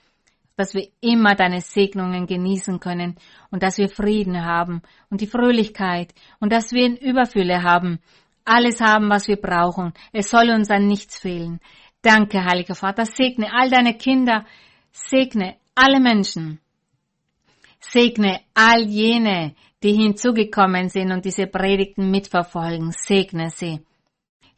dass 0.56 0.74
wir 0.74 0.88
immer 1.02 1.36
deine 1.36 1.62
Segnungen 1.62 2.28
genießen 2.28 2.80
können 2.80 3.16
und 3.50 3.64
dass 3.64 3.78
wir 3.78 3.90
Frieden 3.90 4.46
haben 4.46 4.82
und 5.10 5.22
die 5.22 5.28
Fröhlichkeit 5.28 6.14
und 6.40 6.52
dass 6.52 6.72
wir 6.72 6.86
in 6.86 6.98
Überfülle 6.98 7.64
haben. 7.64 8.00
Alles 8.46 8.82
haben, 8.82 9.10
was 9.10 9.28
wir 9.28 9.38
brauchen. 9.38 9.94
Es 10.12 10.30
soll 10.30 10.50
uns 10.50 10.70
an 10.70 10.88
nichts 10.88 11.18
fehlen. 11.18 11.60
Danke, 12.02 12.44
heiliger 12.44 12.76
Vater. 12.76 13.06
Segne 13.06 13.52
all 13.54 13.70
deine 13.70 13.96
Kinder. 13.96 14.46
Segne 14.92 15.56
alle 15.74 16.00
Menschen. 16.02 16.60
Segne 17.80 18.42
all 18.54 18.82
jene, 18.84 19.56
die 19.82 19.94
hinzugekommen 19.94 20.90
sind 20.90 21.12
und 21.12 21.26
diese 21.26 21.48
Predigten 21.48 22.12
mitverfolgen. 22.12 22.92
Segne 22.92 23.50
sie. 23.50 23.80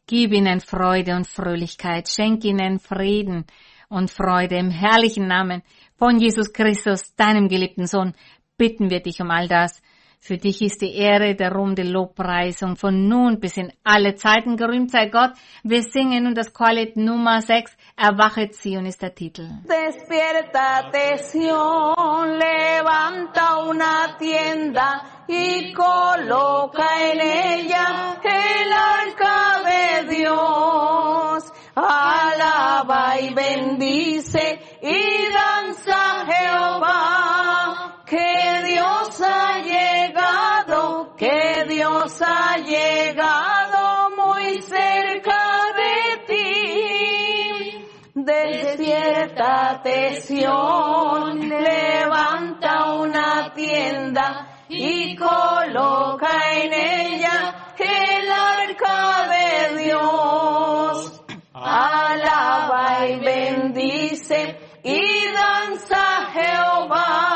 Gib 0.07 0.33
ihnen 0.33 0.59
Freude 0.59 1.15
und 1.15 1.27
Fröhlichkeit. 1.27 2.09
Schenk 2.09 2.43
ihnen 2.43 2.79
Frieden 2.79 3.45
und 3.89 4.11
Freude 4.11 4.57
im 4.57 4.69
herrlichen 4.69 5.27
Namen 5.27 5.63
von 5.97 6.19
Jesus 6.19 6.53
Christus, 6.53 7.15
deinem 7.15 7.47
geliebten 7.47 7.87
Sohn. 7.87 8.13
Bitten 8.57 8.89
wir 8.89 9.01
dich 9.01 9.21
um 9.21 9.31
all 9.31 9.47
das. 9.47 9.81
Für 10.27 10.37
dich 10.37 10.59
ist 10.63 10.81
die 10.81 10.95
Ehre, 10.95 11.35
der 11.35 11.51
Ruhm, 11.51 11.75
die 11.75 11.83
Lobpreisung 11.83 12.77
von 12.77 13.07
nun 13.07 13.39
bis 13.39 13.57
in 13.57 13.71
alle 13.83 14.15
Zeiten. 14.15 14.57
Gerühmt 14.57 14.89
sei 14.89 15.07
Gott. 15.09 15.33
Wir 15.63 15.83
singen 15.83 16.23
nun 16.23 16.33
das 16.33 16.51
Chorlied 16.51 16.97
Nummer 16.97 17.43
6. 17.43 17.77
Erwachet 17.95 18.55
Zion 18.55 18.87
ist 18.87 19.03
der 19.03 19.13
Titel. 19.13 19.47
Despiertate 19.65 21.23
Sion, 21.23 22.39
levanta 22.39 23.67
una 23.69 24.17
tienda 24.17 25.03
y 25.27 25.71
coloca 25.73 26.87
en 27.11 27.19
ella 27.21 28.17
el 28.23 28.73
arca 28.73 29.61
de 29.69 30.15
Dios. 30.15 31.54
alaba 31.75 33.19
y 33.19 33.33
bendice 33.33 34.79
y 34.81 35.33
danza 35.33 36.25
Jehová, 36.25 38.03
que 38.05 38.63
Dios 38.65 39.21
ha 39.21 39.57
llegado, 39.59 41.15
que 41.17 41.65
Dios 41.67 42.21
ha 42.21 42.57
llegado 42.57 44.09
muy 44.15 44.61
cerca 44.61 45.63
de 45.75 46.17
ti. 46.27 47.87
Despiértate, 48.13 49.95
Sión, 50.21 51.49
levanta 51.49 52.93
una 52.93 53.53
tienda 53.53 54.63
y 54.69 55.15
coloca 55.15 56.53
en 56.53 56.73
ella 56.73 57.73
el 57.77 58.31
arca 58.31 59.27
de 59.29 59.83
Dios 59.83 61.24
alaba 61.65 63.07
y 63.07 63.19
bendice 63.19 64.55
y 64.83 65.25
danza 65.33 66.25
Jehová. 66.33 67.34